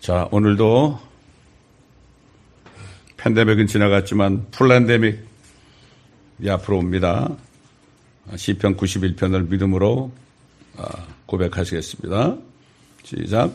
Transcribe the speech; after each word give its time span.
자, 0.00 0.26
오늘도 0.30 0.98
팬데믹은 3.18 3.66
지나갔지만 3.66 4.46
플랜데믹이 4.50 5.18
앞으로 6.48 6.78
옵니다. 6.78 7.28
시편 8.34 8.78
91편을 8.78 9.50
믿음으로 9.50 10.10
아, 10.78 10.84
고백하시겠습니다. 11.26 12.34
시작. 13.02 13.52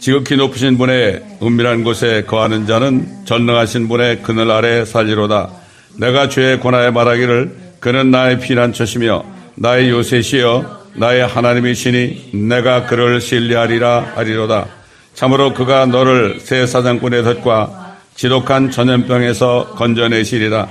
지극히 0.00 0.36
높으신 0.36 0.78
분의 0.78 1.38
은밀한 1.42 1.84
곳에 1.84 2.24
거하는 2.24 2.66
자는 2.66 3.26
전능하신 3.26 3.86
분의 3.88 4.22
그늘 4.22 4.50
아래 4.50 4.86
살리로다. 4.86 5.50
내가 5.98 6.30
죄의 6.30 6.60
고나에 6.60 6.92
말하기를 6.92 7.74
그는 7.80 8.10
나의 8.10 8.40
피난처시며 8.40 9.22
나의 9.56 9.90
요새시여 9.90 10.92
나의 10.94 11.26
하나님이시니 11.26 12.30
내가 12.48 12.86
그를 12.86 13.20
신뢰하리라 13.20 14.14
하리로다. 14.14 14.83
참으로 15.14 15.54
그가 15.54 15.86
너를 15.86 16.40
새 16.40 16.66
사장꾼의 16.66 17.22
덫과 17.22 17.96
지독한 18.16 18.70
전염병에서 18.70 19.74
건져내시리라. 19.76 20.68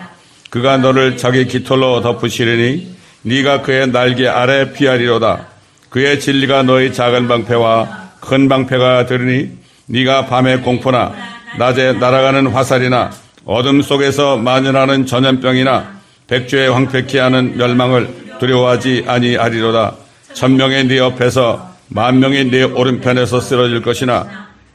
그가 0.49 0.77
너를 0.77 1.17
자기 1.17 1.47
깃털로 1.47 2.01
덮으시리니 2.01 2.95
네가 3.23 3.61
그의 3.61 3.91
날개 3.91 4.27
아래 4.27 4.71
피하리로다. 4.73 5.47
그의 5.89 6.19
진리가 6.19 6.63
너의 6.63 6.93
작은 6.93 7.27
방패와 7.27 8.03
큰 8.19 8.49
방패가 8.49 9.05
되리니 9.05 9.51
네가 9.87 10.27
밤의 10.27 10.61
공포나 10.61 11.13
낮에 11.57 11.93
날아가는 11.93 12.47
화살이나 12.47 13.11
어둠 13.45 13.81
속에서 13.81 14.37
만연하는 14.37 15.05
전염병이나 15.05 16.01
백주에 16.27 16.67
황폐케 16.67 17.19
하는 17.19 17.57
멸망을 17.57 18.37
두려워하지 18.39 19.05
아니하리로다. 19.07 19.95
천명의 20.33 20.85
네 20.85 20.97
옆에서 20.97 21.72
만 21.93 22.19
명이 22.19 22.45
네 22.49 22.63
오른편에서 22.63 23.39
쓰러질 23.39 23.83
것이나 23.83 24.25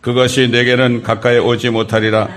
그것이 0.01 0.49
내게는 0.49 1.03
가까이 1.03 1.39
오지 1.39 1.71
못하리라. 1.71 2.29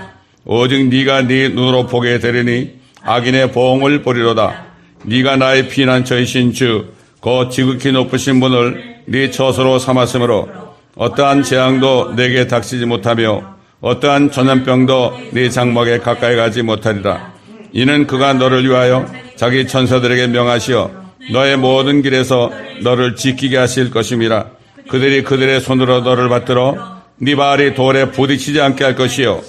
오직 0.44 0.88
네가 0.88 1.22
네 1.28 1.48
눈으로 1.50 1.86
보게 1.86 2.18
되리니 2.18 2.80
악인의 3.02 3.52
보응을 3.52 4.02
보리로다. 4.02 4.64
네가 5.04 5.36
나의 5.36 5.68
피난처이신 5.68 6.52
주, 6.52 6.86
그 7.20 7.48
지극히 7.50 7.92
높으신 7.92 8.40
분을 8.40 9.02
네 9.06 9.30
처소로 9.30 9.78
삼았으므로 9.78 10.48
어떠한 10.96 11.44
재앙도 11.44 12.14
내게 12.16 12.48
닥치지 12.48 12.84
못하며 12.86 13.54
어떠한 13.80 14.32
전염병도 14.32 15.20
네 15.30 15.48
장막에 15.48 15.98
가까이 15.98 16.34
가지 16.34 16.62
못하리라. 16.62 17.32
이는 17.72 18.08
그가 18.08 18.32
너를 18.32 18.68
위하여 18.68 19.06
자기 19.36 19.68
천사들에게 19.68 20.26
명하시어 20.26 20.90
너의 21.30 21.56
모든 21.56 22.02
길에서 22.02 22.50
너를 22.82 23.14
지키게 23.14 23.56
하실 23.56 23.90
것임이라. 23.90 24.61
그들이 24.90 25.22
그들의 25.22 25.60
손으로 25.60 26.00
너를 26.00 26.28
받들어 26.28 27.02
네 27.16 27.36
발이 27.36 27.74
돌에 27.74 28.10
부딪히지 28.10 28.60
않게 28.60 28.84
할 28.84 28.94
것이요. 28.96 29.40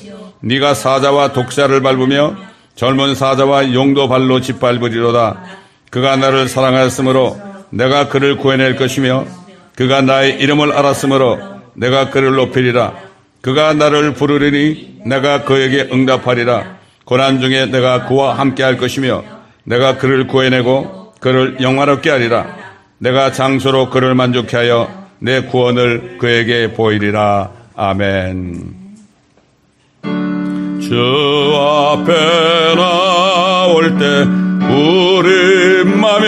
네가 0.41 0.73
사자와 0.73 1.33
독사를 1.33 1.81
밟으며 1.81 2.35
젊은 2.75 3.15
사자와 3.15 3.73
용도 3.73 4.07
발로 4.07 4.41
짓밟으리로다. 4.41 5.43
그가 5.89 6.15
나를 6.15 6.47
사랑하였으므로 6.47 7.39
내가 7.69 8.09
그를 8.09 8.37
구해낼 8.37 8.75
것이며 8.75 9.25
그가 9.75 10.01
나의 10.01 10.39
이름을 10.39 10.71
알았으므로 10.73 11.39
내가 11.73 12.09
그를 12.09 12.35
높이리라. 12.35 12.93
그가 13.41 13.73
나를 13.73 14.13
부르리니 14.13 15.01
내가 15.05 15.43
그에게 15.43 15.89
응답하리라. 15.91 16.77
고난 17.05 17.41
중에 17.41 17.65
내가 17.67 18.05
그와 18.07 18.37
함께 18.37 18.63
할 18.63 18.77
것이며 18.77 19.23
내가 19.65 19.97
그를 19.97 20.27
구해내고 20.27 21.13
그를 21.19 21.57
영화롭게 21.61 22.09
하리라. 22.09 22.55
내가 22.99 23.31
장소로 23.31 23.89
그를 23.89 24.15
만족해 24.15 24.55
하여 24.57 25.02
내 25.23 25.41
구원을 25.43 26.17
그에게 26.17 26.73
보이리라. 26.73 27.49
아멘. 27.77 28.75
주 30.81 31.55
앞에 31.57 32.75
나올 32.75 33.97
때 33.97 34.05
우리 34.67 35.85
맘이 35.85 36.28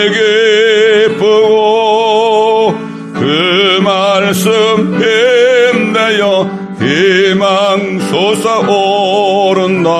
기쁘고 1.10 2.74
그 3.12 3.80
말씀 3.84 4.50
힘내어 4.98 6.48
희망 6.80 8.00
솟아오른다 8.00 9.90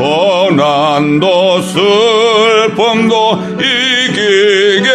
고난도 0.00 1.60
슬픔도 1.60 3.38
이기게 3.60 4.88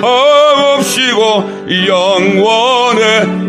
하옵시고 0.00 1.66
영원의 1.88 3.02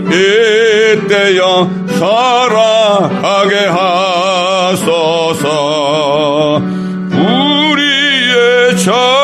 이때여 0.09 1.69
살아가게 1.99 3.55
하소서. 3.67 5.45
우리의 7.11 8.77
자 8.83 9.14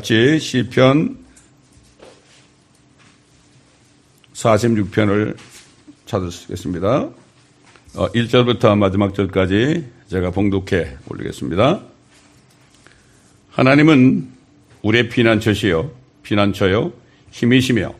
같이 0.00 0.38
시편 0.38 1.18
46편을 4.32 5.36
찾으시겠습니다. 6.06 7.10
어, 7.96 8.08
1절부터 8.12 8.78
마지막 8.78 9.14
절까지 9.14 9.84
제가 10.08 10.30
봉독해 10.30 10.96
올리겠습니다. 11.06 11.82
하나님은 13.50 14.30
우리의 14.80 15.10
피난처시요, 15.10 15.90
피난처요, 16.22 16.94
힘이시며, 17.30 17.94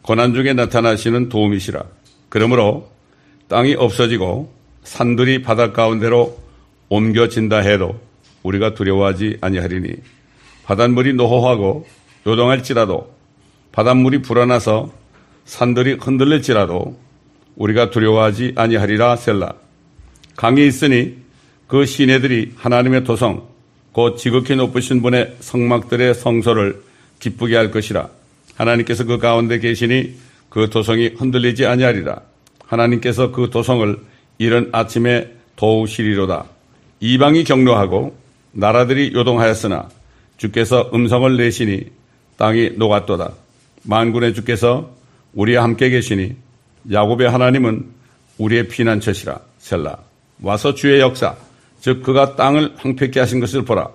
고난 0.00 0.32
중에 0.32 0.54
나타나시는 0.54 1.28
도움이시라. 1.28 1.84
그러므로 2.30 2.90
땅이 3.48 3.74
없어지고 3.74 4.50
산들이 4.82 5.42
바닷 5.42 5.74
가운데로 5.74 6.38
옮겨진다 6.88 7.58
해도 7.58 8.00
우리가 8.42 8.72
두려워하지 8.72 9.38
아니하리니 9.42 10.17
바닷물이 10.68 11.14
노호하고 11.14 11.86
요동할지라도 12.26 13.10
바닷물이 13.72 14.20
불어나서 14.20 14.92
산들이 15.46 15.94
흔들릴지라도 15.94 16.94
우리가 17.56 17.88
두려워하지 17.88 18.52
아니하리라 18.54 19.16
셀라. 19.16 19.54
강이 20.36 20.66
있으니 20.66 21.16
그 21.68 21.86
시내들이 21.86 22.52
하나님의 22.56 23.04
도성, 23.04 23.48
곧 23.92 24.18
지극히 24.18 24.56
높으신 24.56 25.00
분의 25.00 25.36
성막들의 25.40 26.14
성소를 26.14 26.82
기쁘게 27.18 27.56
할 27.56 27.70
것이라. 27.70 28.10
하나님께서 28.56 29.04
그 29.04 29.16
가운데 29.16 29.58
계시니 29.58 30.16
그 30.50 30.68
도성이 30.68 31.14
흔들리지 31.16 31.64
아니하리라. 31.64 32.20
하나님께서 32.66 33.32
그 33.32 33.48
도성을 33.48 33.98
이른 34.36 34.68
아침에 34.72 35.32
도우시리로다. 35.56 36.44
이방이 37.00 37.44
경로하고 37.44 38.14
나라들이 38.52 39.12
요동하였으나 39.14 39.88
주께서 40.38 40.90
음성을 40.94 41.36
내시니 41.36 41.86
땅이 42.36 42.72
녹았도다. 42.76 43.32
만군의 43.82 44.34
주께서 44.34 44.90
우리와 45.34 45.62
함께 45.64 45.90
계시니 45.90 46.34
야곱의 46.90 47.28
하나님은 47.28 47.86
우리의 48.38 48.68
피난처시라. 48.68 49.40
셀라. 49.58 49.98
와서 50.40 50.74
주의 50.74 51.00
역사 51.00 51.36
즉 51.80 52.02
그가 52.02 52.36
땅을 52.36 52.74
황폐케 52.76 53.20
하신 53.20 53.40
것을 53.40 53.62
보라. 53.64 53.90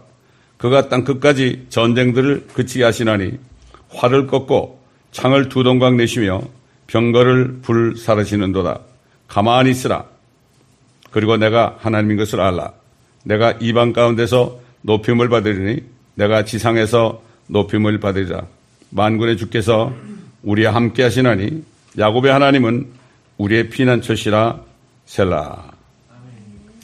그가 0.57 0.89
땅 0.89 1.03
끝까지 1.03 1.65
전쟁들을 1.69 2.47
그치게 2.53 2.83
하시나니 2.83 3.39
활을 3.89 4.27
꺾고 4.27 4.79
창을 5.11 5.49
두 5.49 5.63
동강 5.63 5.97
내시며 5.97 6.41
병거를 6.87 7.59
불 7.61 7.95
사르시는도다. 7.97 8.79
가만히 9.27 9.71
있으라. 9.71 10.05
그리고 11.11 11.37
내가 11.37 11.77
하나님인 11.79 12.17
것을 12.17 12.41
알라. 12.41 12.73
내가 13.23 13.51
이방 13.59 13.93
가운데서 13.93 14.59
높임을 14.81 15.29
받으리니 15.29 15.92
내가 16.15 16.45
지상에서 16.45 17.21
높임을 17.47 17.99
받으리라 17.99 18.45
만군의 18.89 19.37
주께서 19.37 19.93
우리와 20.43 20.73
함께 20.73 21.03
하시나니 21.03 21.63
야곱의 21.97 22.31
하나님은 22.31 22.87
우리의 23.37 23.69
피난처시라 23.69 24.61
셀라. 25.05 25.71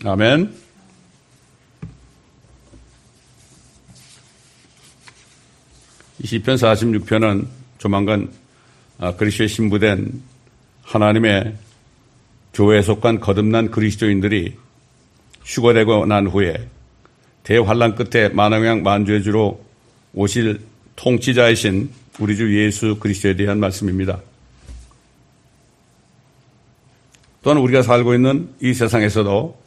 아멘. 0.06 0.54
이 6.22 6.28
시편 6.28 6.56
46편은 6.56 7.48
조만간 7.78 8.30
아, 8.98 9.16
그리스도에 9.16 9.48
신부된 9.48 10.22
하나님의 10.84 11.56
교회에 12.54 12.82
속한 12.82 13.22
거듭난 13.22 13.72
그리스도인들이 13.72 14.58
휴거되고 15.46 16.06
난 16.08 16.28
후에 16.28 16.68
대환란 17.50 17.96
끝에 17.96 18.30
만왕양 18.30 18.84
만주의 18.84 19.24
주로 19.24 19.60
오실 20.14 20.62
통치자이신 20.96 21.90
우리 22.20 22.38
주 22.38 22.56
예수 22.64 22.98
그리스도에 23.00 23.36
대한 23.36 23.60
말씀입니다. 23.60 24.22
또한 27.42 27.58
우리가 27.58 27.82
살고 27.82 28.14
있는 28.14 28.50
이 28.62 28.76
세상에서도 28.76 29.60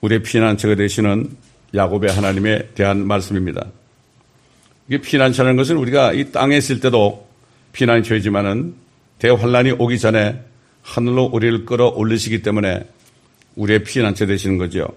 우리의 0.00 0.22
피난처가 0.22 0.76
되시는 0.76 1.36
야곱의 1.74 2.10
하나님에 2.10 2.68
대한 2.74 3.06
말씀입니다. 3.06 3.66
이게 4.88 5.02
피난처라는 5.02 5.58
것은 5.58 5.76
우리가 5.76 6.14
이 6.14 6.32
땅에 6.32 6.56
있을 6.56 6.80
때도 6.80 7.28
피난처이지만은 7.72 8.74
대환란이 9.18 9.72
오기 9.72 9.98
전에 9.98 10.40
하늘로 10.80 11.24
우리를 11.24 11.66
끌어올리시기 11.66 12.40
때문에 12.40 12.88
우리의 13.56 13.84
피난처 13.84 14.24
되시는 14.24 14.56
거죠. 14.56 14.88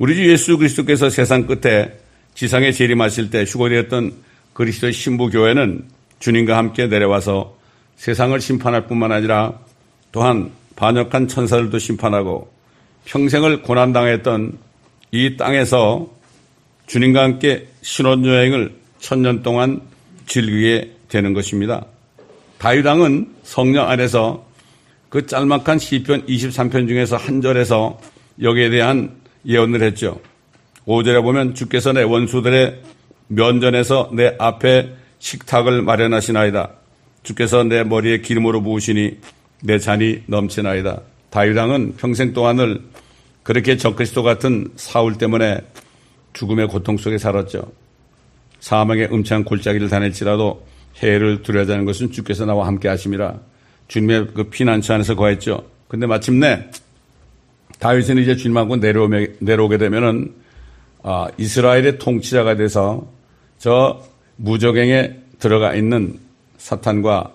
우리 0.00 0.14
주 0.14 0.26
예수 0.30 0.56
그리스도께서 0.56 1.10
세상 1.10 1.46
끝에 1.46 1.92
지상에 2.34 2.72
재림하실 2.72 3.28
때 3.28 3.44
휴거되었던 3.44 4.14
그리스도의 4.54 4.94
신부 4.94 5.28
교회는 5.28 5.84
주님과 6.20 6.56
함께 6.56 6.86
내려와서 6.86 7.54
세상을 7.96 8.40
심판할 8.40 8.86
뿐만 8.86 9.12
아니라 9.12 9.58
또한 10.10 10.52
반역한 10.74 11.28
천사들도 11.28 11.78
심판하고 11.78 12.50
평생을 13.04 13.60
고난당했던 13.60 14.56
이 15.10 15.36
땅에서 15.36 16.08
주님과 16.86 17.22
함께 17.22 17.68
신혼여행을 17.82 18.74
천년 19.00 19.42
동안 19.42 19.82
즐기게 20.24 20.92
되는 21.10 21.34
것입니다. 21.34 21.84
다윗왕은 22.56 23.34
성령 23.42 23.90
안에서 23.90 24.46
그 25.10 25.26
짤막한 25.26 25.78
시편 25.78 26.24
23편 26.24 26.88
중에서 26.88 27.18
한 27.18 27.42
절에서 27.42 28.00
여기에 28.40 28.70
대한 28.70 29.19
예언을 29.46 29.82
했죠. 29.82 30.20
5절에 30.86 31.22
보면 31.22 31.54
주께서 31.54 31.92
내 31.92 32.02
원수들의 32.02 32.82
면전에서 33.28 34.10
내 34.12 34.34
앞에 34.38 34.92
식탁을 35.18 35.82
마련하시나이다. 35.82 36.70
주께서 37.22 37.64
내 37.64 37.84
머리에 37.84 38.18
기름으로 38.18 38.62
부으시니 38.62 39.18
내 39.62 39.78
잔이 39.78 40.22
넘치나이다. 40.26 41.00
다윗왕은 41.30 41.96
평생 41.96 42.32
동안을 42.32 42.82
그렇게 43.42 43.76
적그리스도 43.76 44.22
같은 44.22 44.68
사울 44.76 45.16
때문에 45.16 45.60
죽음의 46.32 46.68
고통 46.68 46.96
속에 46.96 47.18
살았죠. 47.18 47.72
사망의 48.60 49.08
음창 49.12 49.44
골짜기를 49.44 49.88
다닐지라도 49.88 50.66
해를 51.02 51.42
않는 51.72 51.84
것은 51.84 52.12
주께서 52.12 52.44
나와 52.44 52.66
함께 52.66 52.88
하심이라. 52.88 53.38
주님의 53.88 54.28
그 54.34 54.44
피난처 54.44 54.94
안에서 54.94 55.14
거했죠. 55.14 55.64
근데 55.88 56.06
마침내 56.06 56.70
다윗은 57.80 58.18
이제 58.18 58.36
주님하고 58.36 58.76
내려오게, 58.76 59.36
내려오게 59.40 59.78
되면은 59.78 60.32
아, 61.02 61.28
이스라엘의 61.38 61.98
통치자가 61.98 62.56
돼서 62.56 63.08
저 63.58 64.02
무적행에 64.36 65.16
들어가 65.38 65.74
있는 65.74 66.18
사탄과 66.58 67.32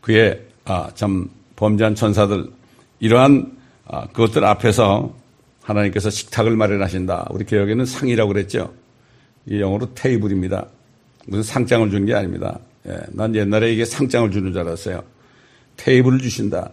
그의 0.00 0.40
아, 0.64 0.88
참 0.94 1.28
범죄한 1.56 1.94
천사들 1.94 2.46
이러한 3.00 3.52
아, 3.86 4.06
그것들 4.08 4.44
앞에서 4.44 5.14
하나님께서 5.62 6.10
식탁을 6.10 6.56
마련하신다. 6.56 7.28
우리 7.30 7.44
개혁에는 7.44 7.84
상이라고 7.84 8.32
그랬죠. 8.32 8.72
이 9.46 9.60
영어로 9.60 9.94
테이블입니다. 9.94 10.66
무슨 11.26 11.42
상장을 11.42 11.90
주는 11.90 12.06
게 12.06 12.14
아닙니다. 12.14 12.58
예, 12.86 12.98
난 13.10 13.34
옛날에 13.34 13.72
이게 13.72 13.84
상장을 13.84 14.30
주는 14.30 14.52
줄 14.52 14.62
알았어요. 14.62 15.02
테이블을 15.76 16.20
주신다. 16.20 16.70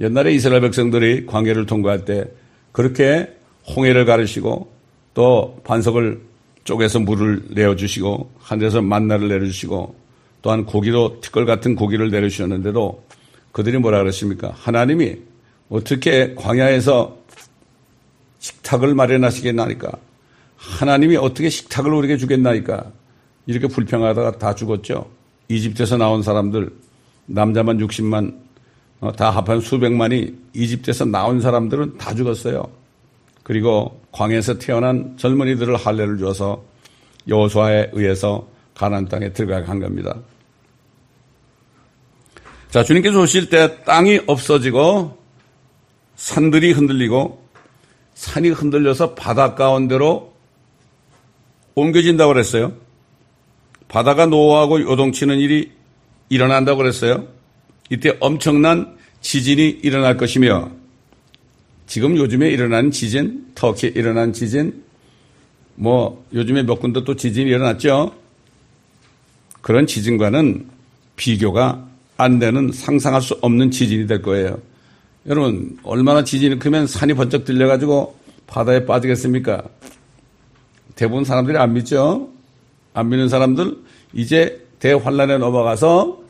옛날에 0.00 0.32
이스라엘 0.32 0.60
백성들이 0.60 1.26
광해를 1.26 1.66
통과할 1.66 2.04
때 2.04 2.24
그렇게 2.72 3.28
홍해를 3.74 4.04
가르시고 4.04 4.70
또 5.14 5.60
반석을 5.64 6.20
쪼개서 6.64 7.00
물을 7.00 7.42
내어주시고 7.50 8.30
하늘에서 8.38 8.82
만나를 8.82 9.28
내려주시고 9.28 9.96
또한 10.42 10.64
고기도 10.64 11.20
티끌 11.20 11.46
같은 11.46 11.74
고기를 11.74 12.10
내려주셨는데도 12.10 13.04
그들이 13.52 13.78
뭐라 13.78 13.98
그랬습니까? 13.98 14.52
하나님이 14.54 15.16
어떻게 15.68 16.34
광야에서 16.34 17.18
식탁을 18.38 18.94
마련하시겠나니까? 18.94 19.90
하나님이 20.56 21.16
어떻게 21.16 21.48
식탁을 21.48 21.92
우리에게 21.92 22.16
주겠나니까? 22.16 22.92
이렇게 23.46 23.66
불평하다가 23.66 24.38
다 24.38 24.54
죽었죠. 24.54 25.10
이집트에서 25.48 25.96
나온 25.96 26.22
사람들 26.22 26.70
남자만 27.26 27.78
60만 27.78 28.32
어, 28.32 28.47
다 29.16 29.30
합한 29.30 29.60
수백만이 29.60 30.34
이집트에서 30.54 31.04
나온 31.04 31.40
사람들은 31.40 31.98
다 31.98 32.14
죽었어요. 32.14 32.68
그리고 33.42 34.00
광에서 34.12 34.58
태어난 34.58 35.16
젊은이들을 35.16 35.76
할례를 35.76 36.18
주어서 36.18 36.62
여호수아에 37.28 37.90
의해서 37.92 38.46
가나안 38.74 39.08
땅에 39.08 39.32
들어가게 39.32 39.66
한 39.66 39.80
겁니다. 39.80 40.16
자, 42.70 42.82
주님께서 42.82 43.20
오실 43.20 43.48
때 43.48 43.82
땅이 43.84 44.20
없어지고 44.26 45.16
산들이 46.16 46.72
흔들리고 46.72 47.42
산이 48.14 48.50
흔들려서 48.50 49.14
바다 49.14 49.54
가운데로 49.54 50.34
옮겨진다고 51.74 52.32
그랬어요. 52.32 52.72
바다가 53.86 54.26
노하고 54.26 54.80
요동치는 54.82 55.38
일이 55.38 55.72
일어난다고 56.28 56.78
그랬어요. 56.78 57.37
이때 57.90 58.16
엄청난 58.20 58.96
지진이 59.20 59.80
일어날 59.82 60.16
것이며 60.16 60.70
지금 61.86 62.16
요즘에 62.16 62.50
일어나는 62.50 62.90
지진, 62.90 63.46
터키에 63.54 63.92
일어난 63.94 64.32
지진, 64.32 64.82
뭐 65.74 66.24
요즘에 66.34 66.62
몇 66.64 66.80
군데 66.80 67.02
또 67.04 67.16
지진이 67.16 67.48
일어났죠. 67.50 68.14
그런 69.60 69.86
지진과는 69.86 70.66
비교가 71.16 71.86
안 72.16 72.38
되는 72.38 72.70
상상할 72.72 73.22
수 73.22 73.38
없는 73.40 73.70
지진이 73.70 74.06
될 74.06 74.20
거예요. 74.22 74.58
여러분 75.26 75.78
얼마나 75.82 76.24
지진이 76.24 76.58
크면 76.58 76.86
산이 76.86 77.14
번쩍 77.14 77.44
들려가지고 77.44 78.16
바다에 78.46 78.84
빠지겠습니까? 78.84 79.62
대부분 80.94 81.24
사람들이 81.24 81.56
안 81.58 81.72
믿죠. 81.74 82.28
안 82.92 83.08
믿는 83.08 83.28
사람들 83.28 83.76
이제 84.14 84.66
대환란에 84.80 85.38
넘어가서 85.38 86.22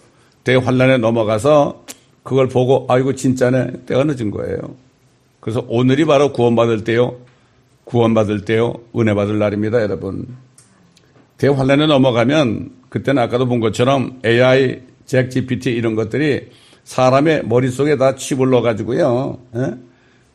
대환란에 0.45 0.99
넘어가서 0.99 1.85
그걸 2.23 2.49
보고 2.49 2.87
아이고 2.89 3.15
진짜네 3.15 3.85
때가 3.87 4.05
늦은 4.05 4.31
거예요. 4.31 4.59
그래서 5.41 5.65
오늘이 5.69 6.05
바로 6.05 6.33
구원받을 6.33 6.85
때요. 6.85 7.17
구원받을 7.85 8.45
때요. 8.45 8.75
은혜 8.97 9.15
받을 9.15 9.39
날입니다, 9.39 9.81
여러분. 9.81 10.27
대환란에 11.39 11.87
넘어가면 11.87 12.71
그때는 12.91 13.23
아까도 13.23 13.47
본 13.47 13.61
것처럼 13.61 14.21
AI, 14.25 14.81
잭 15.07 15.31
GPT 15.31 15.71
이런 15.71 15.95
것들이 15.95 16.49
사람의 16.85 17.47
머릿속에 17.47 17.97
다 17.97 18.15
칩을 18.15 18.51
넣어가지고요. 18.51 19.39
에? 19.57 19.61
예? 19.61 19.75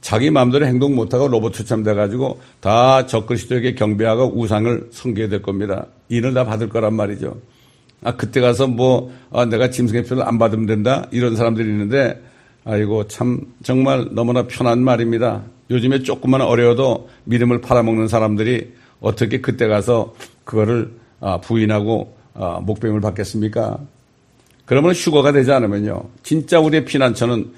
자기 0.01 0.29
마음대로 0.29 0.65
행동 0.65 0.95
못하고 0.95 1.27
로봇 1.27 1.53
추첨돼가지고 1.53 2.39
다 2.59 3.05
적그리스도에게 3.05 3.75
경배하고 3.75 4.33
우상을 4.35 4.89
섬기게 4.91 5.29
될 5.29 5.41
겁니다. 5.41 5.87
이를 6.09 6.33
다 6.33 6.43
받을 6.43 6.69
거란 6.69 6.93
말이죠. 6.93 7.37
아, 8.03 8.15
그때 8.15 8.41
가서 8.41 8.67
뭐, 8.67 9.11
아, 9.31 9.45
내가 9.45 9.69
짐승의 9.69 10.03
표를 10.03 10.23
안 10.23 10.37
받으면 10.37 10.65
된다? 10.65 11.07
이런 11.11 11.35
사람들이 11.35 11.67
있는데, 11.69 12.21
아이고, 12.65 13.07
참, 13.07 13.41
정말 13.63 14.07
너무나 14.11 14.47
편한 14.47 14.83
말입니다. 14.83 15.43
요즘에 15.69 16.03
조금만 16.03 16.41
어려워도 16.41 17.09
믿음을 17.25 17.61
팔아먹는 17.61 18.07
사람들이 18.07 18.73
어떻게 18.99 19.41
그때 19.41 19.67
가서 19.67 20.13
그거를 20.43 20.91
아, 21.19 21.39
부인하고 21.39 22.15
아, 22.33 22.59
목배임을 22.61 23.01
받겠습니까? 23.01 23.79
그러면 24.65 24.93
휴거가 24.93 25.31
되지 25.31 25.51
않으면요. 25.51 26.03
진짜 26.21 26.59
우리의 26.59 26.85
피난처는 26.85 27.51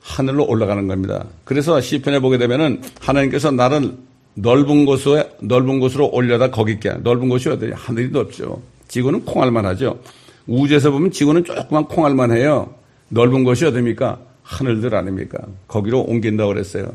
하늘로 0.00 0.44
올라가는 0.46 0.86
겁니다. 0.86 1.24
그래서 1.44 1.80
시편에 1.80 2.20
보게 2.20 2.38
되면은 2.38 2.82
하나님께서 3.00 3.50
나를 3.50 3.96
넓은 4.34 4.84
곳으로 4.84 5.22
넓은 5.40 5.78
곳으로 5.80 6.08
올려다 6.12 6.50
거기 6.50 6.72
있게 6.72 6.90
넓은 7.02 7.28
곳이 7.28 7.48
어디냐 7.48 7.74
하늘이 7.76 8.10
넓죠. 8.10 8.60
지구는 8.92 9.24
콩알만 9.24 9.64
하죠. 9.64 9.98
우주에서 10.46 10.90
보면 10.90 11.10
지구는 11.10 11.44
조그만 11.44 11.86
콩알만 11.86 12.30
해요. 12.36 12.74
넓은 13.08 13.42
곳이 13.42 13.64
어디입니까? 13.64 14.18
하늘들 14.42 14.94
아닙니까? 14.94 15.38
거기로 15.66 16.02
옮긴다고 16.02 16.52
그랬어요. 16.52 16.92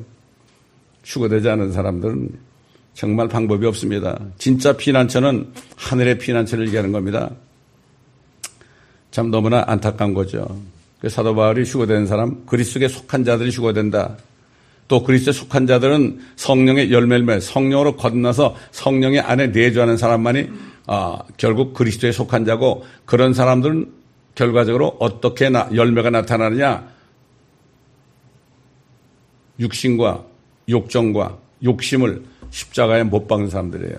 휴거되지 1.03 1.49
않은 1.49 1.71
사람들은 1.71 2.29
정말 2.93 3.27
방법이 3.27 3.65
없습니다. 3.65 4.19
진짜 4.37 4.73
피난처는 4.73 5.47
하늘의 5.75 6.19
피난처를 6.19 6.67
얘기하는 6.67 6.91
겁니다. 6.91 7.31
참 9.09 9.31
너무나 9.31 9.63
안타까운 9.65 10.13
거죠. 10.13 10.45
그 10.99 11.09
사도 11.09 11.33
바울이 11.33 11.63
휴거된 11.63 12.05
사람, 12.05 12.45
그리스도에 12.45 12.87
속한 12.87 13.23
자들이 13.23 13.49
휴거된다. 13.49 14.17
또 14.87 15.01
그리스도에 15.01 15.33
속한 15.33 15.65
자들은 15.65 16.19
성령의 16.35 16.91
열매를 16.91 17.41
성령으로 17.41 17.95
거듭나서 17.95 18.55
성령의 18.69 19.21
안에 19.21 19.47
내주하는 19.47 19.97
사람만이 19.97 20.47
아, 20.87 21.19
결국 21.35 21.73
그리스도에 21.73 22.11
속한 22.11 22.45
자고 22.45 22.85
그런 23.05 23.33
사람들은 23.33 23.91
결과적으로 24.35 24.95
어떻게 24.99 25.49
나, 25.49 25.69
열매가 25.73 26.09
나타나느냐 26.09 26.87
육신과 29.59 30.25
욕정과 30.69 31.37
욕심을 31.63 32.23
십자가에 32.49 33.03
못 33.03 33.27
박는 33.27 33.49
사람들이에요. 33.49 33.97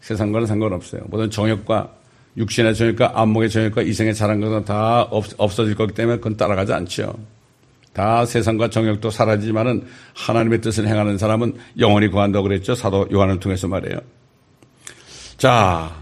세상과는 0.00 0.46
상관없어요. 0.46 1.02
모든 1.08 1.30
정욕과 1.30 1.92
육신의 2.36 2.74
정욕과 2.74 3.20
안목의 3.20 3.50
정욕과 3.50 3.82
이생의 3.82 4.14
잘한 4.14 4.40
것은 4.40 4.64
다 4.64 5.02
없, 5.02 5.24
어질 5.36 5.74
거기 5.74 5.92
때문에 5.92 6.18
그건 6.18 6.36
따라가지 6.36 6.72
않죠. 6.72 7.18
다 7.92 8.24
세상과 8.24 8.70
정욕도 8.70 9.10
사라지지만은 9.10 9.84
하나님의 10.14 10.60
뜻을 10.60 10.86
행하는 10.86 11.18
사람은 11.18 11.54
영원히 11.78 12.08
구한다고 12.08 12.44
그랬죠. 12.44 12.74
사도 12.74 13.08
요한을 13.12 13.40
통해서 13.40 13.66
말이에요. 13.66 13.98
자, 15.36 15.94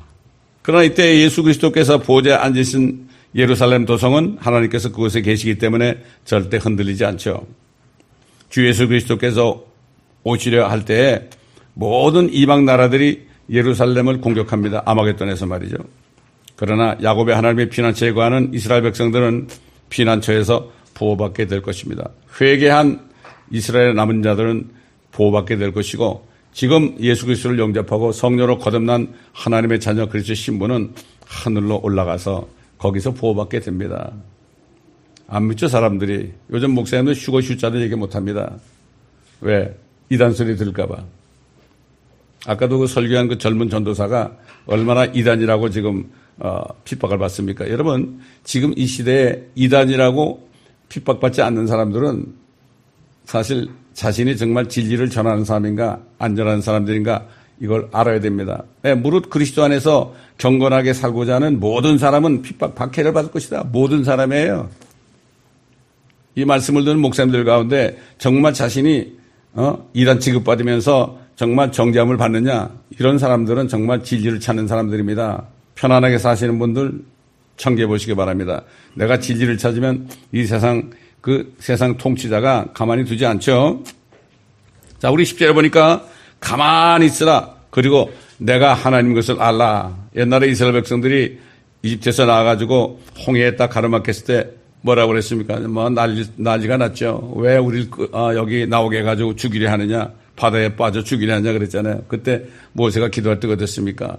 그러나 0.63 0.85
이때 0.85 1.21
예수 1.21 1.43
그리스도께서 1.43 1.99
보좌에 1.99 2.35
앉으신 2.35 3.09
예루살렘 3.35 3.85
도성은 3.85 4.39
하나님께서 4.41 4.91
그곳에 4.91 5.21
계시기 5.21 5.59
때문에 5.59 5.99
절대 6.25 6.57
흔들리지 6.57 7.05
않죠. 7.05 7.47
주 8.49 8.67
예수 8.67 8.87
그리스도께서 8.87 9.65
오시려 10.23 10.69
할 10.69 10.85
때에 10.85 11.29
모든 11.75 12.33
이방 12.33 12.65
나라들이 12.65 13.27
예루살렘을 13.51 14.21
공격합니다. 14.21 14.83
아마겟돈에서 14.87 15.47
말이죠. 15.47 15.77
그러나 16.57 16.97
야곱의 17.03 17.35
하나님의 17.35 17.69
피난처에 17.69 18.13
관한 18.13 18.51
이스라엘 18.55 18.83
백성들은 18.83 19.49
피난처에서 19.91 20.71
보호받게 20.95 21.47
될 21.47 21.61
것입니다. 21.61 22.09
회개한 22.41 23.01
이스라엘 23.51 23.95
남은 23.95 24.23
자들은 24.23 24.71
보호받게 25.11 25.57
될 25.57 25.73
것이고 25.73 26.27
지금 26.55 26.97
예수 27.01 27.27
그리스도를 27.27 27.59
영접하고 27.59 28.13
성녀로 28.13 28.59
거듭난 28.59 29.13
하나님의 29.33 29.81
자녀 29.81 30.09
그리스도 30.09 30.35
신부는 30.35 30.95
하늘로 31.27 31.81
올라가서 31.83 32.49
거기서 32.79 33.13
보호받게 33.13 33.59
됩니다. 33.59 34.13
안 35.27 35.49
믿죠 35.49 35.67
사람들이 35.67 36.33
요즘 36.51 36.71
목사님들 36.71 37.15
휴고 37.15 37.41
휴자를 37.41 37.83
얘기 37.83 37.97
못합니다. 37.97 38.57
왜 39.41 39.77
이단 40.11 40.33
소리 40.33 40.57
들까봐. 40.57 41.05
아까도 42.47 42.79
그 42.79 42.87
설교한 42.87 43.27
그 43.27 43.39
젊은 43.39 43.69
전도사가 43.69 44.37
얼마나 44.67 45.07
이단이라고 45.07 45.71
지금 45.71 46.09
어, 46.39 46.63
핍박을 46.85 47.19
받습니까? 47.19 47.69
여러분 47.69 48.21
지금 48.45 48.73
이 48.77 48.87
시대에 48.87 49.43
이단이라고 49.57 50.49
핍박받지 50.89 51.43
않는 51.43 51.67
사람들은 51.67 52.33
사실 53.25 53.69
자신이 53.95 54.37
정말 54.37 54.69
진리를 54.69 55.09
전하는 55.09 55.45
사람인가 55.45 56.01
안전한 56.19 56.61
사람들인가 56.61 57.27
이걸 57.61 57.89
알아야 57.93 58.21
됩니다. 58.21 58.65
네, 58.83 58.95
무릇 58.95 59.31
그리스도 59.31 59.63
안에서 59.63 60.15
경건하게 60.39 60.93
살고자 60.93 61.37
하는 61.37 61.61
모든 61.61 61.97
사람은 61.97 62.43
핍박 62.43 62.75
박해를 62.75 63.13
받을 63.13 63.31
것이다. 63.31 63.65
모든 63.71 64.05
사람이에요. 64.05 64.69
이 66.35 66.45
말씀을 66.45 66.85
듣는 66.85 66.99
목사님들 66.99 67.45
가운데 67.45 67.97
정말 68.19 68.53
자신이 68.53 69.15
어? 69.53 69.89
이단 69.95 70.19
취급받으면서 70.19 71.21
정말 71.37 71.71
정죄함을 71.71 72.17
받느냐 72.17 72.71
이런 72.99 73.19
사람들은 73.19 73.69
정말 73.69 74.03
진리를 74.03 74.41
찾는 74.41 74.67
사람들입니다. 74.67 75.45
편안하게 75.77 76.19
사시는 76.19 76.59
분들 76.59 77.01
청기해 77.57 77.87
보시기 77.87 78.15
바랍니다. 78.15 78.63
내가 78.95 79.21
진리를 79.21 79.57
찾으면 79.59 80.09
이 80.33 80.45
세상 80.45 80.91
그 81.25 81.55
세상 81.59 81.97
통치자가 81.97 82.67
가만히 82.75 83.03
두지 83.07 83.25
않죠. 83.25 83.83
자, 84.99 85.11
우리 85.11 85.25
10절에 85.25 85.55
보니까 85.55 86.05
가만히 86.39 87.07
있으라. 87.07 87.55
그리고 87.71 88.13
내가 88.37 88.75
하나님 88.75 89.15
것을 89.15 89.41
알라. 89.41 89.97
옛날에 90.15 90.49
이스라엘 90.49 90.75
백성들이 90.75 91.39
이집트에서 91.81 92.27
나와가지고 92.27 93.01
홍해에 93.27 93.57
딱 93.57 93.69
가로막혔을 93.69 94.27
때 94.27 94.51
뭐라고 94.83 95.13
그랬습니까? 95.13 95.61
뭐 95.61 95.89
난리, 95.89 96.27
난리가 96.37 96.77
났죠. 96.77 97.33
왜 97.37 97.57
우리를 97.57 97.89
어, 98.13 98.33
여기 98.35 98.67
나오게 98.67 98.99
해가지고 98.99 99.35
죽이려 99.35 99.71
하느냐. 99.71 100.13
바다에 100.37 100.77
빠져 100.77 101.03
죽이려 101.03 101.37
하냐 101.37 101.53
그랬잖아요. 101.55 102.03
그때 102.07 102.43
모세가 102.73 103.09
기도할 103.09 103.41
때가 103.41 103.57
됐습니까? 103.57 104.19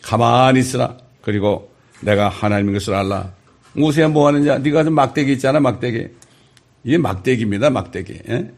가만히 0.00 0.60
있으라. 0.60 0.96
그리고 1.22 1.72
내가 2.02 2.28
하나님의 2.28 2.74
것을 2.74 2.94
알라. 2.94 3.32
모세야 3.72 4.06
뭐 4.06 4.28
하느냐? 4.28 4.58
네가 4.58 4.84
좀 4.84 4.94
막대기 4.94 5.32
있잖아, 5.32 5.58
막대기. 5.58 6.06
이게 6.86 6.98
막대기입니다, 6.98 7.68
막대기. 7.70 8.20
예? 8.28 8.48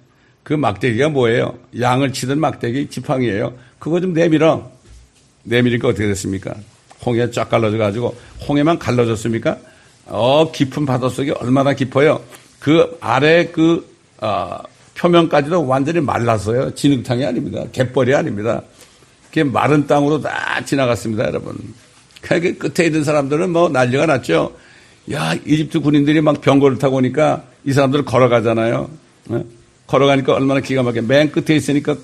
그 0.42 0.52
막대기가 0.52 1.08
뭐예요? 1.08 1.58
양을 1.80 2.12
치던 2.12 2.38
막대기 2.38 2.88
지팡이에요. 2.90 3.54
그거 3.78 4.00
좀 4.00 4.12
내밀어. 4.12 4.70
내밀니까 5.44 5.88
어떻게 5.88 6.06
됐습니까? 6.08 6.54
홍해 7.06 7.30
쫙 7.30 7.48
갈라져 7.48 7.78
가지고 7.78 8.14
홍해만 8.46 8.78
갈라졌습니까? 8.78 9.56
어 10.06 10.52
깊은 10.52 10.84
바닷속이 10.84 11.30
얼마나 11.32 11.72
깊어요. 11.72 12.22
그 12.60 12.98
아래 13.00 13.46
그 13.46 13.88
어, 14.18 14.58
표면까지도 14.94 15.66
완전히 15.66 16.00
말랐어요. 16.00 16.74
진흙탕이 16.74 17.24
아닙니다. 17.24 17.64
갯벌이 17.72 18.14
아닙니다. 18.14 18.62
그게 19.28 19.44
마른 19.44 19.86
땅으로 19.86 20.20
다 20.20 20.62
지나갔습니다, 20.64 21.24
여러분. 21.24 21.56
그 22.20 22.58
끝에 22.58 22.88
있는 22.88 23.04
사람들은 23.04 23.50
뭐 23.50 23.68
난리가 23.68 24.06
났죠. 24.06 24.54
야, 25.12 25.34
이집트 25.46 25.80
군인들이 25.80 26.20
막 26.20 26.40
병거를 26.40 26.78
타고 26.78 26.96
오니까 26.96 27.44
이 27.64 27.72
사람들 27.72 28.04
걸어가잖아요. 28.04 28.90
네? 29.28 29.44
걸어가니까 29.86 30.34
얼마나 30.34 30.60
기가 30.60 30.82
막혀. 30.82 31.02
맨 31.02 31.30
끝에 31.32 31.56
있으니까 31.56 31.96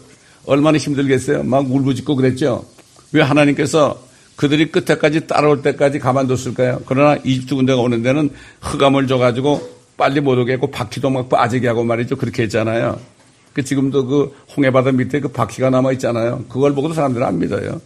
얼마나 0.46 0.78
힘들겠어요. 0.78 1.42
막 1.42 1.70
울부짖고 1.70 2.16
그랬죠. 2.16 2.64
왜 3.12 3.22
하나님께서 3.22 4.02
그들이 4.36 4.72
끝에까지 4.72 5.26
따라올 5.26 5.62
때까지 5.62 5.98
가만뒀을까요? 5.98 6.82
그러나 6.86 7.20
이집트 7.24 7.54
군대가 7.54 7.80
오는 7.80 8.02
데는 8.02 8.30
흑암을 8.60 9.06
줘가지고 9.06 9.74
빨리 9.96 10.20
못 10.20 10.36
오게 10.36 10.54
하고 10.54 10.70
바퀴도 10.70 11.08
막 11.10 11.28
빠지게 11.28 11.68
하고 11.68 11.84
말이죠. 11.84 12.16
그렇게 12.16 12.42
했잖아요. 12.44 12.98
그 13.52 13.62
지금도 13.62 14.06
그 14.06 14.36
홍해바다 14.56 14.90
밑에 14.92 15.20
그 15.20 15.28
바퀴가 15.28 15.70
남아 15.70 15.92
있잖아요. 15.92 16.44
그걸 16.48 16.74
보고도 16.74 16.94
사람들은 16.94 17.24
안 17.24 17.38
믿어요. 17.38 17.80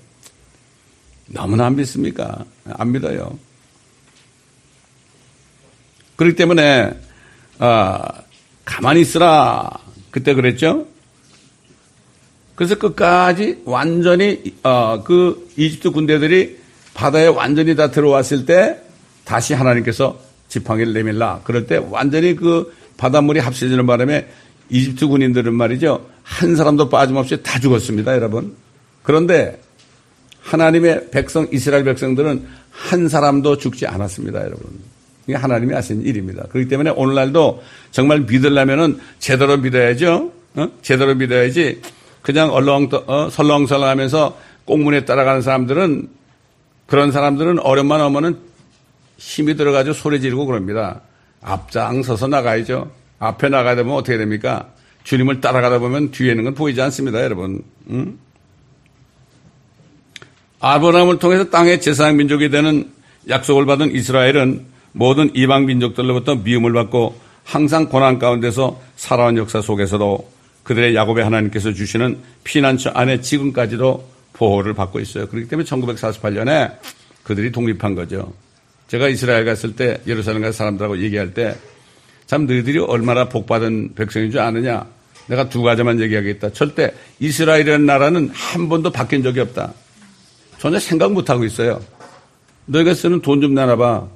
너무나 1.27 1.67
안 1.67 1.77
믿습니까? 1.77 2.45
안 2.65 2.93
믿어요. 2.93 3.39
그렇기 6.17 6.35
때문에 6.37 6.99
아, 7.59 8.23
가만히 8.65 9.01
있으라 9.01 9.71
그때 10.11 10.35
그랬죠. 10.35 10.87
그래서 12.55 12.77
끝까지 12.77 13.63
완전히 13.65 14.43
어, 14.63 15.03
그 15.05 15.49
이집트 15.57 15.91
군대들이 15.91 16.59
바다에 16.95 17.29
완전히 17.29 17.77
다 17.77 17.91
들어왔을 17.91 18.47
때 18.47 18.81
다시 19.25 19.55
하나님께서 19.55 20.19
지팡이를 20.49 20.93
내밀라. 20.93 21.43
그럴 21.45 21.67
때 21.67 21.77
완전히 21.77 22.35
그 22.35 22.75
바닷물이 22.97 23.39
합쳐지는 23.41 23.87
바람에 23.87 24.27
이집트 24.71 25.07
군인들은 25.07 25.55
말이죠. 25.55 26.07
한 26.23 26.57
사람도 26.57 26.89
빠짐없이 26.89 27.43
다 27.43 27.59
죽었습니다, 27.61 28.15
여러분. 28.15 28.55
그런데 29.03 29.61
하나님의 30.41 31.11
백성, 31.11 31.47
이스라엘 31.53 31.85
백성들은 31.85 32.47
한 32.71 33.09
사람도 33.09 33.59
죽지 33.59 33.87
않았습니다, 33.87 34.41
여러분. 34.41 34.81
이게 35.29 35.37
하나님이 35.37 35.75
하신 35.75 36.03
일입니다. 36.03 36.45
그렇기 36.49 36.69
때문에 36.69 36.91
오늘날도 36.91 37.63
정말 37.91 38.21
믿으려면은 38.21 38.99
제대로 39.19 39.59
믿어야죠. 39.59 40.33
어? 40.57 40.69
제대로 40.81 41.15
믿어야지 41.15 41.83
그냥 42.23 42.51
얼렁, 42.51 42.89
어? 43.07 43.29
설렁설렁 43.31 43.89
하면서 43.89 44.39
꽁문에 44.65 45.05
따라가는 45.05 45.43
사람들은 45.43 46.09
그런 46.87 47.13
사람들은 47.13 47.59
어렵만 47.59 48.01
하면은 48.01 48.39
힘이 49.19 49.55
들어가지고 49.55 49.93
소리 49.93 50.21
지르고 50.21 50.47
그럽니다. 50.47 51.03
앞장서서 51.43 52.29
나가야죠. 52.29 52.91
앞에 53.19 53.51
나가야 53.51 53.77
되면 53.77 53.95
어떻게 53.95 54.17
됩니까? 54.17 54.71
주님을 55.05 55.43
따라가다 55.43 55.79
보면 55.79 56.11
뒤에 56.11 56.31
있는 56.31 56.45
건 56.45 56.55
보이지 56.55 56.81
않습니다, 56.81 57.23
여러분. 57.23 57.63
응? 57.91 58.19
아브라함을 60.61 61.19
통해서 61.19 61.51
땅의 61.51 61.83
제사장 61.83 62.17
민족이 62.17 62.49
되는 62.49 62.91
약속을 63.29 63.67
받은 63.67 63.95
이스라엘은 63.95 64.78
모든 64.93 65.31
이방 65.35 65.67
민족들로부터 65.67 66.37
미움을 66.37 66.73
받고 66.73 67.19
항상 67.45 67.89
고난 67.89 68.19
가운데서 68.19 68.81
살아온 68.97 69.37
역사 69.37 69.61
속에서도 69.61 70.31
그들의 70.65 70.95
야곱의 70.95 71.25
하나님께서 71.25 71.73
주시는 71.73 72.19
피난처 72.45 72.91
안에 72.91 73.21
지금까지도 73.21 74.07
보호를 74.35 74.75
받고 74.75 75.01
있어요. 75.01 75.27
그렇기 75.29 75.49
때문에 75.49 75.67
1948년에 75.67 76.77
그들이 77.23 77.51
독립한 77.53 77.95
거죠. 77.95 78.33
제가 78.89 79.09
이스라엘 79.09 79.45
갔을 79.45 79.75
때 79.77 80.01
예루살렘 80.07 80.43
간 80.43 80.53
사람들하고 80.53 80.99
얘기할 80.99 81.33
때 81.35 81.55
참 82.29 82.45
너희들이 82.45 82.79
얼마나 82.81 83.27
복받은 83.27 83.95
백성인 83.95 84.31
줄 84.31 84.41
아느냐. 84.41 84.87
내가 85.29 85.49
두 85.49 85.63
가지만 85.63 85.99
얘기하겠다. 85.99 86.53
절대 86.53 86.93
이스라엘이라는 87.21 87.87
나라는 87.87 88.31
한 88.35 88.69
번도 88.69 88.91
바뀐 88.91 89.23
적이 89.23 89.41
없다. 89.41 89.73
전혀 90.59 90.79
생각 90.79 91.11
못 91.11 91.31
하고 91.31 91.45
있어요. 91.45 91.81
너희가 92.67 92.93
쓰는 92.93 93.23
돈 93.23 93.41
좀 93.41 93.55
내놔봐. 93.55 94.07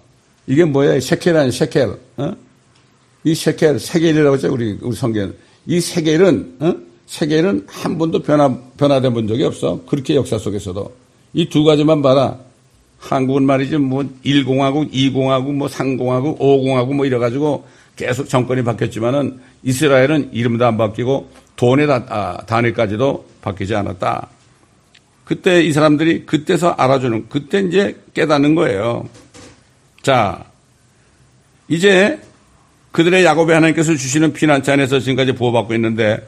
이게 0.47 0.65
뭐야? 0.65 0.99
셰켈 1.01 1.37
아니 1.37 1.53
셰켈. 1.53 1.95
어? 2.17 2.33
이 3.25 3.35
셰켈, 3.35 3.79
세겔이라고 3.79 4.35
하죠. 4.37 4.53
우리, 4.53 4.77
우리 4.83 4.97
성경. 4.97 5.33
이 5.67 5.81
세겔은, 5.81 6.57
어? 6.61 6.75
세겔은 7.07 7.67
한 7.69 7.99
번도 7.99 8.23
변화, 8.23 8.53
변화된 8.77 9.13
본 9.15 9.29
적이 9.29 9.45
없어. 9.45 9.81
그렇게 9.87 10.17
역사 10.17 10.39
속에서도. 10.39 10.93
이 11.35 11.49
두 11.49 11.65
가지만 11.65 12.03
봐라. 12.03 12.39
한국은 12.99 13.45
말이죠. 13.45 13.79
뭐 13.81 14.05
1공하고 14.25 14.93
2공하고 14.93 15.53
뭐 15.53 15.69
3공하고 15.69 16.39
5공하고 16.39 16.95
뭐 16.95 17.05
이래가지고 17.07 17.65
계속 17.97 18.29
정권이 18.29 18.63
바뀌었지만은 18.65 19.41
이스라엘은 19.65 20.31
이름도 20.33 20.65
안 20.65 20.77
바뀌고 20.77 21.29
돈의 21.57 21.89
아, 21.91 22.39
단위까지도 22.47 23.25
바뀌지 23.43 23.75
않았다. 23.75 24.29
그때 25.25 25.63
이 25.63 25.73
사람들이 25.73 26.27
그때서 26.27 26.71
알아주는 26.71 27.27
그때 27.29 27.61
이제 27.61 27.97
깨닫는 28.15 28.55
거예요. 28.55 29.09
자, 30.03 30.45
이제 31.69 32.21
그들의 32.91 33.25
야곱의 33.25 33.55
하나님께서 33.55 33.95
주시는 33.95 34.33
피난처 34.33 34.73
안에서 34.73 34.99
지금까지 34.99 35.33
보호받고 35.33 35.75
있는데 35.75 36.27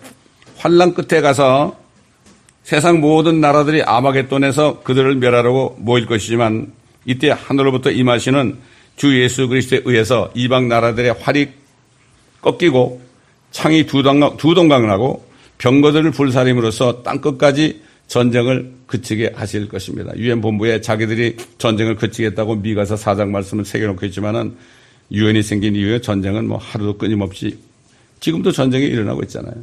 환란 0.57 0.95
끝에 0.95 1.21
가서 1.21 1.77
세상 2.63 3.01
모든 3.01 3.41
나라들이 3.41 3.83
아마겟돈에서 3.83 4.83
그들을 4.83 5.17
멸하려고 5.17 5.77
모일 5.79 6.07
것이지만 6.07 6.73
이때 7.05 7.31
하늘로부터 7.31 7.91
임하시는 7.91 8.59
주 8.97 9.21
예수 9.21 9.49
그리스도에 9.49 9.83
의해서 9.85 10.31
이방 10.35 10.69
나라들의 10.69 11.17
활이 11.21 11.49
꺾이고 12.41 13.03
창이 13.51 13.87
두동강, 13.87 14.85
을 14.85 14.91
하고 14.91 15.29
병거들을 15.59 16.13
불살림으로써 16.13 17.03
땅끝까지 17.03 17.83
전쟁을 18.09 18.73
그치게 18.87 19.33
하실 19.35 19.69
것입니다. 19.69 20.17
유엔 20.17 20.41
본부에 20.41 20.81
자기들이 20.81 21.37
전쟁을 21.59 21.97
그치겠다고 21.97 22.57
미가서 22.57 22.97
사장 22.97 23.33
말씀을 23.33 23.65
새겨놓고 23.65 24.07
있지만은 24.07 24.57
유엔이 25.11 25.43
생긴 25.43 25.75
이후에 25.75 26.01
전쟁은 26.01 26.47
뭐 26.47 26.59
하루도 26.59 26.99
끊임없이 26.99 27.59
지금도 28.21 28.53
전쟁이 28.53 28.87
일어나고 28.87 29.23
있잖아요. 29.25 29.55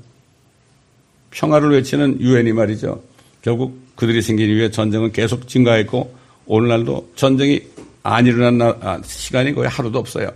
평화를 1.32 1.72
외치는 1.72 2.20
유엔이 2.20 2.54
말이죠. 2.54 3.02
결국 3.42 3.80
그들이 3.96 4.22
생긴 4.22 4.50
이후에 4.50 4.70
전쟁은 4.70 5.12
계속 5.12 5.48
증가했고 5.48 6.14
오늘날도 6.46 7.12
전쟁이 7.16 7.62
안 8.04 8.26
일어난 8.26 8.62
아, 8.82 9.00
시간이 9.04 9.54
거의 9.54 9.70
하루도 9.70 10.00
없어요. 10.00 10.32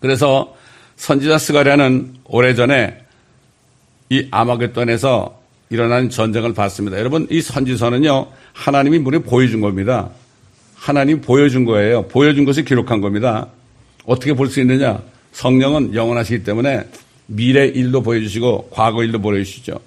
그래서 0.00 0.56
선지자 0.96 1.38
스가랴는 1.38 2.16
오래전에 2.24 2.98
이 4.10 4.26
아마겟돈에서 4.30 5.37
일어난 5.70 6.08
전쟁을 6.10 6.54
봤습니다. 6.54 6.98
여러분 6.98 7.26
이 7.30 7.40
선지서는요 7.40 8.26
하나님이 8.52 8.98
물에 8.98 9.18
보여준 9.18 9.60
겁니다. 9.60 10.10
하나님 10.74 11.20
보여준 11.20 11.64
거예요. 11.64 12.06
보여준 12.08 12.44
것을 12.44 12.64
기록한 12.64 13.00
겁니다. 13.00 13.48
어떻게 14.04 14.32
볼 14.32 14.48
수 14.48 14.60
있느냐? 14.60 15.00
성령은 15.32 15.94
영원하시기 15.94 16.42
때문에 16.44 16.84
미래 17.26 17.66
일도 17.66 18.02
보여주시고 18.02 18.70
과거 18.72 19.04
일도 19.04 19.20
보여주시죠. 19.20 19.78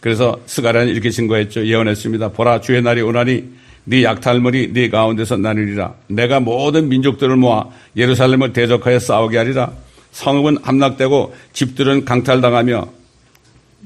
그래서 0.00 0.38
스가랴는 0.46 0.88
이렇게 0.92 1.10
증거했죠. 1.10 1.66
예언했습니다. 1.66 2.28
보라 2.32 2.60
주의 2.60 2.82
날이 2.82 3.00
오나니 3.00 3.44
네 3.84 4.02
약탈물이 4.02 4.72
네 4.72 4.90
가운데서 4.90 5.38
나누리라. 5.38 5.94
내가 6.08 6.40
모든 6.40 6.88
민족들을 6.88 7.36
모아 7.36 7.64
예루살렘을 7.96 8.52
대적하여 8.52 8.98
싸우게 8.98 9.38
하리라. 9.38 9.72
성읍은 10.12 10.58
함락되고 10.62 11.34
집들은 11.54 12.04
강탈당하며 12.04 12.86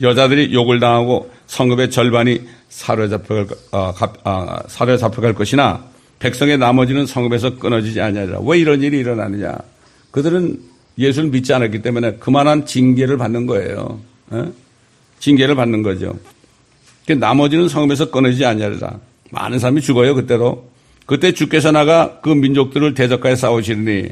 여자들이 0.01 0.53
욕을 0.55 0.81
당하고 0.81 1.31
성읍의 1.47 1.91
절반이 1.91 2.43
사로잡혀갈, 2.69 3.47
어, 3.73 3.93
어, 4.25 4.59
사로잡혀갈 4.69 5.35
것이나 5.35 5.85
백성의 6.19 6.59
나머지는 6.59 7.07
성읍에서 7.07 7.59
끊어지지 7.59 8.01
아니하리라. 8.01 8.41
왜 8.41 8.59
이런 8.59 8.83
일이 8.83 8.99
일어나느냐? 8.99 9.57
그들은 10.11 10.59
예수를 10.99 11.31
믿지 11.31 11.53
않았기 11.53 11.83
때문에 11.83 12.17
그만한 12.17 12.67
징계를 12.67 13.17
받는 13.19 13.47
거예요. 13.47 14.01
에? 14.33 14.45
징계를 15.21 15.55
받는 15.55 15.83
거죠. 15.83 16.19
나머지는 17.17 17.69
성읍에서 17.69 18.11
끊어지지 18.11 18.45
아니하리라. 18.45 18.99
많은 19.31 19.59
사람이 19.59 19.81
죽어요, 19.81 20.15
그때도. 20.15 20.71
그때 21.07 21.33
주께서 21.33 21.73
나가 21.73 22.19
그 22.21 22.29
민족들을 22.29 22.95
대적하여 22.95 23.35
싸우시니 23.35 24.09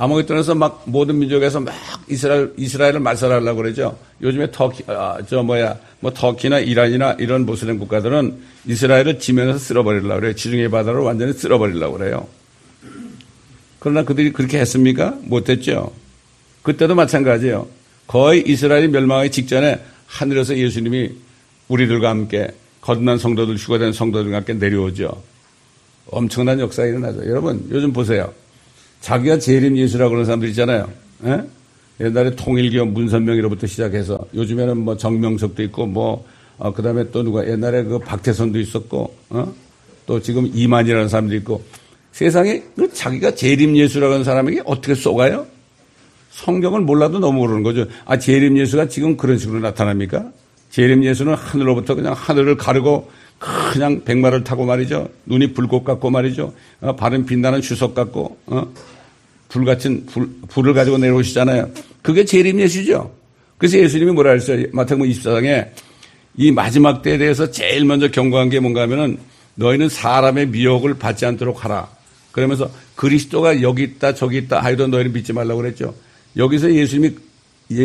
아마겟돈에서 0.00 0.54
막 0.54 0.82
모든 0.86 1.18
민족에서 1.18 1.60
막 1.60 1.74
이스라엘 2.08 2.54
이스라엘을 2.56 3.00
말살하려고 3.00 3.60
그러죠. 3.60 3.98
요즘에 4.22 4.50
터키 4.50 4.82
아, 4.86 5.18
저 5.28 5.42
뭐야 5.42 5.78
뭐 6.00 6.10
터키나 6.10 6.58
이란이나 6.58 7.16
이런 7.18 7.44
모슬렘 7.44 7.78
국가들은 7.78 8.34
이스라엘을 8.64 9.18
지면에서 9.18 9.58
쓸어버리려고 9.58 10.20
그래요. 10.20 10.32
지중해 10.32 10.70
바다를 10.70 11.00
완전히 11.00 11.34
쓸어버리려고 11.34 11.98
그래요. 11.98 12.26
그러나 13.78 14.02
그들이 14.02 14.32
그렇게 14.32 14.58
했습니까? 14.60 15.18
못했죠. 15.20 15.92
그때도 16.62 16.94
마찬가지예요. 16.94 17.66
거의 18.06 18.42
이스라엘이 18.46 18.88
멸망하기 18.88 19.30
직전에 19.30 19.80
하늘에서 20.06 20.56
예수님이 20.56 21.10
우리들과 21.68 22.08
함께 22.08 22.48
거듭난 22.80 23.18
성도들, 23.18 23.56
휴가된 23.56 23.92
성도들과 23.92 24.38
함께 24.38 24.54
내려오죠. 24.54 25.22
엄청난 26.06 26.58
역사가 26.58 26.88
일어나죠. 26.88 27.26
여러분, 27.26 27.66
요즘 27.70 27.92
보세요. 27.92 28.32
자기가 29.00 29.38
재림 29.38 29.76
예수라고 29.76 30.10
그러는 30.10 30.26
사람들 30.26 30.48
있잖아요. 30.50 30.90
에? 31.24 31.30
예? 31.30 32.06
옛날에 32.06 32.34
통일기업 32.34 32.88
문선명이로부터 32.88 33.66
시작해서 33.66 34.18
요즘에는 34.34 34.78
뭐 34.78 34.96
정명석도 34.96 35.62
있고 35.64 35.86
뭐, 35.86 36.24
어, 36.58 36.72
그 36.72 36.82
다음에 36.82 37.10
또 37.10 37.22
누가 37.22 37.46
옛날에 37.46 37.84
그 37.84 37.98
박태선도 37.98 38.58
있었고, 38.58 39.14
어? 39.30 39.52
또 40.06 40.20
지금 40.20 40.50
이만이라는 40.52 41.08
사람도 41.08 41.34
있고 41.36 41.62
세상에 42.12 42.62
그 42.74 42.92
자기가 42.92 43.34
재림 43.34 43.76
예수라고 43.76 44.14
하는 44.14 44.24
사람에게 44.24 44.62
어떻게 44.64 44.94
쏘가요? 44.94 45.46
성경을 46.30 46.80
몰라도 46.80 47.18
너무 47.18 47.38
모르는 47.38 47.62
거죠. 47.62 47.86
아, 48.04 48.18
재림 48.18 48.58
예수가 48.58 48.88
지금 48.88 49.16
그런 49.16 49.38
식으로 49.38 49.60
나타납니까? 49.60 50.32
재림 50.70 51.04
예수는 51.04 51.34
하늘로부터 51.34 51.94
그냥 51.94 52.12
하늘을 52.16 52.56
가르고 52.56 53.10
그냥 53.40 54.04
백마를 54.04 54.44
타고 54.44 54.66
말이죠. 54.66 55.08
눈이 55.24 55.54
불꽃 55.54 55.82
같고 55.82 56.10
말이죠. 56.10 56.52
어, 56.82 56.94
발은 56.94 57.24
빛나는 57.24 57.62
주석 57.62 57.94
같고 57.94 58.36
어? 58.46 58.72
불 59.48 59.64
같은 59.64 60.04
불, 60.06 60.28
불을 60.48 60.74
가지고 60.74 60.98
내려오시잖아요. 60.98 61.70
그게 62.02 62.24
재림 62.24 62.60
예수죠. 62.60 63.10
그래서 63.56 63.78
예수님이 63.78 64.12
뭐라 64.12 64.32
했어요? 64.32 64.66
마태복음 64.72 65.10
24장에 65.10 65.68
이 66.36 66.52
마지막 66.52 67.02
때에 67.02 67.16
대해서 67.16 67.50
제일 67.50 67.84
먼저 67.86 68.08
경고한 68.10 68.50
게 68.50 68.60
뭔가 68.60 68.82
하면은 68.82 69.18
너희는 69.54 69.88
사람의 69.88 70.48
미혹을 70.48 70.94
받지 70.94 71.24
않도록 71.24 71.64
하라. 71.64 71.88
그러면서 72.32 72.70
그리스도가 72.94 73.62
여기 73.62 73.82
있다 73.84 74.14
저기 74.14 74.38
있다 74.38 74.60
하여도 74.62 74.86
너희는 74.86 75.12
믿지 75.12 75.32
말라고 75.32 75.62
그랬죠. 75.62 75.94
여기서 76.36 76.72
예수님이 76.72 77.14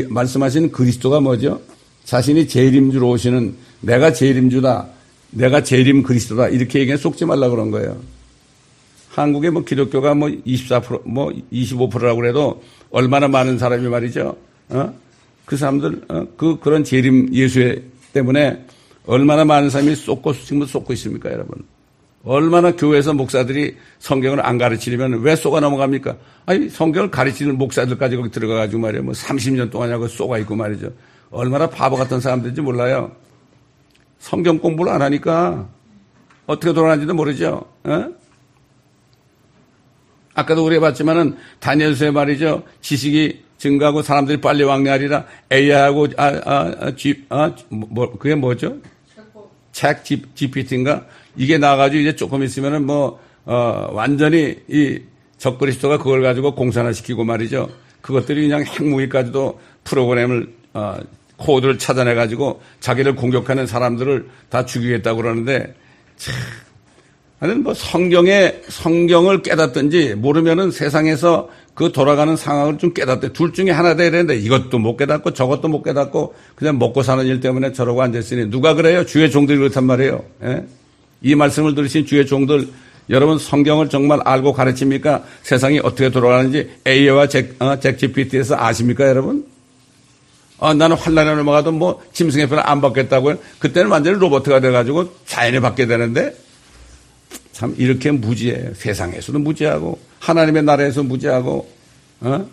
말씀하시는 0.09 0.71
그리스도가 0.71 1.21
뭐죠? 1.21 1.61
자신이 2.03 2.47
재림주로 2.47 3.09
오시는 3.09 3.55
내가 3.81 4.11
재림주다. 4.11 4.94
내가 5.35 5.61
재림 5.61 6.03
그리스도다. 6.03 6.47
이렇게 6.47 6.79
얘기해 6.79 6.97
속지 6.97 7.25
말라 7.25 7.49
그런 7.49 7.69
거예요. 7.69 7.97
한국에 9.09 9.49
뭐 9.49 9.63
기독교가 9.63 10.13
뭐 10.13 10.29
24%, 10.29 11.01
뭐 11.05 11.31
25%라고 11.51 12.19
그래도 12.19 12.63
얼마나 12.89 13.27
많은 13.27 13.57
사람이 13.57 13.87
말이죠. 13.87 14.35
어? 14.69 14.93
그 15.45 15.57
사람들, 15.57 16.01
어? 16.09 16.25
그, 16.37 16.57
그런 16.59 16.83
재림 16.83 17.33
예수 17.33 17.81
때문에 18.13 18.65
얼마나 19.05 19.45
많은 19.45 19.69
사람이 19.69 19.95
쏟고, 19.95 20.33
지금 20.33 20.65
쏟고 20.65 20.93
있습니까, 20.93 21.31
여러분? 21.31 21.63
얼마나 22.23 22.75
교회에서 22.75 23.13
목사들이 23.13 23.75
성경을 23.99 24.43
안 24.43 24.57
가르치려면 24.57 25.21
왜 25.21 25.35
쏘가 25.35 25.59
넘어갑니까? 25.59 26.17
아니, 26.47 26.69
성경을 26.69 27.11
가르치는 27.11 27.57
목사들까지 27.57 28.15
거기 28.15 28.31
들어가가지고 28.31 28.81
말이에요. 28.81 29.03
뭐 29.03 29.13
30년 29.13 29.69
동안이고 29.69 30.07
쏘가 30.07 30.39
있고 30.39 30.55
말이죠. 30.55 30.91
얼마나 31.29 31.69
바보 31.69 31.95
같은 31.95 32.19
사람들인지 32.19 32.61
몰라요. 32.61 33.11
성경 34.25 34.57
공부를 34.57 34.91
안 34.91 35.03
하니까 35.03 35.69
어떻게 36.47 36.73
돌아가는지도 36.73 37.13
모르죠. 37.13 37.63
어? 37.83 38.05
아까도 40.33 40.65
우리 40.65 40.77
해봤지만은 40.77 41.37
다니엘서에 41.59 42.09
말이죠. 42.09 42.63
지식이 42.81 43.43
증가하고 43.59 44.01
사람들이 44.01 44.41
빨리 44.41 44.63
왕래하리라 44.63 45.25
AI하고 45.51 46.07
아, 46.17 46.25
아, 46.43 46.75
아, 46.79 46.95
G, 46.95 47.23
아, 47.29 47.55
뭐, 47.69 48.17
그게 48.17 48.33
뭐죠? 48.33 48.77
책 49.71 50.03
GPT인가? 50.03 51.05
이게 51.35 51.59
나가지고 51.59 52.01
이제 52.01 52.15
조금 52.15 52.41
있으면은 52.41 52.83
뭐, 52.83 53.19
어, 53.45 53.89
완전히 53.91 54.55
이 54.67 55.01
적그리스도가 55.37 55.99
그걸 55.99 56.23
가지고 56.23 56.55
공산화시키고 56.55 57.23
말이죠. 57.23 57.69
그것들이 58.01 58.47
그냥 58.47 58.65
핵무기까지도 58.65 59.59
프로그램을, 59.83 60.51
어, 60.73 60.97
코드를 61.37 61.77
찾아내 61.77 62.15
가지고 62.15 62.61
자기를 62.79 63.15
공격하는 63.15 63.67
사람들을 63.67 64.27
다 64.49 64.65
죽이겠다고 64.65 65.21
그러는데 65.21 65.75
참. 66.17 66.33
아니 67.39 67.53
뭐 67.55 67.73
성경에 67.73 68.55
성경을 68.69 69.41
깨닫든지 69.41 70.15
모르면은 70.15 70.71
세상에서 70.71 71.49
그 71.73 71.91
돌아가는 71.91 72.35
상황을 72.37 72.77
좀 72.77 72.93
깨닫대. 72.93 73.33
둘 73.33 73.51
중에 73.51 73.69
하나 73.69 73.95
돼야 73.95 74.09
되는데 74.09 74.35
이것도 74.37 74.79
못 74.79 74.95
깨닫고 74.95 75.33
저것도 75.33 75.67
못 75.67 75.83
깨닫고 75.83 76.33
그냥 76.55 76.79
먹고 76.79 77.03
사는 77.03 77.25
일 77.25 77.41
때문에 77.41 77.73
저러고 77.73 78.01
앉아있으니 78.01 78.49
누가 78.49 78.73
그래요? 78.73 79.05
주의 79.05 79.29
종들이 79.29 79.57
그렇단 79.57 79.83
말이에요. 79.83 80.23
예? 80.43 80.65
이 81.21 81.35
말씀을 81.35 81.75
들으신 81.75 82.05
주의 82.05 82.25
종들 82.25 82.69
여러분 83.09 83.37
성경을 83.37 83.89
정말 83.89 84.21
알고 84.23 84.53
가르칩니까? 84.53 85.23
세상이 85.43 85.79
어떻게 85.79 86.09
돌아가는지 86.09 86.69
A와 86.87 87.27
잭, 87.27 87.61
어, 87.61 87.77
잭 87.79 87.97
GPT에서 87.97 88.55
아십니까 88.55 89.07
여러분? 89.07 89.45
어, 90.57 90.73
나는 90.73 90.95
환란에 90.95 91.35
넘어가도 91.35 91.71
뭐 91.71 92.01
짐승의 92.13 92.47
편을 92.47 92.67
안 92.67 92.81
받겠다고요. 92.81 93.37
그때는 93.59 93.91
완전히 93.91 94.17
로버트가 94.17 94.59
돼가지고 94.61 95.09
자연에 95.25 95.59
받게 95.59 95.85
되는데 95.85 96.35
참 97.51 97.73
이렇게 97.77 98.11
무지해 98.11 98.71
세상에서도 98.73 99.39
무지하고 99.39 99.99
하나님의 100.19 100.63
나라에서 100.63 101.03
무지하고 101.03 101.69
어? 102.21 102.47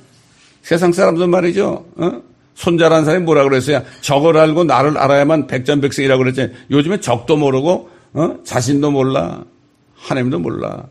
세상 0.62 0.92
사람들 0.92 1.26
말이죠. 1.28 1.86
어? 1.96 2.22
손자라는 2.54 3.04
사람이 3.04 3.24
뭐라 3.24 3.44
그랬어요? 3.44 3.82
적을 4.00 4.36
알고 4.36 4.64
나를 4.64 4.98
알아야만 4.98 5.46
백전백승이라고 5.46 6.22
그랬지. 6.22 6.52
요즘에 6.70 7.00
적도 7.00 7.36
모르고 7.36 7.90
어? 8.14 8.36
자신도 8.44 8.90
몰라. 8.90 9.44
하나님도 9.96 10.38
몰라. 10.38 10.84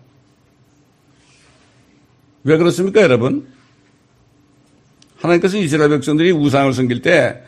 왜 2.43 2.57
그렇습니까, 2.57 3.01
여러분? 3.01 3.47
하나님께서 5.21 5.57
이스라엘 5.57 5.89
백성들이 5.91 6.31
우상을 6.31 6.73
섬길 6.73 7.01
때 7.01 7.41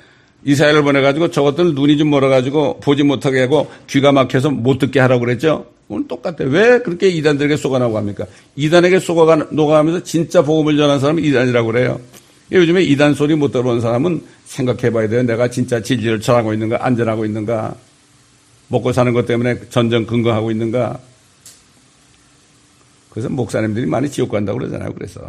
이스라엘을 0.45 0.83
보내가지고 0.83 1.31
저것들 1.31 1.73
눈이 1.73 1.97
좀 1.97 2.09
멀어가지고 2.09 2.79
보지 2.79 3.03
못하게 3.03 3.41
하고 3.41 3.71
귀가 3.88 4.12
막혀서 4.12 4.51
못 4.51 4.77
듣게 4.77 4.99
하라고 4.99 5.21
그랬죠? 5.21 5.65
오늘 5.88 6.07
똑같아요. 6.07 6.49
왜 6.49 6.79
그렇게 6.79 7.09
이단들에게 7.09 7.55
속아나고 7.57 7.97
합니까? 7.97 8.25
이단에게 8.55 8.99
속아가, 8.99 9.47
녹아가면서 9.51 10.03
진짜 10.03 10.41
복음을 10.41 10.77
전한 10.77 10.99
사람은 10.99 11.23
이단이라고 11.23 11.67
그래요. 11.67 11.99
요즘에 12.51 12.83
이단 12.83 13.13
소리 13.13 13.36
못 13.36 13.51
들어본 13.51 13.81
사람은 13.81 14.21
생각해 14.45 14.91
봐야 14.91 15.07
돼요. 15.07 15.23
내가 15.23 15.49
진짜 15.49 15.81
진리를 15.81 16.19
전하고 16.19 16.53
있는가, 16.53 16.86
안전하고 16.86 17.25
있는가, 17.25 17.75
먹고 18.67 18.91
사는 18.91 19.12
것 19.13 19.25
때문에 19.25 19.59
전전 19.69 20.05
근거하고 20.05 20.51
있는가. 20.51 20.99
그래서 23.13 23.30
목사님들이 23.30 23.86
많이 23.86 24.10
지옥 24.10 24.32
간다고 24.32 24.58
그러잖아요. 24.58 24.93
그래서 24.93 25.21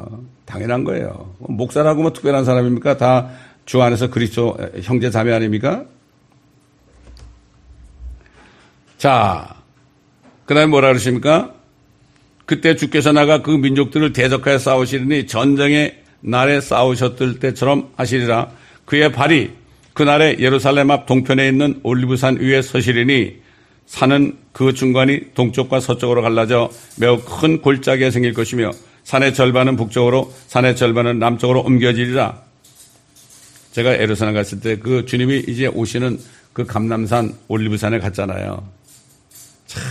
당연한 0.47 0.85
거예요. 0.85 1.35
목사라고 1.39 2.03
뭐 2.03 2.13
특별한 2.13 2.45
사람입니까? 2.45 2.97
다 2.97 3.55
주 3.67 3.83
안에서 3.83 4.11
그리스도 4.11 4.57
형제 4.83 5.11
자매 5.11 5.33
아닙니까? 5.33 5.85
자, 8.99 9.57
그 10.45 10.55
다음에 10.55 10.67
뭐라 10.67 10.89
그러십니까? 10.89 11.55
그때 12.47 12.77
주께서 12.77 13.13
나가 13.13 13.43
그 13.43 13.51
민족들을 13.51 14.13
대적하여 14.13 14.59
싸우시리니 14.59 15.27
전쟁의 15.27 16.03
날에 16.21 16.61
싸우셨을 16.61 17.39
때처럼 17.39 17.91
하시리라. 17.97 18.51
그의 18.85 19.13
발이 19.13 19.53
그날에 19.95 20.37
예루살렘 20.39 20.91
앞 20.91 21.07
동편에 21.07 21.49
있는 21.49 21.81
올리브산 21.83 22.39
위에 22.41 22.61
서시리니 22.61 23.44
산은 23.87 24.39
그 24.53 24.73
중간이 24.73 25.35
동쪽과 25.35 25.81
서쪽으로 25.81 26.23
갈라져 26.23 26.71
매우 26.99 27.21
큰 27.21 27.61
골짜기가 27.61 28.11
생길 28.11 28.35
것이며 28.35 28.71
산의 29.05 29.35
절반은 29.35 29.77
북쪽으로 29.77 30.33
산의 30.49 30.77
절반은 30.77 31.19
남쪽으로 31.19 31.63
옮겨지리라. 31.63 32.43
제가 33.73 34.01
예루살렘 34.01 34.35
갔을 34.35 34.61
때 34.61 34.77
그 34.77 35.05
주님이 35.05 35.45
이제 35.49 35.67
오시는 35.67 36.19
그 36.53 36.65
감남산 36.65 37.35
올리브산에 37.49 37.99
갔잖아요. 37.99 38.67
참 39.67 39.83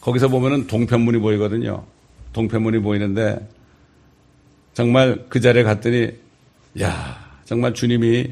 거기서 0.00 0.28
보면은 0.28 0.66
동편문이 0.66 1.18
보이거든요. 1.18 1.84
동편문이 2.32 2.78
보이는데 2.80 3.48
정말 4.74 5.24
그 5.28 5.40
자리에 5.40 5.62
갔더니 5.62 6.10
야 6.80 7.38
정말 7.44 7.74
주님이 7.74 8.30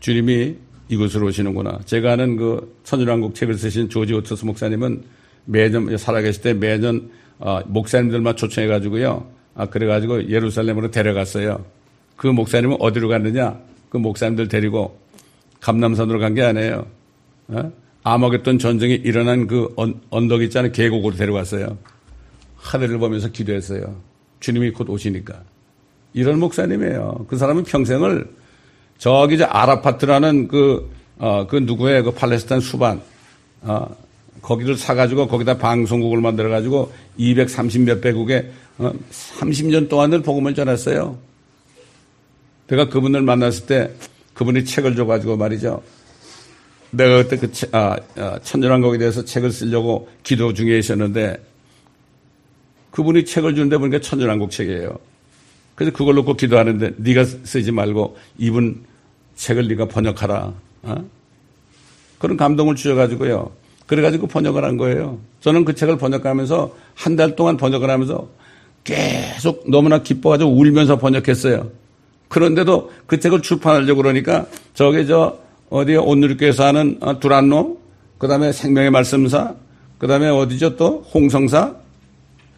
주님이 0.00 0.56
이곳으로 0.88 1.26
오시는구나. 1.26 1.80
제가 1.84 2.12
아는 2.12 2.36
그 2.36 2.76
천일왕국 2.84 3.34
책을 3.34 3.54
쓰신 3.54 3.88
조지 3.88 4.14
오토스 4.14 4.44
목사님은 4.44 5.02
매년 5.44 5.96
살아계실 5.96 6.42
때 6.42 6.54
매년 6.54 7.10
어, 7.38 7.60
목사님들만 7.66 8.36
초청해 8.36 8.68
가지고요. 8.68 9.26
아 9.54 9.66
그래 9.66 9.86
가지고 9.86 10.28
예루살렘으로 10.28 10.90
데려갔어요. 10.90 11.64
그 12.16 12.26
목사님은 12.28 12.76
어디로 12.80 13.08
갔느냐? 13.08 13.58
그 13.88 13.96
목사님들 13.98 14.48
데리고 14.48 14.98
감남산으로 15.60 16.18
간 16.18 16.34
게 16.34 16.42
아니에요. 16.42 16.86
어? 17.48 17.72
아마겟돈 18.02 18.58
전쟁이 18.58 18.94
일어난 18.94 19.46
그 19.46 19.74
언덕 20.10 20.42
있잖아요. 20.42 20.72
계곡으로 20.72 21.16
데려갔어요. 21.16 21.76
하늘을 22.56 22.98
보면서 22.98 23.28
기도했어요. 23.28 24.00
주님이 24.40 24.70
곧 24.70 24.88
오시니까. 24.88 25.42
이런 26.14 26.38
목사님이에요. 26.38 27.26
그 27.28 27.36
사람은 27.36 27.64
평생을 27.64 28.28
저기 28.98 29.34
이제 29.34 29.44
아라파트라는 29.44 30.48
그, 30.48 30.90
어, 31.18 31.46
그 31.46 31.56
누구의 31.56 32.02
그 32.02 32.12
팔레스타인 32.12 32.60
수반, 32.60 33.00
어, 33.62 33.94
거기를 34.42 34.76
사가지고 34.76 35.26
거기다 35.26 35.58
방송국을 35.58 36.20
만들어가지고 36.20 36.92
230몇 37.18 38.00
배국에 38.00 38.50
어, 38.78 38.92
30년 39.10 39.88
동안을 39.88 40.22
복음을 40.22 40.54
전했어요. 40.54 41.18
내가 42.68 42.88
그분을 42.88 43.22
만났을 43.22 43.66
때 43.66 43.90
그분이 44.34 44.64
책을 44.64 44.96
줘가지고 44.96 45.36
말이죠. 45.36 45.82
내가 46.90 47.22
그때 47.22 47.36
그 47.36 47.50
아, 47.72 47.96
아, 48.16 48.38
천년왕국에 48.42 48.98
대해서 48.98 49.24
책을 49.24 49.50
쓰려고 49.50 50.08
기도 50.22 50.52
중에 50.52 50.78
있었는데 50.78 51.42
그분이 52.90 53.24
책을 53.24 53.54
주는데 53.54 53.78
보니까 53.78 54.00
천년왕국 54.00 54.50
책이에요. 54.50 54.98
그래서 55.76 55.96
그걸 55.96 56.16
놓고 56.16 56.34
기도하는데 56.34 56.94
네가 56.96 57.24
쓰지 57.24 57.70
말고 57.70 58.16
이분 58.38 58.82
책을 59.36 59.68
네가 59.68 59.86
번역하라. 59.86 60.52
어? 60.82 61.04
그런 62.18 62.36
감동을 62.36 62.74
주셔가지고요. 62.74 63.52
그래가지고 63.86 64.26
번역을 64.26 64.64
한 64.64 64.76
거예요. 64.78 65.20
저는 65.40 65.64
그 65.64 65.74
책을 65.74 65.98
번역하면서 65.98 66.74
한 66.94 67.14
달 67.16 67.36
동안 67.36 67.56
번역을 67.56 67.88
하면서 67.88 68.26
계속 68.82 69.64
너무나 69.70 70.02
기뻐가지고 70.02 70.50
울면서 70.50 70.98
번역했어요. 70.98 71.70
그런데도 72.28 72.90
그 73.06 73.20
책을 73.20 73.42
출판하려고 73.42 74.02
그러니까 74.02 74.46
저기 74.74 75.06
저 75.06 75.38
어디에 75.70 75.96
온누리교에서 75.96 76.64
하는 76.66 76.96
어, 77.00 77.20
두란노, 77.20 77.78
그 78.18 78.28
다음에 78.28 78.50
생명의 78.52 78.90
말씀사, 78.90 79.54
그 79.98 80.06
다음에 80.06 80.28
어디죠 80.28 80.76
또 80.76 81.04
홍성사 81.12 81.74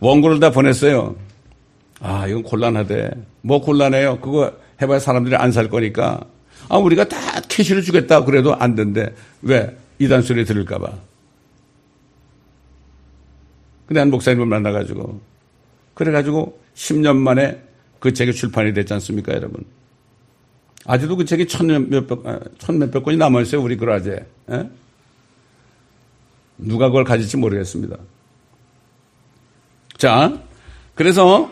원고를 0.01 0.41
다 0.41 0.51
보냈어요. 0.51 1.17
아, 2.01 2.27
이건 2.27 2.43
곤란하대. 2.43 3.11
뭐 3.43 3.61
곤란해요? 3.61 4.21
그거 4.21 4.53
해봐야 4.81 4.99
사람들이 4.99 5.35
안 5.37 5.51
살 5.53 5.69
거니까. 5.69 6.21
아, 6.69 6.77
우리가 6.77 7.09
다 7.09 7.41
캐시를 7.49 7.83
주겠다 7.83 8.25
그래도 8.25 8.55
안 8.55 8.75
된대. 8.75 9.13
왜? 9.43 9.77
이단 9.99 10.23
소리 10.23 10.45
들을까봐. 10.45 10.93
근데 13.87 14.01
한 14.01 14.11
목사님을 14.11 14.47
만나가지고. 14.47 15.21
그래가지고 15.95 16.61
10년 16.75 17.17
만에 17.17 17.61
그 17.99 18.13
책이 18.13 18.33
출판이 18.33 18.75
됐지 18.75 18.93
않습니까, 18.95 19.33
여러분? 19.35 19.65
아직도 20.85 21.17
그 21.17 21.25
책이 21.25 21.49
천 21.49 21.67
몇백, 21.91 22.25
아, 22.27 22.39
천 22.59 22.79
몇백 22.79 23.03
권이 23.03 23.17
남아있어요, 23.17 23.61
우리 23.63 23.77
그라제. 23.77 24.25
에? 24.51 24.71
누가 26.59 26.89
그걸 26.89 27.05
가질지 27.05 27.37
모르겠습니다. 27.39 27.97
자, 29.97 30.41
그래서 30.95 31.51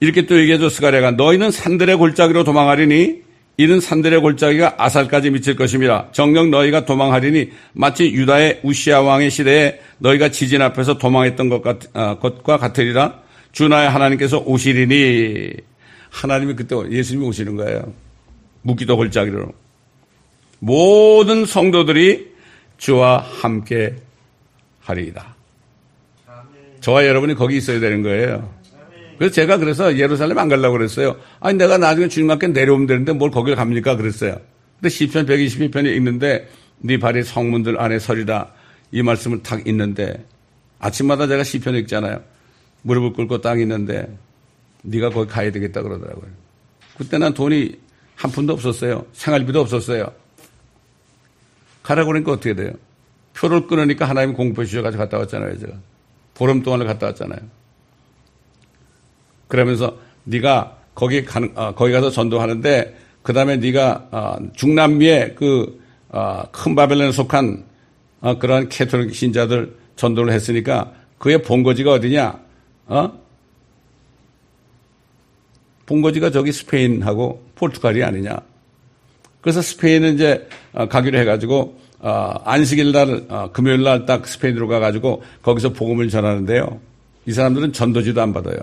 이렇게 0.00 0.26
또 0.26 0.38
얘기해줘 0.38 0.68
스가랴가 0.68 1.12
너희는 1.12 1.50
산들의 1.50 1.96
골짜기로 1.96 2.44
도망하리니 2.44 3.22
이는 3.60 3.80
산들의 3.80 4.20
골짜기가 4.20 4.76
아살까지 4.78 5.30
미칠 5.30 5.56
것입니다. 5.56 6.08
정녕 6.12 6.50
너희가 6.50 6.84
도망하리니 6.84 7.50
마치 7.72 8.04
유다의 8.04 8.60
우시아 8.62 9.00
왕의 9.00 9.30
시대에 9.30 9.80
너희가 9.98 10.30
지진 10.30 10.62
앞에서 10.62 10.98
도망했던 10.98 11.48
것 11.48 11.62
같, 11.62 11.78
아, 11.92 12.18
것과 12.18 12.58
같으리라. 12.58 13.20
주나의 13.50 13.90
하나님께서 13.90 14.38
오시리니 14.38 15.50
하나님이 16.10 16.54
그때 16.54 16.76
예수님이 16.88 17.26
오시는 17.26 17.56
거예요. 17.56 17.92
무기도 18.62 18.96
골짜기로 18.96 19.52
모든 20.60 21.44
성도들이 21.44 22.28
주와 22.76 23.18
함께 23.18 23.96
하리이다. 24.80 25.34
저와 26.80 27.06
여러분이 27.06 27.34
거기 27.34 27.56
있어야 27.56 27.80
되는 27.80 28.02
거예요. 28.02 28.57
그래서 29.18 29.34
제가 29.34 29.58
그래서 29.58 29.96
예루살렘 29.98 30.38
안 30.38 30.48
가려고 30.48 30.78
그랬어요. 30.78 31.16
아니, 31.40 31.58
내가 31.58 31.76
나중에 31.76 32.08
주님 32.08 32.30
앞에 32.30 32.48
내려오면 32.48 32.86
되는데 32.86 33.12
뭘 33.12 33.30
거길 33.30 33.56
갑니까? 33.56 33.96
그랬어요. 33.96 34.40
근데 34.80 34.88
10편 34.88 35.28
122편이 35.28 35.96
있는데 35.96 36.48
네 36.78 36.98
발이 36.98 37.24
성문들 37.24 37.80
안에 37.80 37.98
서리라 37.98 38.52
이 38.92 39.02
말씀을 39.02 39.42
딱 39.42 39.66
있는데 39.66 40.24
아침마다 40.78 41.26
제가 41.26 41.42
시편 41.42 41.74
읽잖아요. 41.74 42.22
무릎을 42.82 43.12
꿇고 43.12 43.40
딱 43.40 43.60
있는데 43.60 44.16
네가 44.82 45.10
거기 45.10 45.28
가야 45.28 45.50
되겠다 45.50 45.82
그러더라고요. 45.82 46.30
그때 46.96 47.18
난 47.18 47.34
돈이 47.34 47.76
한 48.14 48.30
푼도 48.30 48.52
없었어요. 48.52 49.04
생활비도 49.12 49.60
없었어요. 49.60 50.12
가라고 51.82 52.08
그러니까 52.08 52.32
어떻게 52.32 52.54
돼요? 52.54 52.70
표를 53.34 53.66
끊으니까 53.66 54.08
하나님 54.08 54.34
공포해 54.34 54.66
주셔가지고 54.66 55.02
갔다 55.02 55.18
왔잖아요. 55.18 55.58
제가. 55.58 55.72
보름 56.34 56.62
동안을 56.62 56.86
갔다 56.86 57.06
왔잖아요. 57.06 57.40
그러면서 59.48 59.96
네가 60.24 60.76
거기 60.94 61.24
가는 61.24 61.50
어, 61.54 61.74
거기 61.74 61.92
가서 61.92 62.10
전도하는데 62.10 62.96
그 63.22 63.32
다음에 63.32 63.56
네가 63.56 64.08
어, 64.10 64.36
중남미의 64.54 65.34
그큰 65.34 65.78
어, 66.10 66.74
바벨론에 66.76 67.12
속한 67.12 67.64
어, 68.20 68.38
그러한 68.38 68.68
캐톨릭 68.68 69.14
신자들 69.14 69.74
전도를 69.96 70.32
했으니까 70.32 70.92
그의 71.18 71.42
본거지가 71.42 71.92
어디냐? 71.92 72.40
어? 72.86 73.12
본거지가 75.86 76.30
저기 76.30 76.52
스페인하고 76.52 77.42
포르투갈이 77.54 78.04
아니냐. 78.04 78.36
그래서 79.40 79.62
스페인은 79.62 80.14
이제 80.14 80.46
어, 80.72 80.88
가기로 80.88 81.18
해가지고 81.18 81.78
어, 82.00 82.34
안식일 82.44 82.92
날 82.92 83.24
어, 83.28 83.50
금요일 83.52 83.82
날 83.82 84.06
딱 84.06 84.26
스페인으로 84.26 84.68
가가지고 84.68 85.22
거기서 85.42 85.72
복음을 85.72 86.08
전하는데요. 86.08 86.80
이 87.26 87.32
사람들은 87.32 87.72
전도지도 87.72 88.20
안 88.20 88.32
받아요. 88.32 88.58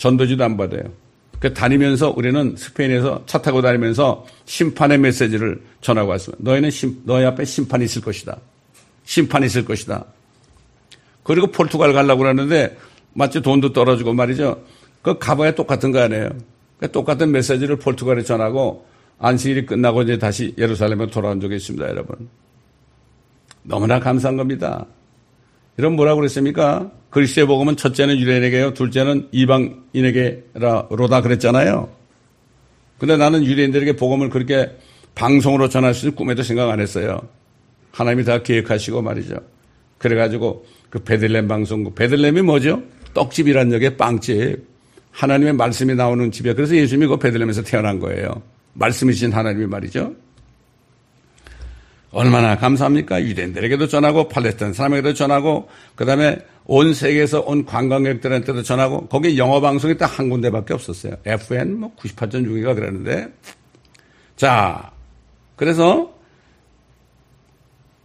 전도지도 0.00 0.42
안 0.42 0.56
받아요. 0.56 0.82
그 1.38 1.52
다니면서 1.52 2.14
우리는 2.16 2.54
스페인에서 2.56 3.22
차 3.26 3.40
타고 3.40 3.60
다니면서 3.60 4.26
심판의 4.46 4.98
메시지를 4.98 5.60
전하고 5.82 6.10
왔습니다. 6.12 6.42
너희는 6.42 6.70
심, 6.70 7.02
너희 7.04 7.24
앞에 7.26 7.44
심판이 7.44 7.84
있을 7.84 8.00
것이다. 8.00 8.38
심판이 9.04 9.46
있을 9.46 9.64
것이다. 9.64 10.06
그리고 11.22 11.48
포르투갈 11.48 11.92
가려고 11.92 12.22
그러는데 12.22 12.76
마치 13.12 13.42
돈도 13.42 13.74
떨어지고 13.74 14.14
말이죠. 14.14 14.64
그 15.02 15.18
가봐야 15.18 15.54
똑같은 15.54 15.92
거 15.92 16.00
아니에요. 16.00 16.30
그 16.78 16.90
똑같은 16.90 17.30
메시지를 17.30 17.76
포르투갈에 17.76 18.22
전하고 18.22 18.86
안식일이 19.18 19.66
끝나고 19.66 20.02
이제 20.02 20.18
다시 20.18 20.54
예루살렘에 20.56 21.08
돌아온 21.08 21.42
적이 21.42 21.56
있습니다, 21.56 21.86
여러분. 21.88 22.30
너무나 23.62 24.00
감사한 24.00 24.38
겁니다. 24.38 24.86
이런 25.76 25.94
뭐라고 25.94 26.20
그랬습니까? 26.20 26.90
그리스의 27.10 27.46
복음은 27.46 27.76
첫째는 27.76 28.18
유대인에게요, 28.18 28.74
둘째는 28.74 29.28
이방인에게로다 29.32 31.20
그랬잖아요. 31.22 31.90
근데 32.98 33.16
나는 33.16 33.44
유대인들에게 33.44 33.96
복음을 33.96 34.30
그렇게 34.30 34.70
방송으로 35.14 35.68
전할 35.68 35.94
수 35.94 36.06
있는 36.06 36.16
꿈에도 36.16 36.42
생각 36.42 36.70
안 36.70 36.80
했어요. 36.80 37.20
하나님이 37.92 38.24
다 38.24 38.42
계획하시고 38.42 39.02
말이죠. 39.02 39.36
그래가지고 39.98 40.64
그 40.88 40.98
베들렘 41.00 41.48
방송국. 41.48 41.94
베들렘이 41.94 42.42
뭐죠? 42.42 42.82
떡집이란 43.14 43.72
역의 43.72 43.96
빵집. 43.96 44.70
하나님의 45.10 45.54
말씀이 45.54 45.94
나오는 45.94 46.30
집이야. 46.30 46.54
그래서 46.54 46.76
예수님이 46.76 47.08
그 47.08 47.16
베들렘에서 47.18 47.62
태어난 47.62 47.98
거예요. 47.98 48.42
말씀이신 48.74 49.32
하나님이 49.32 49.66
말이죠. 49.66 50.14
얼마나 52.12 52.56
감사합니까? 52.56 53.22
유대인들에게도 53.22 53.88
전하고 53.88 54.28
팔레스타인 54.28 54.72
사람에게도 54.72 55.14
전하고 55.14 55.68
그다음에 55.94 56.38
온 56.72 56.94
세계에서 56.94 57.40
온 57.40 57.64
관광객들한테도 57.64 58.62
전하고 58.62 59.08
거기 59.08 59.36
영어 59.36 59.60
방송이 59.60 59.98
딱 59.98 60.20
한 60.20 60.28
군데밖에 60.28 60.72
없었어요. 60.72 61.16
FN 61.26 61.80
뭐 61.80 61.92
98.6이가 61.96 62.76
그러는데 62.76 63.26
자 64.36 64.92
그래서 65.56 66.12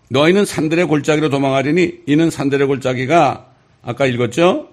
너희는 0.10 0.45
산들의 0.45 0.86
골짜기로 0.86 1.30
도망하리니 1.30 2.06
이는 2.08 2.32
산들의 2.32 2.65
골짜기가 2.65 3.51
아까 3.84 4.06
읽었죠? 4.08 4.69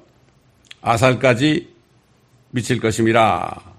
아살까지 0.81 1.69
미칠 2.51 2.81
것임이라. 2.81 3.73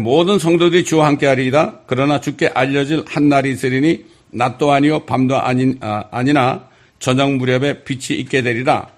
모든 0.00 0.38
성도들이 0.38 0.84
주와 0.84 1.06
함께 1.06 1.26
하리이다. 1.26 1.80
그러나 1.86 2.20
주께 2.20 2.48
알려질 2.48 3.04
한 3.06 3.28
날이 3.28 3.50
있으리니 3.52 4.06
낮도 4.30 4.72
아니요 4.72 5.00
밤도 5.00 5.38
아니, 5.38 5.76
아, 5.80 6.04
아니나 6.10 6.68
저녁 6.98 7.32
무렵에 7.36 7.84
빛이 7.84 8.18
있게 8.18 8.40
되리라. 8.42 8.93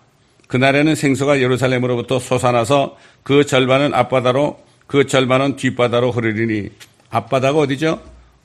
그날에는 0.47 0.95
생수가 0.95 1.41
예루살렘으로부터 1.41 2.19
솟아나서 2.19 2.97
그 3.23 3.45
절반은 3.45 3.95
앞바다로 3.95 4.59
그 4.87 5.07
절반은 5.07 5.57
뒷바다로 5.57 6.13
흐르리니 6.13 6.71
앞바다가 7.11 7.59
어디죠? 7.59 8.01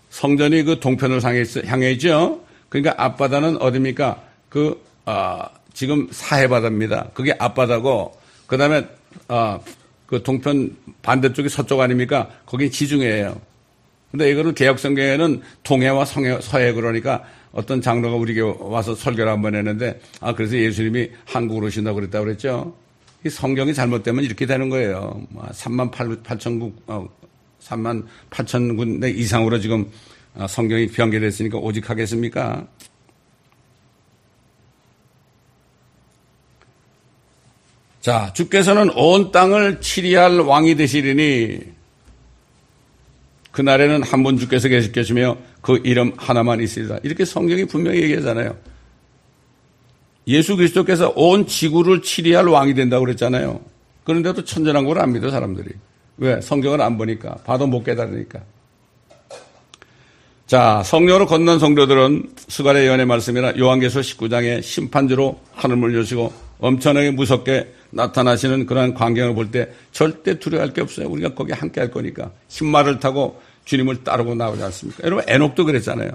성전이 0.10 0.64
그 0.64 0.80
동편을 0.80 1.24
향해 1.24 1.92
있죠. 1.92 2.42
그러니까 2.70 2.96
앞바다는 2.98 3.62
어디입니까? 3.62 4.22
그 4.50 4.84
어, 5.06 5.40
지금 5.74 6.08
사해바다입니다. 6.12 7.10
그게 7.14 7.36
앞바다고 7.38 8.14
그다음에 8.48 8.86
어, 9.28 9.60
그 10.06 10.22
동편 10.24 10.76
반대쪽이 11.02 11.50
서쪽 11.50 11.80
아닙니까? 11.80 12.30
거기 12.46 12.70
지중해예요. 12.70 13.40
근데 14.12 14.30
이거는 14.30 14.54
개혁성경에는 14.54 15.42
동해와 15.64 16.04
성해, 16.04 16.40
서해 16.42 16.74
그러니까 16.74 17.24
어떤 17.54 17.82
장로가 17.82 18.16
우리에게 18.16 18.42
와서 18.60 18.96
설교를 18.96 19.32
한번 19.32 19.56
했는데 19.56 20.00
아 20.20 20.34
그래서 20.34 20.56
예수님이 20.56 21.10
한국으로 21.26 21.68
오신다고 21.68 21.96
그랬다고 21.96 22.26
그랬죠. 22.26 22.76
이 23.26 23.30
성경이 23.30 23.74
잘못되면 23.74 24.24
이렇게 24.24 24.46
되는 24.46 24.70
거예요. 24.70 25.22
3만 25.52 25.92
8천 25.92 26.60
국, 26.60 26.82
어, 26.88 27.08
3만 27.62 28.04
8천 28.32 28.76
군데 28.78 29.10
이상으로 29.12 29.60
지금 29.60 29.90
어, 30.34 30.48
성경이 30.48 30.88
변개됐으니까 30.88 31.58
오직 31.58 31.90
하겠습니까? 31.90 32.66
자, 38.00 38.34
주께서는 38.34 38.90
온 38.96 39.32
땅을 39.32 39.82
치리할 39.82 40.40
왕이 40.40 40.76
되시리니 40.76 41.60
그날에는 43.52 44.02
한 44.04 44.24
분 44.24 44.38
주께서 44.38 44.68
계실 44.70 44.92
것이며 44.92 45.38
그 45.62 45.80
이름 45.84 46.14
하나만 46.18 46.60
있으리라. 46.62 47.00
이렇게 47.04 47.26
성경이 47.26 47.66
분명히 47.66 48.02
얘기하잖아요. 48.02 48.56
예수 50.28 50.56
그리스도께서 50.56 51.14
온 51.16 51.48
지구를 51.48 52.02
치리할 52.02 52.48
왕이 52.48 52.74
된다고 52.74 53.06
그랬잖아요. 53.06 53.62
그런데도 54.04 54.46
천전한 54.46 54.86
걸 54.86 54.98
안 55.00 55.14
믿어 55.14 55.30
사람들이. 55.30 55.70
왜? 56.18 56.40
성경을 56.42 56.82
안 56.82 56.98
보니까. 56.98 57.36
봐도 57.46 57.68
못 57.68 57.84
깨달으니까. 57.84 58.40
자, 60.46 60.84
성령으로 60.84 61.28
건넌 61.28 61.60
성도들은 61.60 62.32
수갈의 62.50 62.86
예언의 62.86 63.06
말씀이나 63.06 63.54
요한계서 63.58 64.02
19장의 64.02 64.62
심판주로 64.62 65.40
하늘을 65.54 65.96
여시고 65.98 66.34
엄청나게 66.60 67.12
무섭게 67.12 67.74
나타나시는 67.92 68.66
그런 68.66 68.94
광경을 68.94 69.34
볼 69.34 69.50
때 69.52 69.72
절대 69.92 70.40
두려워할 70.40 70.74
게 70.74 70.82
없어요. 70.82 71.08
우리가 71.10 71.34
거기 71.34 71.54
함께 71.54 71.80
할 71.80 71.90
거니까. 71.90 72.32
흰말을 72.50 73.00
타고 73.00 73.42
주님을 73.72 74.04
따르고 74.04 74.36
나오지 74.36 74.62
않습니까? 74.64 75.04
여러분, 75.06 75.24
에녹도 75.28 75.64
그랬잖아요. 75.64 76.10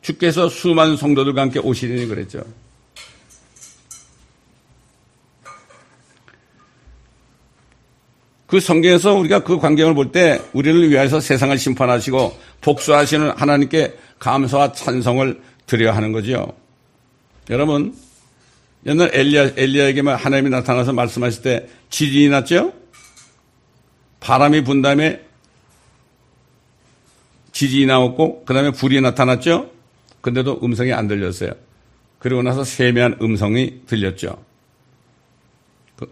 주께서 0.00 0.48
수많은 0.48 0.96
성도들과 0.96 1.42
함께 1.42 1.58
오시리니 1.58 2.06
그랬죠. 2.06 2.44
그 8.46 8.60
성경에서 8.60 9.14
우리가 9.14 9.42
그 9.42 9.58
광경을 9.58 9.94
볼 9.94 10.12
때 10.12 10.40
우리를 10.52 10.90
위해서 10.90 11.18
세상을 11.20 11.56
심판하시고 11.58 12.38
복수하시는 12.60 13.30
하나님께 13.30 13.94
감사와 14.20 14.72
찬성을 14.72 15.40
드려야 15.66 15.96
하는 15.96 16.12
거죠. 16.12 16.52
여러분, 17.48 17.94
옛날 18.86 19.10
엘리야, 19.12 19.50
엘리야에게만 19.56 20.16
하나님이 20.16 20.50
나타나서 20.50 20.92
말씀하실 20.92 21.42
때 21.42 21.68
지진이 21.90 22.28
났죠? 22.28 22.72
바람이 24.20 24.62
분 24.62 24.82
다음에 24.82 25.29
지진이 27.60 27.84
나왔고, 27.84 28.44
그 28.46 28.54
다음에 28.54 28.70
불이 28.70 29.02
나타났죠? 29.02 29.70
근데도 30.22 30.60
음성이 30.62 30.94
안 30.94 31.08
들렸어요. 31.08 31.50
그리고 32.18 32.42
나서 32.42 32.64
세미한 32.64 33.18
음성이 33.20 33.82
들렸죠. 33.86 34.42
그, 35.96 36.10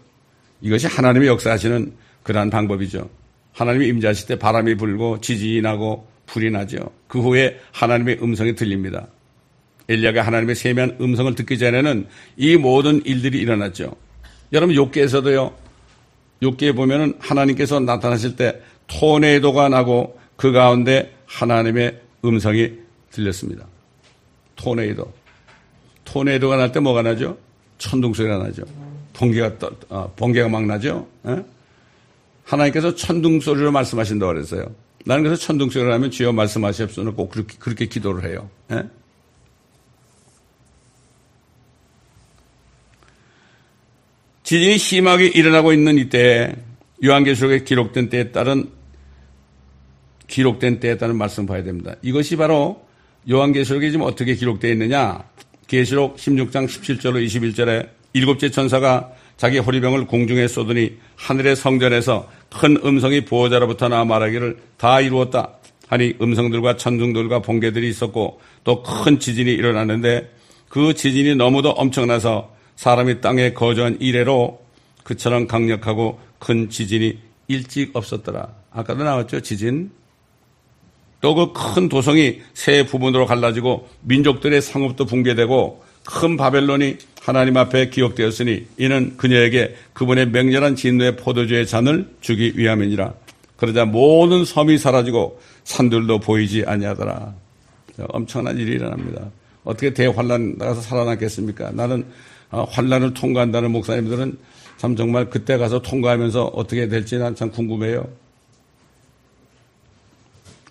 이것이 0.61 0.85
하나님의 0.85 1.27
역사하시는 1.27 1.91
그러한 2.21 2.51
방법이죠. 2.51 3.09
하나님이 3.53 3.87
임재하실 3.87 4.27
때 4.27 4.35
바람이 4.37 4.75
불고 4.75 5.21
지진이 5.21 5.61
나고 5.61 6.07
불이 6.27 6.51
나죠. 6.51 6.91
그 7.07 7.19
후에 7.19 7.59
하나님의 7.71 8.19
음성이 8.21 8.53
들립니다. 8.53 9.07
엘리야가 9.87 10.21
하나님의 10.21 10.53
세미한 10.53 10.97
음성을 11.01 11.33
듣기 11.33 11.57
전에는 11.57 12.05
이 12.37 12.57
모든 12.57 13.03
일들이 13.05 13.39
일어났죠. 13.39 13.95
여러분 14.53 14.75
욕계에서도요. 14.75 15.51
욕계에 16.43 16.73
보면은 16.73 17.15
하나님께서 17.17 17.79
나타나실 17.79 18.35
때 18.35 18.61
토네이도가 18.85 19.69
나고 19.69 20.19
그 20.35 20.51
가운데 20.51 21.17
하나님의 21.29 22.01
음성이 22.25 22.73
들렸습니다. 23.11 23.65
토네이도. 24.55 25.13
토네이도가 26.03 26.57
날 26.57 26.71
때 26.71 26.79
뭐가 26.79 27.01
나죠? 27.03 27.37
천둥 27.77 28.13
소리가 28.13 28.39
나죠. 28.39 28.63
번개가 29.13 29.57
떠, 29.59 29.71
어, 29.89 30.11
번개가 30.15 30.49
막 30.49 30.65
나죠. 30.65 31.07
에? 31.27 31.31
예? 31.31 31.45
하나님께서 32.43 32.95
천둥 32.95 33.39
소리로 33.39 33.71
말씀하신다고 33.71 34.33
그랬어요. 34.33 34.73
나는 35.05 35.23
그래서 35.23 35.41
천둥 35.41 35.69
소리를 35.69 35.93
하면 35.93 36.11
주여 36.11 36.31
말씀하시옵소서 36.33 37.13
꼭 37.13 37.29
그렇게, 37.29 37.57
그렇게 37.59 37.85
기도를 37.85 38.29
해요. 38.29 38.49
에? 38.71 38.75
예? 38.75 38.83
지진이 44.43 44.77
심하게 44.79 45.27
일어나고 45.27 45.73
있는 45.73 45.99
이때 45.99 46.55
요한계시록에 47.03 47.63
기록된 47.65 48.09
때에 48.09 48.31
따른 48.31 48.71
기록된 50.29 50.79
따른 50.97 51.17
말씀 51.17 51.45
봐야 51.45 51.63
됩니다. 51.63 51.95
이것이 52.01 52.37
바로 52.37 52.85
요한계시록에 53.29 53.91
지금 53.91 54.05
어떻게 54.05 54.35
기록되어 54.35 54.71
있느냐? 54.71 55.23
계시록 55.67 56.15
16장 56.17 56.67
17절로 56.67 57.25
21절에 57.25 57.89
일곱째 58.13 58.49
천사가 58.49 59.11
자기 59.35 59.59
호리병을 59.59 60.05
공중에 60.07 60.47
쏘더니 60.47 60.97
하늘의 61.15 61.55
성전에서 61.55 62.29
큰 62.59 62.77
음성이 62.83 63.25
보호자로부터 63.25 63.87
나와 63.89 64.05
말하기를 64.05 64.57
다 64.77 65.01
이루었다. 65.01 65.55
하니 65.87 66.13
음성들과 66.21 66.77
천둥들과 66.77 67.41
번개들이 67.41 67.89
있었고 67.89 68.39
또 68.63 68.83
큰 68.83 69.19
지진이 69.19 69.51
일어났는데 69.51 70.31
그 70.69 70.93
지진이 70.93 71.35
너무도 71.35 71.71
엄청나서 71.71 72.53
사람이 72.75 73.21
땅에 73.21 73.53
거주한 73.53 73.97
이래로 73.99 74.59
그처럼 75.03 75.47
강력하고 75.47 76.19
큰 76.37 76.69
지진이 76.69 77.17
일찍 77.47 77.95
없었더라. 77.95 78.47
아까도 78.71 79.03
나왔죠, 79.03 79.41
지진. 79.41 79.91
또 81.21 81.35
그 81.35 81.51
큰 81.53 81.89
도성이 81.89 82.41
세 82.53 82.85
부분으로 82.85 83.25
갈라지고 83.25 83.87
민족들의 84.03 84.61
상업도 84.61 85.05
붕괴되고 85.05 85.83
큰 86.05 86.37
바벨론이 86.37 86.97
하나님 87.21 87.57
앞에 87.57 87.89
기억되었으니 87.89 88.65
이는 88.77 89.15
그녀에게 89.17 89.75
그분의 89.93 90.29
맹렬한 90.29 90.75
진노의 90.75 91.17
포도주의 91.17 91.67
잔을 91.67 92.09
주기 92.21 92.53
위함이니라. 92.55 93.13
그러자 93.57 93.85
모든 93.85 94.45
섬이 94.45 94.77
사라지고 94.77 95.39
산들도 95.65 96.19
보이지 96.19 96.63
아니하더라. 96.65 97.33
엄청난 98.07 98.57
일이 98.57 98.71
일어납니다. 98.71 99.29
어떻게 99.65 99.93
대환란 99.93 100.55
나가서 100.57 100.79
살아남겠습니까? 100.81 101.71
나는 101.73 102.05
어, 102.49 102.63
환란을 102.63 103.13
통과한다는 103.13 103.71
목사님들은 103.71 104.37
참 104.77 104.95
정말 104.95 105.29
그때 105.29 105.57
가서 105.57 105.81
통과하면서 105.81 106.45
어떻게 106.45 106.87
될지 106.87 107.17
난 107.17 107.35
참 107.35 107.51
궁금해요. 107.51 108.07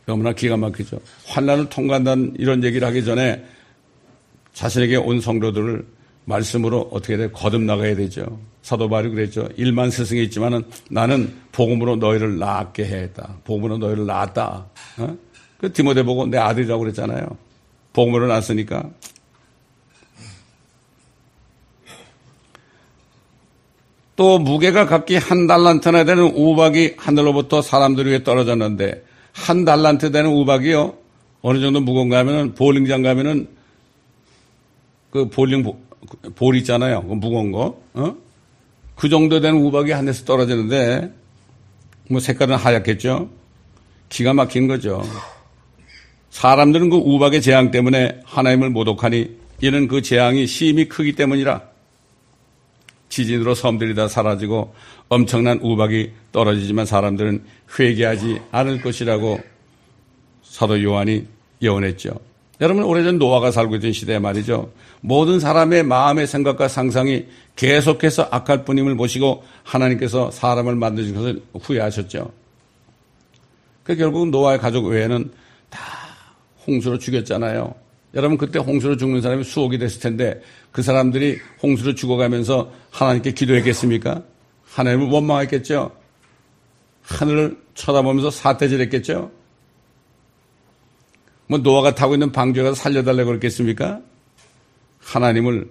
너무나 0.09 0.33
기가 0.33 0.57
막히죠. 0.57 0.99
환란을 1.27 1.68
통과한다는 1.68 2.37
이런 2.38 2.64
얘기를 2.64 2.88
하기 2.88 3.05
전에 3.05 3.44
자신에게 4.55 4.97
온 4.97 5.21
성도들을 5.21 5.85
말씀으로 6.25 6.88
어떻게 6.90 7.18
돼 7.18 7.31
거듭나가야 7.31 7.94
되죠. 7.94 8.40
사도 8.62 8.88
바울이 8.88 9.11
그랬죠. 9.11 9.47
일만 9.57 9.90
스승이 9.90 10.23
있지만은 10.25 10.62
나는 10.90 11.35
복음으로 11.53 11.97
너희를 11.97 12.38
낳게 12.38 12.87
했다. 12.87 13.37
복음으로 13.44 13.77
너희를 13.77 14.07
낳았다. 14.07 14.66
어? 14.97 15.16
그 15.59 15.71
디모데 15.75 16.03
보고 16.03 16.25
내 16.25 16.38
아들이라고 16.38 16.81
그랬잖아요. 16.85 17.29
복음으로 17.92 18.29
낳았으니까. 18.29 18.90
또 24.16 24.38
무게가 24.38 24.87
각기 24.87 25.16
한 25.16 25.47
달란트나 25.47 26.05
되는 26.05 26.25
우박이 26.25 26.94
하늘로부터 26.97 27.61
사람들 27.61 28.07
위에 28.07 28.25
떨어졌는데 28.25 29.08
한 29.46 29.64
달란트 29.64 30.11
되는 30.11 30.31
우박이요. 30.31 30.94
어느 31.42 31.61
정도 31.61 31.81
무거운가 31.81 32.18
하면은 32.18 32.55
볼링장 32.55 33.03
가면은 33.03 33.48
그 35.11 35.29
볼링 35.29 35.64
볼 36.35 36.57
있잖아요. 36.57 37.03
그 37.07 37.14
무거운 37.14 37.53
거. 37.53 37.81
어? 37.94 38.14
그 38.94 39.09
정도 39.09 39.40
되는 39.40 39.61
우박이 39.61 39.92
하늘에서 39.92 40.24
떨어지는데 40.24 41.12
뭐 42.11 42.20
색깔은 42.20 42.57
하얗겠죠. 42.57 43.31
기가 44.09 44.33
막힌 44.33 44.66
거죠. 44.66 45.03
사람들은 46.31 46.90
그 46.90 46.96
우박의 46.96 47.40
재앙 47.40 47.70
때문에 47.70 48.20
하나님을 48.24 48.70
모독하니 48.70 49.37
이는 49.61 49.88
그 49.88 50.03
재앙이 50.03 50.46
심히 50.46 50.88
크기 50.88 51.12
때문이라 51.12 51.62
지진으로 53.09 53.55
섬들이 53.55 53.94
다 53.94 54.09
사라지고 54.09 54.75
엄청난 55.09 55.59
우박이 55.62 56.12
떨어지지만 56.33 56.87
사람들은 56.87 57.42
회개하지 57.79 58.40
않을 58.51 58.83
것이라고 58.83 59.40
사도 60.42 60.83
요한이 60.83 61.27
예언했죠. 61.62 62.11
여러분 62.61 62.83
오래전 62.83 63.18
노아가 63.18 63.51
살고 63.51 63.77
있던 63.77 63.92
시대에 63.92 64.18
말이죠. 64.18 64.73
모든 65.01 65.38
사람의 65.38 65.85
마음의 65.85 66.27
생각과 66.27 66.68
상상이 66.68 67.27
계속해서 67.55 68.29
악할 68.31 68.64
뿐임을 68.64 68.97
보시고 68.97 69.44
하나님께서 69.62 70.31
사람을 70.31 70.75
만드신 70.75 71.14
것을 71.14 71.42
후회하셨죠. 71.61 72.33
그 73.85 73.97
결국 73.97 74.29
노아의 74.31 74.59
가족 74.59 74.87
외에는 74.87 75.31
다 75.71 75.81
홍수로 76.66 76.99
죽였잖아요. 76.99 77.75
여러분 78.14 78.38
그때 78.38 78.59
홍수로 78.59 78.97
죽는 78.97 79.21
사람이 79.21 79.44
수억이 79.44 79.79
됐을 79.79 80.01
텐데 80.01 80.40
그 80.73 80.83
사람들이 80.83 81.38
홍수로 81.62 81.94
죽어가면서 81.94 82.73
하나님께 82.90 83.33
기도했겠습니까? 83.33 84.23
하나님을 84.64 85.09
원망했겠죠. 85.09 85.92
하늘을 87.03 87.57
쳐다보면서 87.75 88.31
사태질했겠죠. 88.31 89.31
뭐 91.47 91.59
노아가 91.59 91.94
타고 91.94 92.14
있는 92.14 92.33
방주에 92.33 92.62
가서 92.62 92.75
살려달라고 92.75 93.29
그랬겠습니까? 93.29 94.01
하나님을 95.01 95.71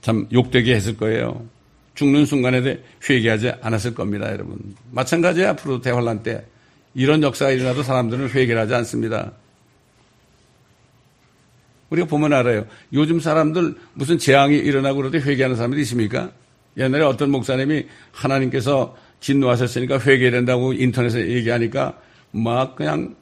참 0.00 0.26
욕되게 0.32 0.74
했을 0.74 0.96
거예요. 0.96 1.46
죽는 1.94 2.26
순간에 2.26 2.82
회개하지 3.08 3.52
않았을 3.60 3.94
겁니다, 3.94 4.30
여러분. 4.32 4.58
마찬가지에 4.90 5.46
앞으로 5.46 5.80
대환란 5.80 6.22
때 6.22 6.44
이런 6.94 7.22
역사가 7.22 7.50
일어나도 7.52 7.82
사람들은 7.82 8.30
회개를 8.30 8.60
하지 8.60 8.74
않습니다. 8.74 9.32
우리가 11.94 12.08
보면 12.08 12.32
알아요. 12.32 12.66
요즘 12.92 13.20
사람들 13.20 13.74
무슨 13.94 14.18
재앙이 14.18 14.56
일어나고 14.56 14.96
그러도 14.96 15.18
회개하는 15.18 15.56
사람들이 15.56 15.82
있습니까? 15.82 16.30
옛날에 16.76 17.04
어떤 17.04 17.30
목사님이 17.30 17.86
하나님께서 18.12 18.96
진노하셨으니까 19.20 20.00
회개된다고 20.00 20.72
인터넷에 20.72 21.28
얘기하니까 21.28 21.98
막 22.32 22.76
그냥 22.76 23.14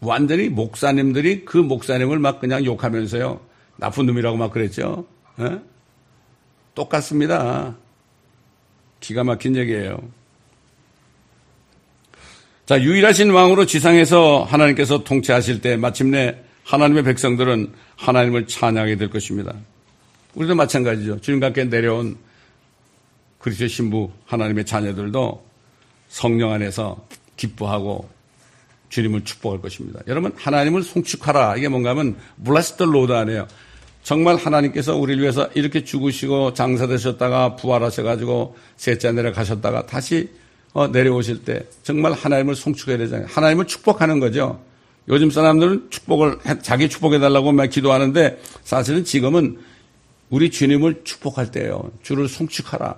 완전히 0.00 0.48
목사님들이 0.48 1.44
그 1.44 1.58
목사님을 1.58 2.18
막 2.18 2.40
그냥 2.40 2.64
욕하면서요. 2.64 3.40
나쁜 3.76 4.06
놈이라고 4.06 4.36
막 4.36 4.50
그랬죠. 4.50 5.06
에? 5.40 5.44
예? 5.44 5.60
똑같습니다. 6.74 7.76
기가 9.00 9.24
막힌 9.24 9.56
얘기예요. 9.56 9.98
자, 12.66 12.80
유일하신 12.80 13.30
왕으로 13.30 13.66
지상에서 13.66 14.42
하나님께서 14.44 15.04
통치하실 15.04 15.60
때 15.60 15.76
마침내 15.76 16.43
하나님의 16.64 17.04
백성들은 17.04 17.72
하나님을 17.96 18.46
찬양하게 18.46 18.96
될 18.96 19.10
것입니다. 19.10 19.54
우리도 20.34 20.54
마찬가지죠. 20.54 21.20
주님과 21.20 21.46
함께 21.46 21.64
내려온 21.64 22.16
그리스도 23.38 23.68
신부 23.68 24.10
하나님의 24.26 24.64
자녀들도 24.64 25.44
성령 26.08 26.52
안에서 26.52 27.06
기뻐하고 27.36 28.08
주님을 28.88 29.24
축복할 29.24 29.60
것입니다. 29.60 30.00
여러분 30.06 30.32
하나님을 30.36 30.82
송축하라 30.82 31.56
이게 31.56 31.68
뭔가 31.68 31.90
하면 31.90 32.16
Bless 32.44 32.69
the 32.69 32.84
Lord 32.84 33.12
아니에요. 33.12 33.46
정말 34.02 34.36
하나님께서 34.36 34.96
우리를 34.96 35.22
위해서 35.22 35.48
이렇게 35.54 35.82
죽으시고 35.82 36.54
장사되셨다가 36.54 37.56
부활하셔가지고 37.56 38.56
셋째 38.76 39.12
내려가셨다가 39.12 39.86
다시 39.86 40.30
어, 40.72 40.88
내려오실 40.88 41.44
때 41.44 41.66
정말 41.82 42.12
하나님을 42.12 42.54
송축해야 42.54 42.98
되잖아요. 42.98 43.26
하나님을 43.30 43.66
축복하는 43.66 44.20
거죠. 44.20 44.60
요즘 45.08 45.30
사람들은 45.30 45.88
축복을 45.90 46.38
자기 46.62 46.88
축복해달라고 46.88 47.52
막 47.52 47.66
기도하는데 47.66 48.40
사실은 48.62 49.04
지금은 49.04 49.58
우리 50.30 50.50
주님을 50.50 51.02
축복할 51.04 51.50
때예요. 51.50 51.90
주를 52.02 52.28
송축하라. 52.28 52.96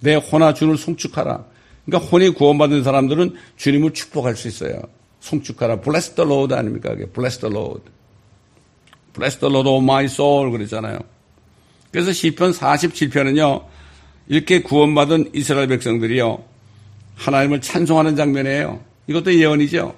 내 0.00 0.14
혼아 0.16 0.54
주를 0.54 0.76
송축하라. 0.76 1.44
그러니까 1.86 2.10
혼이 2.10 2.30
구원받은 2.30 2.82
사람들은 2.82 3.34
주님을 3.56 3.92
축복할 3.92 4.36
수 4.36 4.48
있어요. 4.48 4.82
송축하라. 5.20 5.80
Bless 5.80 6.14
the 6.14 6.28
Lord 6.28 6.54
아닙니까? 6.54 6.90
그게 6.90 7.06
Bless 7.06 7.38
the 7.38 7.54
Lord. 7.54 7.82
Bless 9.14 9.38
the 9.38 9.52
Lord 9.52 9.68
of 9.68 9.82
my 9.82 10.04
soul 10.06 10.50
그랬잖아요. 10.50 10.98
그래서 11.92 12.12
시편 12.12 12.52
47편은요. 12.52 13.64
이렇게 14.28 14.62
구원받은 14.62 15.30
이스라엘 15.34 15.66
백성들이요. 15.68 16.42
하나님을 17.16 17.60
찬송하는 17.60 18.16
장면이에요. 18.16 18.80
이것도 19.08 19.34
예언이죠. 19.34 19.94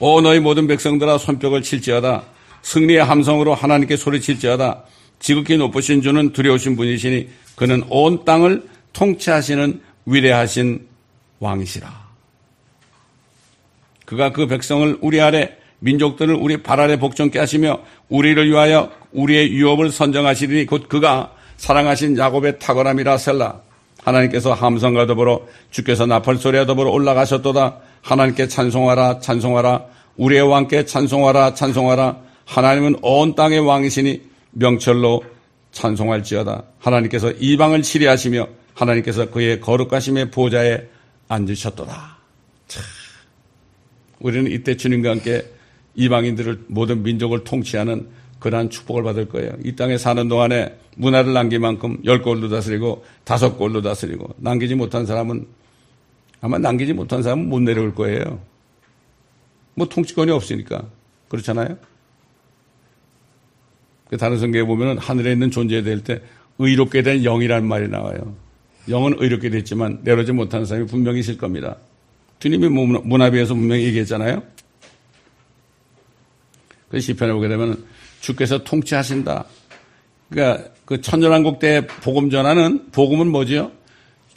오 0.00 0.20
너희 0.20 0.38
모든 0.38 0.66
백성들아 0.66 1.18
손뼉을 1.18 1.62
칠지어다. 1.62 2.22
승리의 2.62 3.04
함성으로 3.04 3.54
하나님께 3.54 3.96
소리칠지어다. 3.96 4.84
지극히 5.18 5.56
높으신 5.56 6.02
주는 6.02 6.32
두려우신 6.32 6.76
분이시니 6.76 7.28
그는 7.56 7.82
온 7.88 8.24
땅을 8.24 8.62
통치하시는 8.92 9.80
위대하신 10.06 10.86
왕이시라. 11.40 12.08
그가 14.04 14.32
그 14.32 14.46
백성을 14.46 14.98
우리 15.00 15.20
아래 15.20 15.56
민족들을 15.80 16.34
우리 16.34 16.62
발 16.62 16.80
아래 16.80 16.98
복종케 16.98 17.38
하시며 17.38 17.80
우리를 18.08 18.48
위하여 18.48 18.90
우리의 19.12 19.52
유업을 19.52 19.90
선정하시리니 19.90 20.66
곧 20.66 20.88
그가 20.88 21.32
사랑하신 21.56 22.16
야곱의 22.16 22.58
탁월함이라 22.58 23.18
셀라. 23.18 23.60
하나님께서 24.02 24.54
함성과 24.54 25.06
더불어 25.06 25.42
주께서 25.70 26.06
나팔 26.06 26.36
소리와 26.36 26.66
더불어 26.66 26.90
올라가셨도다. 26.90 27.87
하나님께 28.02 28.48
찬송하라 28.48 29.20
찬송하라 29.20 29.84
우리의 30.16 30.42
왕께 30.42 30.84
찬송하라 30.84 31.54
찬송하라 31.54 32.16
하나님은 32.44 32.96
온 33.02 33.34
땅의 33.34 33.60
왕이시니 33.60 34.22
명철로 34.52 35.22
찬송할지어다. 35.72 36.64
하나님께서 36.78 37.30
이방을 37.32 37.82
치리하시며 37.82 38.48
하나님께서 38.74 39.30
그의 39.30 39.60
거룩하심의 39.60 40.30
보좌에 40.30 40.86
앉으셨도다. 41.28 42.18
참. 42.68 42.84
우리는 44.20 44.50
이때 44.50 44.76
주님과 44.76 45.10
함께 45.10 45.44
이방인들을 45.94 46.64
모든 46.68 47.02
민족을 47.02 47.44
통치하는 47.44 48.08
그러한 48.38 48.70
축복을 48.70 49.02
받을 49.02 49.28
거예요. 49.28 49.50
이 49.64 49.74
땅에 49.74 49.98
사는 49.98 50.28
동안에 50.28 50.76
문화를 50.96 51.32
남긴 51.32 51.60
만큼 51.60 51.98
열 52.04 52.22
골로 52.22 52.48
다스리고 52.48 53.04
다섯 53.24 53.56
골로 53.56 53.82
다스리고 53.82 54.34
남기지 54.38 54.74
못한 54.74 55.06
사람은 55.06 55.46
아마 56.40 56.58
남기지 56.58 56.92
못한 56.92 57.22
사람은 57.22 57.48
못 57.48 57.60
내려올 57.60 57.94
거예요. 57.94 58.40
뭐 59.74 59.88
통치권이 59.88 60.30
없으니까. 60.30 60.84
그렇잖아요? 61.28 61.76
그 64.08 64.16
다른 64.16 64.38
성경에 64.38 64.64
보면 64.64 64.98
하늘에 64.98 65.32
있는 65.32 65.50
존재에 65.50 65.82
대할 65.82 66.02
때 66.02 66.20
의롭게 66.58 67.02
된 67.02 67.22
영이라는 67.22 67.66
말이 67.66 67.88
나와요. 67.88 68.34
영은 68.88 69.16
의롭게 69.18 69.50
됐지만 69.50 70.00
내려오지 70.02 70.32
못한 70.32 70.64
사람이 70.64 70.86
분명히 70.86 71.20
있을 71.20 71.36
겁니다. 71.36 71.76
주님이 72.38 72.68
문화비에서 72.68 73.54
분명히 73.54 73.84
얘기했잖아요. 73.84 74.42
그 76.88 77.00
시편에 77.00 77.32
보게 77.32 77.48
되면 77.48 77.84
주께서 78.20 78.64
통치하신다. 78.64 79.44
그러니까 80.30 80.70
그 80.84 81.00
천년왕국 81.00 81.58
때 81.58 81.86
복음 81.86 82.30
전하는 82.30 82.90
복음은 82.92 83.28
뭐죠? 83.28 83.72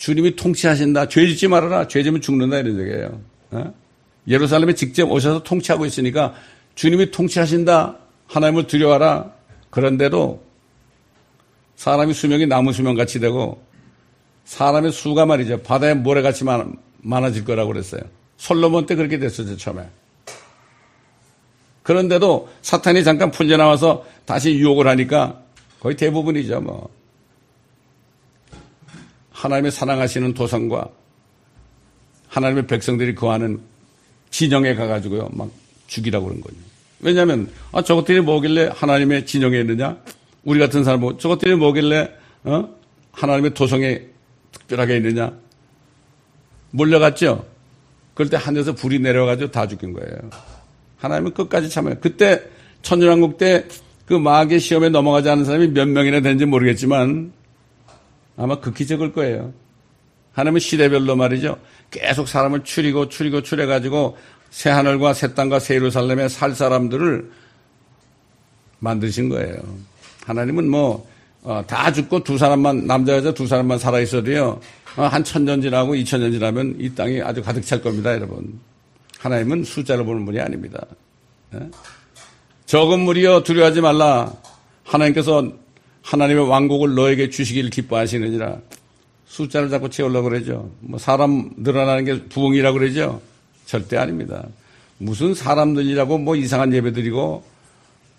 주님이 0.02 0.36
통치하신다. 0.36 1.10
죄 1.10 1.28
짓지 1.28 1.48
말아라. 1.48 1.88
죄 1.88 2.02
지면 2.02 2.22
죽는다 2.22 2.58
이런 2.58 2.80
얘기예요. 2.80 3.22
어? 3.52 3.72
예루살렘에 4.28 4.74
직접 4.74 5.12
오셔서 5.12 5.44
통치하고 5.44 5.86
있으니까 5.86 6.34
주님이 6.74 7.12
통치하신다. 7.12 7.98
하나님을 8.26 8.66
두려워하라. 8.66 9.32
그런데도 9.70 10.44
사람이 11.76 12.16
수명이 12.16 12.48
나무 12.48 12.74
수명 12.74 12.96
같이 12.96 13.20
되고 13.20 13.64
사람의 14.46 14.92
수가 14.92 15.28
말이죠. 15.28 15.62
바다에 15.62 15.94
모래같이 15.94 16.46
많아질 17.04 17.46
거라고 17.46 17.72
그랬어요. 17.72 18.02
솔로몬 18.38 18.88
때 18.88 18.96
그렇게 18.96 19.20
됐었죠, 19.20 19.56
처음에. 19.56 19.88
그런데도 21.84 22.50
사탄이 22.64 23.04
잠깐 23.04 23.30
풀려나와서 23.30 24.04
다시 24.26 24.56
유혹을 24.56 24.88
하니까 24.88 25.44
거의 25.80 25.96
대부분이죠, 25.96 26.60
뭐. 26.62 26.90
하나님의 29.42 29.72
사랑하시는 29.72 30.34
도성과 30.36 30.88
하나님의 32.30 32.68
백성들이 32.68 33.16
거하는 33.16 33.60
진영에 34.30 34.76
가가지고요, 34.76 35.30
막 35.34 35.50
죽이라고 35.88 36.28
그런 36.28 36.42
거죠. 36.42 36.56
왜냐하면, 37.00 37.50
아, 37.72 37.82
저것들이 37.82 38.22
뭐길래 38.22 38.70
하나님의 38.74 39.26
진영에 39.26 39.60
있느냐? 39.62 39.98
우리 40.44 40.60
같은 40.60 40.84
사람은 40.84 41.02
뭐, 41.02 41.18
저것들이 41.18 41.56
뭐길래, 41.56 42.12
어? 42.44 42.70
하나님의 43.12 43.54
도성에 43.54 44.02
특별하게 44.52 44.98
있느냐? 44.98 45.34
몰려갔죠? 46.70 47.46
그럴 48.14 48.30
때 48.30 48.38
하늘에서 48.38 48.74
불이 48.76 49.00
내려가지고 49.00 49.52
다 49.52 49.68
죽인 49.68 49.94
거예요. 49.94 50.30
하나님은 50.98 51.34
끝까지 51.34 51.68
참아요. 51.70 51.96
그때 52.00 52.42
천년왕국 52.84 53.38
때 53.38 53.66
그 54.12 54.16
마귀의 54.16 54.60
시험에 54.60 54.90
넘어가지 54.90 55.30
않은 55.30 55.46
사람이 55.46 55.70
몇 55.70 55.88
명이나 55.88 56.20
되는지 56.20 56.46
모르겠지만 56.46 57.32
아마 58.42 58.60
극히 58.60 58.88
적을 58.88 59.14
거예요. 59.14 59.54
하나님은 60.34 60.60
시대별로 60.60 61.16
말이죠. 61.16 61.60
계속 61.92 62.28
사람을 62.28 62.64
추리고 62.64 63.08
추리고 63.08 63.44
추려가지고 63.44 64.18
새 64.50 64.72
하늘과 64.72 65.14
새 65.14 65.36
땅과 65.36 65.60
새 65.60 65.76
예루살렘에 65.76 66.28
살 66.28 66.56
사람들을 66.56 67.32
만드신 68.80 69.30
거예요. 69.30 69.58
하나님은 70.26 70.70
뭐다 70.70 71.88
어, 71.88 71.92
죽고 71.94 72.24
두 72.24 72.40
사람만 72.40 72.88
남자 72.88 73.14
여자 73.14 73.32
두 73.32 73.46
사람만 73.46 73.78
살아 73.78 74.00
있어도요 74.00 74.60
어, 74.98 75.04
한 75.04 75.24
천년 75.24 75.62
지나고 75.62 75.94
이천 75.94 76.22
년 76.22 76.32
지나면 76.32 76.78
이 76.80 76.94
땅이 76.96 77.22
아주 77.22 77.44
가득 77.44 77.62
찰 77.62 77.80
겁니다, 77.80 78.12
여러분. 78.12 78.60
하나님은 79.20 79.64
숫자를 79.66 80.04
보는 80.04 80.26
분이 80.26 80.40
아닙니다. 80.40 80.84
예? 81.54 81.60
적은 82.66 83.02
무리여 83.02 83.44
두려워하지 83.44 83.82
말라. 83.82 84.34
하나님께서 84.84 85.62
하나님의 86.04 86.48
왕국을 86.48 86.96
너에게 86.96 87.30
주시기를 87.30 87.70
기뻐하시느니라. 87.70 88.58
숫자를 89.26 89.70
자꾸 89.70 89.90
채우려고 89.90 90.30
그러죠. 90.30 90.70
뭐 90.80 91.00
사람 91.00 91.52
늘어나는 91.58 92.06
게 92.06 92.24
부흥이라고 92.26 92.80
그러죠. 92.80 93.22
절대 93.66 93.98
아닙니다. 93.98 94.46
무슨 94.98 95.34
사람들이라고 95.34 96.18
뭐 96.18 96.36
이상한 96.36 96.74
예배 96.74 96.92
드리고 96.94 97.44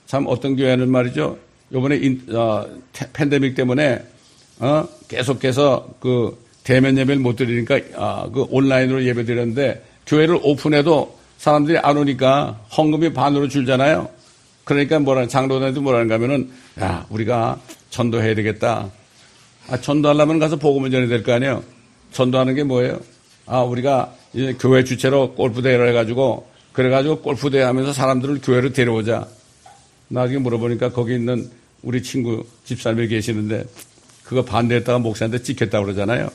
참 0.07 0.25
어떤 0.27 0.57
교회는 0.57 0.91
말이죠. 0.91 1.39
요번에 1.73 1.97
인, 1.97 2.23
어, 2.35 2.67
팬데믹 3.13 3.55
때문에 3.55 4.03
어, 4.61 4.89
계속해서 5.09 5.95
그 6.01 6.39
대면 6.65 6.97
예배를 6.97 7.21
못 7.21 7.37
드리니까 7.37 7.81
아, 7.97 8.29
그 8.33 8.47
온라인으로 8.51 9.05
예배 9.05 9.25
드렸는데 9.25 9.85
교회를 10.07 10.39
오픈해도 10.43 11.19
사람들이 11.39 11.79
안 11.79 11.97
오니까 11.97 12.61
헌금이 12.77 13.13
반으로 13.13 13.49
줄잖아요. 13.49 14.09
그러니까 14.65 14.99
뭐라 14.99 15.27
장로들도 15.27 15.81
뭐라는가 15.83 16.15
하면은 16.15 16.51
야 16.81 17.07
우리가 17.11 17.61
전도해야 17.91 18.35
되겠다. 18.35 18.91
아 19.69 19.81
전도하려면 19.81 20.39
가서 20.39 20.57
복음을 20.57 20.91
전해야 20.91 21.09
될 21.09 21.23
거 21.23 21.33
아니에요. 21.33 21.63
전도하는 22.13 22.55
게 22.55 22.63
뭐예요? 22.65 23.01
아 23.47 23.61
우리가 23.63 24.15
교회 24.61 24.85
주체로 24.85 25.35
골프 25.35 25.63
대회를 25.63 25.89
해가지고 25.89 26.49
그래가지고 26.73 27.21
골프 27.21 27.51
대회 27.51 27.63
하면서 27.63 27.93
사람들을 27.93 28.41
교회로 28.43 28.73
데려오자. 28.73 29.27
나중에 30.09 30.39
물어보니까 30.39 30.93
거기 30.93 31.15
있는 31.15 31.51
우리 31.83 32.03
친구 32.03 32.45
집사님이 32.65 33.09
계시는데 33.09 33.65
그거 34.25 34.45
반대했다가 34.45 34.99
목사한테 35.01 35.43
찍혔다고 35.43 35.87
그러잖아요. 35.87 36.31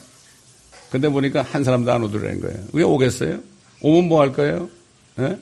근데 0.91 1.09
보니까 1.09 1.41
한 1.41 1.63
사람도 1.63 1.91
안 1.91 2.03
오더라는 2.03 2.41
거예요. 2.41 2.57
왜 2.73 2.83
오겠어요? 2.83 3.39
오면 3.81 4.07
뭐 4.09 4.21
할 4.21 4.31
거예요? 4.33 4.69
예? 5.19 5.37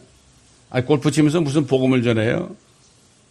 아, 0.69 0.81
골프 0.83 1.11
치면서 1.11 1.39
무슨 1.41 1.65
복음을 1.65 2.03
전해요? 2.03 2.55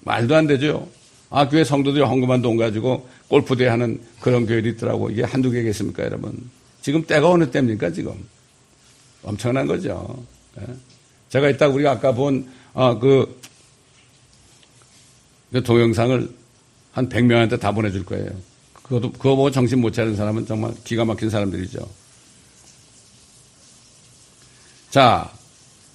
말도 0.04 0.34
안 0.34 0.46
되죠. 0.46 0.88
아, 1.30 1.48
교회 1.48 1.64
성도들이 1.64 2.04
헌금한 2.04 2.42
돈 2.42 2.56
가지고 2.56 3.08
골프대 3.28 3.66
하는 3.66 4.00
그런 4.20 4.46
교회도 4.46 4.68
있더라고. 4.70 5.10
이게 5.10 5.24
한두 5.24 5.50
개겠습니까, 5.50 6.04
여러분? 6.04 6.50
지금 6.80 7.04
때가 7.04 7.28
어느 7.28 7.50
때입니까, 7.50 7.90
지금? 7.90 8.14
엄청난 9.22 9.66
거죠. 9.66 10.22
예? 10.60 10.66
제가 11.30 11.48
이따 11.48 11.66
우리가 11.66 11.92
아까 11.92 12.12
본, 12.12 12.48
아, 12.74 12.98
그, 12.98 13.40
그 15.50 15.62
동영상을 15.62 16.28
한 16.92 17.08
100명한테 17.08 17.58
다 17.58 17.72
보내줄 17.72 18.04
거예요. 18.04 18.30
그것도, 18.84 19.12
그거 19.12 19.34
보고 19.34 19.50
정신 19.50 19.80
못 19.80 19.92
차리는 19.92 20.16
사람은 20.16 20.46
정말 20.46 20.72
기가 20.84 21.04
막힌 21.04 21.30
사람들이죠. 21.30 21.88
자, 24.90 25.32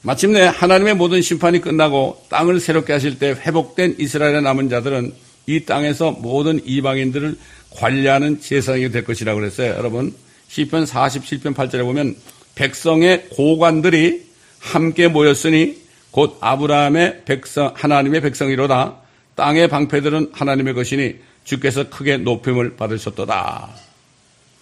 마침내 0.02 0.42
하나님의 0.44 0.96
모든 0.96 1.22
심판이 1.22 1.60
끝나고 1.60 2.26
땅을 2.30 2.60
새롭게 2.60 2.94
하실 2.94 3.20
때 3.20 3.32
회복된 3.32 3.96
이스라엘의 4.00 4.42
남은 4.42 4.70
자들은 4.70 5.14
이 5.48 5.66
땅에서 5.66 6.12
모든 6.12 6.62
이방인들을 6.66 7.38
관리하는 7.72 8.40
제사장이 8.40 8.92
될 8.92 9.04
것이라고 9.04 9.40
그랬어요. 9.40 9.74
여러분, 9.74 10.14
시편 10.48 10.86
47편 10.86 11.54
8절에 11.54 11.84
보면 11.84 12.16
백성의 12.56 13.28
고관들이 13.30 14.26
함께 14.60 15.08
모였으니 15.08 15.78
곧 16.12 16.38
아브라함의 16.40 17.24
백성 17.26 17.74
하나님의 17.76 18.22
백성이로다. 18.22 18.98
땅의 19.36 19.68
방패들은 19.70 20.32
하나님의 20.34 20.74
것이니 20.74 21.16
주께서 21.44 21.90
크게 21.90 22.18
높임을 22.18 22.76
받으셨도다. 22.76 23.70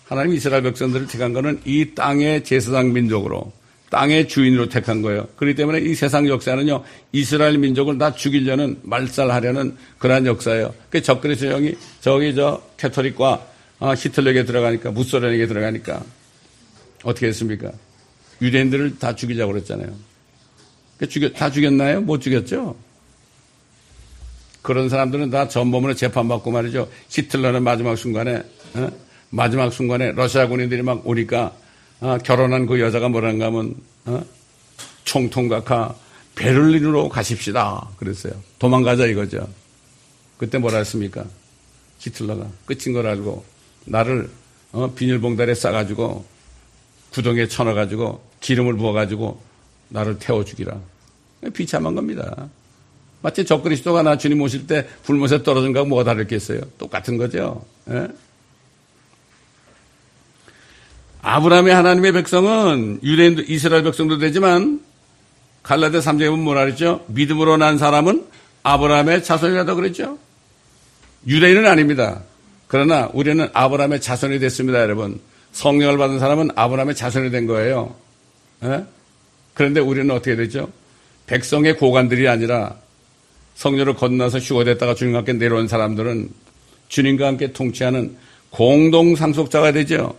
하나님 0.06 0.34
이스라엘 0.34 0.64
백성들을 0.64 1.08
택한 1.08 1.34
것은 1.34 1.62
이 1.66 1.94
땅의 1.96 2.44
제사장 2.44 2.94
민족으로 2.94 3.52
땅의 3.90 4.28
주인으로 4.28 4.68
택한 4.70 5.02
거예요. 5.02 5.28
그렇기 5.38 5.56
때문에 5.56 5.80
이 5.80 5.96
세상 5.96 6.28
역사는요, 6.28 6.84
이스라엘 7.14 7.58
민족을 7.58 7.98
다 7.98 8.14
죽이려는, 8.14 8.80
말살하려는 8.84 9.78
그러한 9.98 10.26
역사예요. 10.26 10.74
그 10.90 11.02
적그리스 11.02 11.46
형이 11.46 11.76
저기 12.02 12.36
저 12.36 12.62
캐토릭과 12.78 13.46
아, 13.80 13.94
히틀러에게 13.94 14.46
들어가니까, 14.46 14.92
무소련에게 14.92 15.46
들어가니까, 15.46 16.04
어떻게 17.04 17.28
했습니까? 17.28 17.72
유대인들을 18.42 18.98
다 18.98 19.16
죽이자고 19.16 19.52
그랬잖아요. 19.54 19.94
그 20.98 21.08
죽였, 21.08 21.34
다 21.34 21.52
죽였나요? 21.52 22.02
못 22.02 22.20
죽였죠? 22.20 22.76
그런 24.64 24.90
사람들은 24.90 25.30
다 25.30 25.48
전범으로 25.48 25.94
재판받고 25.94 26.52
말이죠. 26.52 26.90
히틀러는 27.10 27.64
마지막 27.64 27.96
순간에, 27.96 28.42
어? 28.74 28.90
마지막 29.30 29.72
순간에 29.72 30.12
러시아 30.12 30.48
군인들이 30.48 30.82
막 30.82 31.08
오니까 31.08 31.54
어, 32.00 32.18
결혼한 32.20 32.66
그 32.66 32.80
여자가 32.80 33.10
뭐라는가 33.10 33.48
하면 33.48 33.76
어? 34.06 34.24
총통각하 35.04 35.96
베를린으로 36.36 37.10
가십시다. 37.10 37.90
그랬어요. 37.98 38.34
도망가자 38.60 39.06
이거죠. 39.06 39.48
그때 40.38 40.58
뭐라 40.60 40.78
했습니까? 40.80 41.26
히틀러가 42.00 42.48
끝인 42.66 42.94
걸 42.94 43.08
알고 43.08 43.44
나를 43.86 44.30
어, 44.74 44.94
비닐봉다리에 44.94 45.56
싸가지고 45.56 46.26
구덩이에 47.14 47.48
쳐넣어가지고 47.48 48.22
기름을 48.42 48.76
부어가지고 48.76 49.42
나를 49.90 50.20
태워 50.20 50.44
죽이라. 50.46 50.78
비참한 51.54 51.96
겁니다. 51.96 52.50
마치 53.22 53.46
적그리스도가 53.46 54.04
나 54.04 54.18
주님 54.18 54.42
오실 54.42 54.68
때 54.68 54.88
불못에 55.04 55.42
떨어진 55.42 55.74
거하고 55.74 55.90
뭐가 55.90 56.04
다르겠어요? 56.04 56.62
똑같은 56.78 57.18
거죠. 57.18 57.66
예? 57.90 58.08
아브라함의 61.28 61.76
하나님의 61.76 62.14
백성은 62.14 63.02
유대인도 63.04 63.42
이스라엘 63.50 63.84
백성도 63.84 64.18
되지만 64.18 64.80
갈라데 65.62 66.00
3장에 66.00 66.30
보면 66.30 66.46
뭐라 66.46 66.62
그랬죠? 66.62 67.04
믿음으로 67.08 67.58
난 67.58 67.78
사람은 67.78 68.26
아브라함의 68.64 69.26
자손이라고 69.26 69.76
그랬죠? 69.76 70.18
유대인은 71.28 71.66
아닙니다. 71.66 72.22
그러나 72.68 73.10
우리는 73.14 73.46
아브라함의 73.52 74.00
자손이 74.00 74.40
됐습니다, 74.40 74.80
여러분. 74.80 75.20
성령을 75.52 75.98
받은 75.98 76.20
사람은 76.20 76.52
아브라함의 76.56 76.96
자손이 76.96 77.30
된 77.30 77.46
거예요. 77.46 77.94
에? 78.64 78.86
그런데 79.54 79.82
우리는 79.82 80.10
어떻게 80.16 80.38
되죠? 80.38 80.72
백성의 81.26 81.76
고관들이 81.76 82.30
아니라 82.30 82.74
성령을 83.56 83.96
건너서 83.96 84.40
휴거됐다가 84.40 84.96
주님과 84.96 85.18
함께 85.20 85.34
내려온 85.34 85.68
사람들은 85.68 86.30
주님과 86.88 87.28
함께 87.28 87.52
통치하는 87.52 88.16
공동 88.50 89.18
상속자가 89.18 89.74
되죠. 89.74 90.16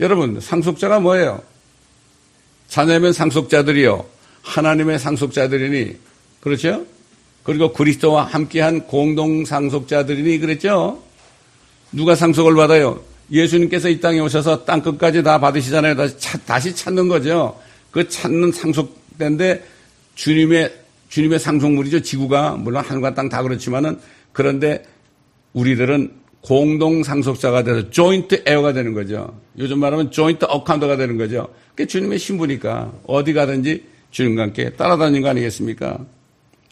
여러분, 0.00 0.40
상속자가 0.40 1.00
뭐예요? 1.00 1.42
자녀면 2.68 3.12
상속자들이요. 3.12 4.06
하나님의 4.42 4.98
상속자들이니, 4.98 5.96
그렇죠? 6.40 6.86
그리고 7.42 7.72
그리스도와 7.72 8.24
함께한 8.24 8.86
공동 8.86 9.44
상속자들이니, 9.44 10.38
그랬죠? 10.38 11.02
누가 11.92 12.14
상속을 12.14 12.54
받아요? 12.54 13.02
예수님께서 13.30 13.88
이 13.88 14.00
땅에 14.00 14.20
오셔서 14.20 14.64
땅 14.64 14.80
끝까지 14.80 15.22
다 15.22 15.38
받으시잖아요. 15.38 15.94
다시, 15.94 16.18
찾, 16.18 16.46
다시 16.46 16.74
찾는 16.74 17.08
거죠. 17.08 17.60
그 17.90 18.08
찾는 18.08 18.52
상속대인데 18.52 19.64
주님의 20.14 20.74
주님의 21.10 21.38
상속물이죠. 21.38 22.02
지구가 22.02 22.56
물론 22.56 22.84
하늘과 22.84 23.14
땅 23.14 23.28
다 23.28 23.42
그렇지만은 23.42 24.00
그런데 24.32 24.84
우리들은 25.52 26.19
공동 26.40 27.02
상속자가 27.02 27.64
돼서 27.64 27.90
조인트 27.90 28.44
에어가 28.46 28.72
되는 28.72 28.94
거죠. 28.94 29.38
요즘 29.58 29.78
말하면 29.78 30.10
조인트 30.10 30.46
어카운트가 30.46 30.96
되는 30.96 31.16
거죠. 31.16 31.48
그게 31.70 31.86
주님의 31.86 32.18
신부니까 32.18 32.92
어디 33.06 33.32
가든지 33.32 33.84
주님과 34.10 34.42
함께 34.42 34.70
따라다니는 34.70 35.22
거 35.22 35.28
아니겠습니까? 35.28 35.98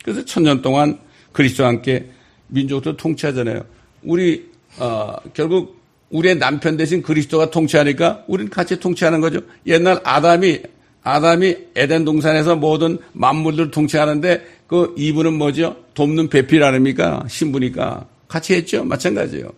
그래서 0.02 0.24
천년 0.24 0.62
동안 0.62 0.98
그리스도와 1.32 1.68
함께 1.68 2.06
민족도 2.48 2.96
통치하잖아요. 2.96 3.62
우리 4.02 4.48
어, 4.78 5.16
결국 5.34 5.78
우리의 6.10 6.38
남편 6.38 6.76
대신 6.76 7.02
그리스도가 7.02 7.50
통치하니까 7.50 8.24
우리는 8.26 8.50
같이 8.50 8.80
통치하는 8.80 9.20
거죠. 9.20 9.40
옛날 9.66 10.00
아담이 10.04 10.62
아담이 11.02 11.56
에덴 11.76 12.04
동산에서 12.04 12.56
모든 12.56 12.98
만물들 13.12 13.70
통치하는데 13.70 14.44
그 14.66 14.94
이분은 14.96 15.34
뭐죠? 15.34 15.76
돕는 15.94 16.28
배필 16.28 16.62
아닙니까? 16.62 17.24
신부니까 17.28 18.06
같이 18.28 18.54
했죠. 18.54 18.84
마찬가지예요. 18.84 19.50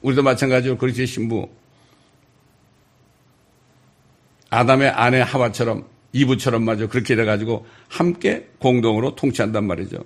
우리도 0.00 0.22
마찬가지로 0.22 0.78
그리스도의 0.78 1.06
신부. 1.06 1.48
아담의 4.50 4.88
아내 4.90 5.20
하와처럼 5.20 5.84
이브처럼 6.12 6.64
마저 6.64 6.88
그렇게 6.88 7.16
돼가지고 7.16 7.66
함께 7.88 8.48
공동으로 8.58 9.14
통치한단 9.14 9.66
말이죠. 9.66 10.04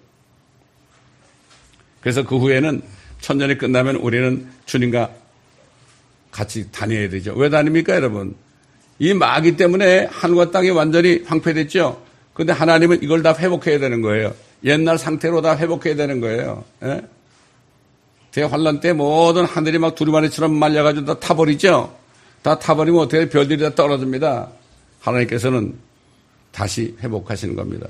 그래서 2.01 2.25
그 2.25 2.39
후에는 2.39 2.83
천년이 3.21 3.59
끝나면 3.59 3.97
우리는 3.97 4.47
주님과 4.67 5.11
같이 6.31 6.71
다녀야 6.71 7.09
되죠. 7.09 7.35
왜 7.35 7.49
다닙니까, 7.49 7.95
여러분? 7.95 8.37
이 8.99 9.15
마귀 9.15 9.57
때문에 9.57 10.07
하늘과 10.11 10.51
땅이 10.51 10.71
완전히 10.71 11.23
황폐됐죠. 11.25 12.03
그런데 12.35 12.53
하나님은 12.53 13.03
이걸 13.03 13.23
다 13.23 13.35
회복해야 13.37 13.79
되는 13.79 14.01
거예요. 14.03 14.35
옛날 14.65 14.99
상태로 14.99 15.43
다 15.43 15.57
회복해야 15.57 15.97
되는 15.97 16.21
거예요. 16.21 16.65
예? 16.85 17.03
대환란 18.37 18.81
때 18.81 18.93
모든 18.93 19.47
하늘이 19.47 19.79
막 19.79 19.95
두루마리처럼 19.95 20.55
말려가지고 20.55 21.07
다 21.07 21.19
타버리죠. 21.19 21.97
다 22.43 22.59
타버리면 22.59 23.01
어떻게 23.01 23.31
별들이 23.31 23.63
다 23.63 23.75
떨어집니다. 23.75 24.51
하나님께서는 25.01 25.75
다시 26.53 26.95
회복하시는 27.01 27.57
겁니다. 27.57 27.89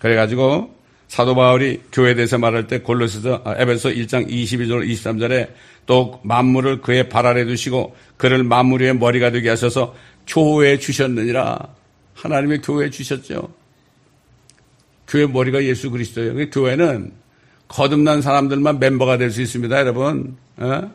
그래가지고 0.00 0.74
사도 1.08 1.34
바울이 1.34 1.82
교회에 1.92 2.14
대해서 2.14 2.38
말할 2.38 2.66
때 2.66 2.80
골로새서 2.80 3.42
아, 3.44 3.54
에베소 3.58 3.90
1장 3.90 4.26
22절 4.26 4.90
23절에 4.90 5.50
또 5.84 6.18
만물을 6.24 6.80
그의 6.80 7.10
발 7.10 7.26
아래 7.26 7.44
두시고 7.44 7.94
그를 8.16 8.42
만물 8.42 8.80
위의 8.80 8.96
머리가 8.96 9.30
되게 9.30 9.50
하셔서 9.50 9.94
교회에 10.26 10.78
주셨느니라 10.78 11.58
하나님의 12.14 12.62
교회에 12.62 12.88
주셨죠. 12.88 13.52
교회 15.06 15.26
머리가 15.26 15.62
예수 15.62 15.90
그리스도예요. 15.90 16.34
그 16.34 16.48
교회는 16.50 17.23
거듭난 17.68 18.22
사람들만 18.22 18.78
멤버가 18.78 19.16
될 19.18 19.30
수 19.30 19.42
있습니다, 19.42 19.78
여러분. 19.78 20.36
어? 20.58 20.90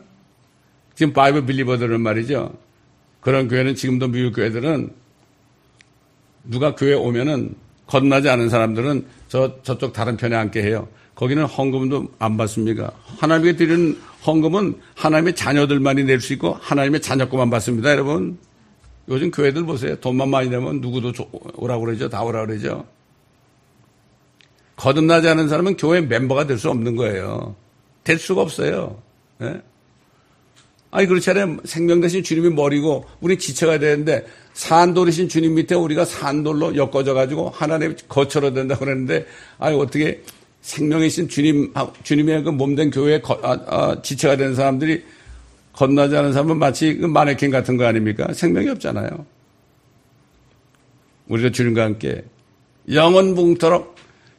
지금 0.94 1.12
바이블 1.12 1.46
빌리버들은 1.46 2.00
말이죠. 2.00 2.54
그런 3.20 3.48
교회는 3.48 3.74
지금도 3.74 4.08
미국 4.08 4.36
교회들은 4.36 4.90
누가 6.44 6.74
교회 6.74 6.94
오면은 6.94 7.54
거듭나지 7.86 8.28
않은 8.28 8.48
사람들은 8.48 9.04
저, 9.28 9.62
저쪽 9.62 9.92
다른 9.92 10.16
편에 10.16 10.36
앉게 10.36 10.62
해요. 10.62 10.88
거기는 11.14 11.44
헌금도 11.44 12.08
안 12.18 12.36
받습니까? 12.36 12.92
하나님께 13.18 13.56
드리는 13.56 13.98
헌금은 14.26 14.80
하나님의 14.94 15.34
자녀들만이 15.34 16.04
낼 16.04 16.20
수 16.20 16.32
있고 16.34 16.56
하나님의 16.60 17.02
자녀 17.02 17.28
것만 17.28 17.50
받습니다, 17.50 17.90
여러분. 17.90 18.38
요즘 19.08 19.30
교회들 19.30 19.64
보세요. 19.64 19.96
돈만 19.96 20.28
많이 20.30 20.48
내면 20.48 20.80
누구도 20.80 21.12
오라고 21.56 21.84
그러죠. 21.84 22.08
다 22.08 22.22
오라고 22.22 22.46
그러죠. 22.46 22.86
거듭나지 24.80 25.28
않은 25.28 25.48
사람은 25.48 25.76
교회 25.76 26.00
멤버가 26.00 26.46
될 26.46 26.56
수 26.58 26.70
없는 26.70 26.96
거예요. 26.96 27.54
될 28.02 28.18
수가 28.18 28.40
없어요. 28.40 29.00
네? 29.38 29.60
아니 30.90 31.06
그렇잖아요. 31.06 31.58
생명 31.64 32.00
대신 32.00 32.22
주님이 32.22 32.50
머리고 32.50 33.04
우리 33.20 33.38
지체가 33.38 33.78
되는데 33.78 34.26
산돌이신 34.54 35.28
주님 35.28 35.54
밑에 35.54 35.74
우리가 35.74 36.04
산돌로 36.04 36.76
엮어져 36.76 37.14
가지고 37.14 37.50
하나님 37.50 37.94
거처로 38.08 38.54
된다고 38.54 38.84
그랬는데 38.84 39.26
아니 39.58 39.78
어떻게 39.78 40.22
생명이신 40.62 41.28
주님 41.28 41.72
주님의 42.02 42.42
그 42.42 42.50
몸된 42.50 42.90
교회에 42.90 43.20
거, 43.20 43.38
아, 43.42 43.58
아, 43.66 44.02
지체가 44.02 44.36
되는 44.36 44.54
사람들이 44.54 45.04
건너지 45.74 46.16
않은 46.16 46.32
사람은 46.32 46.58
마치 46.58 46.96
그 46.96 47.06
마네킹 47.06 47.50
같은 47.50 47.76
거 47.76 47.84
아닙니까? 47.84 48.32
생명이 48.32 48.68
없잖아요. 48.70 49.26
우리가 51.28 51.50
주님과 51.50 51.84
함께 51.84 52.24
영원 52.92 53.34
무궁토록 53.34 53.89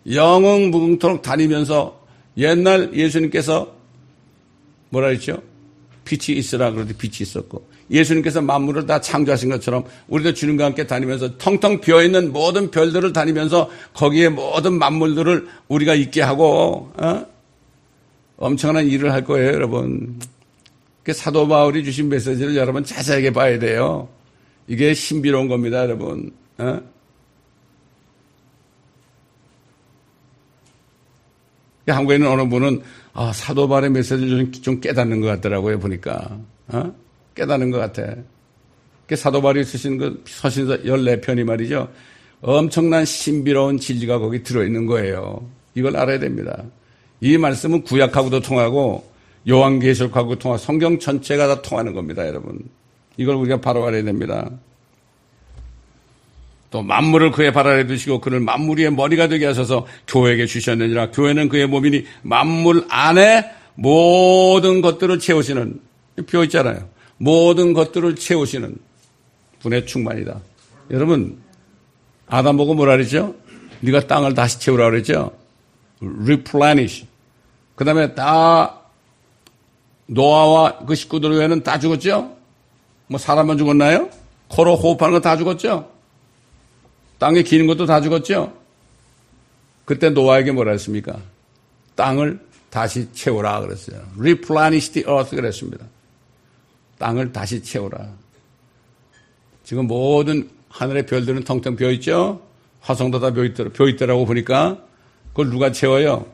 영원 0.10 0.72
무궁토록 0.72 1.22
다니면서 1.22 2.02
옛날 2.38 2.94
예수님께서 2.94 3.76
뭐라 4.90 5.10
했죠? 5.10 5.42
빛이 6.06 6.38
있으라 6.38 6.72
그러더니 6.72 6.98
빛이 6.98 7.18
있었고 7.22 7.70
예수님께서 7.92 8.42
만물을 8.42 8.86
다 8.86 9.02
창조하신 9.02 9.50
것처럼 9.50 9.84
우리도 10.08 10.34
주님과 10.34 10.66
함께 10.66 10.88
다니면서 10.88 11.38
텅텅 11.38 11.82
비어있는 11.82 12.32
모든 12.32 12.72
별들을 12.72 13.14
다니면서 13.14 13.70
거기에 13.94 14.30
모든 14.30 14.74
만물들을 14.74 15.48
우리가 15.68 15.94
있게 15.96 16.22
하고 16.22 16.92
어? 16.98 17.26
엄청난 18.38 18.88
일을 18.88 19.12
할 19.12 19.24
거예요 19.24 19.54
여러분 19.54 20.20
사도 21.14 21.48
바울이 21.48 21.84
주신 21.84 22.10
메시지를 22.10 22.56
여러분 22.56 22.84
자세하게 22.84 23.32
봐야 23.34 23.60
돼요 23.60 24.08
이게 24.68 24.94
신비로운 24.94 25.48
겁니다 25.48 25.82
여러분 25.82 26.32
어? 26.58 26.80
한국에 31.88 32.16
있는 32.16 32.30
어느 32.30 32.48
분은 32.48 32.82
아, 33.14 33.32
사도 33.34 33.68
바울의 33.68 33.92
메시지를 33.92 34.52
좀, 34.52 34.80
깨닫는 34.80 35.22
것 35.22 35.28
같더라고요, 35.28 35.80
보니까. 35.80 36.40
어? 36.68 36.94
깨닫는 37.36 37.72
것 37.72 37.80
같아. 37.80 38.16
사도 39.16 39.42
바울이 39.42 39.64
쓰신 39.64 39.98
그 39.98 40.24
서신서 40.26 40.84
14편이 40.84 41.44
말이죠. 41.44 41.90
엄청난 42.42 43.06
신비로운 43.06 43.78
진리가 43.78 44.20
거기 44.20 44.42
들어있는 44.42 44.86
거예요. 44.86 45.46
이걸 45.76 45.98
알아야 45.98 46.20
됩니다. 46.20 46.64
이 47.20 47.38
말씀은 47.38 47.84
구약하고도 47.84 48.40
통하고 48.40 49.06
요한계시록하고 49.48 50.38
통하고 50.40 50.58
성경 50.58 50.98
전체가 50.98 51.48
다 51.48 51.62
통하는 51.62 51.94
겁니다, 51.94 52.26
여러분. 52.28 52.60
이걸 53.18 53.36
우리가 53.36 53.60
바로 53.62 53.86
알아야 53.86 54.04
됩니다. 54.04 54.50
또 56.72 56.82
만물을 56.82 57.32
그의 57.32 57.52
발 57.52 57.68
아래 57.68 57.86
두시고 57.86 58.22
그를 58.22 58.40
만물 58.40 58.80
위의 58.80 58.92
머리가 58.92 59.28
되게 59.28 59.46
하셔서 59.46 59.86
교회에게 60.08 60.46
주셨느니라 60.46 61.12
교회는 61.12 61.50
그의 61.50 61.68
몸이니 61.68 62.06
만물 62.24 62.86
안에 62.90 63.52
모든 63.76 64.82
것들을 64.82 65.20
채우시는 65.20 65.80
표 66.28 66.44
있잖아요. 66.46 66.88
모든 67.18 67.74
것들을 67.74 68.16
채우시는 68.16 68.76
분의 69.60 69.86
충만이다. 69.86 70.40
여러분 70.92 71.38
아담 72.28 72.56
보고 72.56 72.74
뭐라 72.74 72.94
그랬죠? 72.94 73.36
네가 73.82 74.08
땅을 74.08 74.34
다시 74.34 74.60
채우라 74.60 74.90
그랬죠? 74.92 75.32
replenish. 76.02 77.06
그 77.76 77.84
다음에 77.84 78.16
다 78.16 78.80
노아와 80.06 80.80
그 80.86 80.96
식구들 80.96 81.32
외에는 81.32 81.64
다 81.64 81.80
죽었죠? 81.80 82.36
뭐 83.08 83.20
사람만 83.20 83.58
죽었나요? 83.58 84.10
코로 84.48 84.76
호흡하는 84.78 85.14
거 85.16 85.20
다 85.20 85.36
죽었죠? 85.36 85.91
땅에 87.22 87.44
기는 87.44 87.68
것도 87.68 87.86
다 87.86 88.02
죽었죠? 88.02 88.52
그때 89.86 90.10
노아에게 90.10 90.54
뭐라 90.54 90.72
했습니까? 90.72 91.22
땅을 91.94 92.40
다시 92.72 93.14
채우라 93.14 93.62
그랬어요. 93.62 94.02
replenish 94.18 94.92
the 94.92 95.08
earth 95.08 95.36
그랬습니다. 95.36 95.86
땅을 96.98 97.32
다시 97.32 97.62
채우라. 97.62 98.12
지금 99.64 99.86
모든 99.86 100.50
하늘의 100.70 101.06
별들은 101.06 101.44
텅텅 101.44 101.76
비어있죠? 101.76 102.42
화성도 102.80 103.20
다 103.20 103.30
비어있더라, 103.30 103.70
비어있더라고 103.70 104.26
보니까 104.26 104.84
그걸 105.30 105.52
누가 105.52 105.72
채워요? 105.72 106.26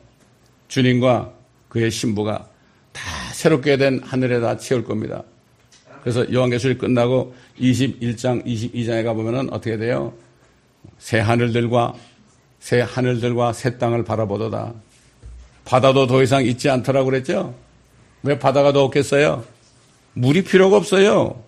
주님과 0.68 1.34
그의 1.68 1.90
신부가 1.90 2.48
다 2.92 3.02
새롭게 3.34 3.76
된 3.76 4.00
하늘에다 4.02 4.56
채울 4.56 4.84
겁니다. 4.84 5.22
그래서 6.00 6.32
요한계시록이 6.32 6.78
끝나고 6.78 7.34
21장, 7.60 8.46
22장에 8.46 9.04
가보면 9.04 9.50
어떻게 9.52 9.76
돼요? 9.76 10.14
새 10.98 11.20
하늘들과 11.20 11.94
새 12.60 12.80
하늘들과 12.80 13.52
새 13.52 13.78
땅을 13.78 14.04
바라보도다. 14.04 14.74
바다도 15.64 16.06
더 16.06 16.22
이상 16.22 16.44
있지 16.44 16.70
않더라고 16.70 17.10
그랬죠? 17.10 17.54
왜 18.22 18.38
바다가 18.38 18.72
더 18.72 18.84
없겠어요? 18.84 19.44
물이 20.14 20.44
필요가 20.44 20.76
없어요. 20.76 21.42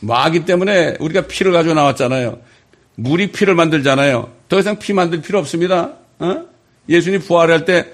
마기 0.00 0.44
때문에 0.44 0.96
우리가 1.00 1.26
피를 1.26 1.52
가지고 1.52 1.74
나왔잖아요. 1.74 2.38
물이 2.94 3.32
피를 3.32 3.54
만들잖아요. 3.54 4.32
더 4.48 4.58
이상 4.58 4.78
피 4.78 4.92
만들 4.92 5.20
필요 5.20 5.38
없습니다. 5.38 5.94
어? 6.18 6.44
예수님 6.88 7.20
부활할 7.20 7.64
때, 7.64 7.92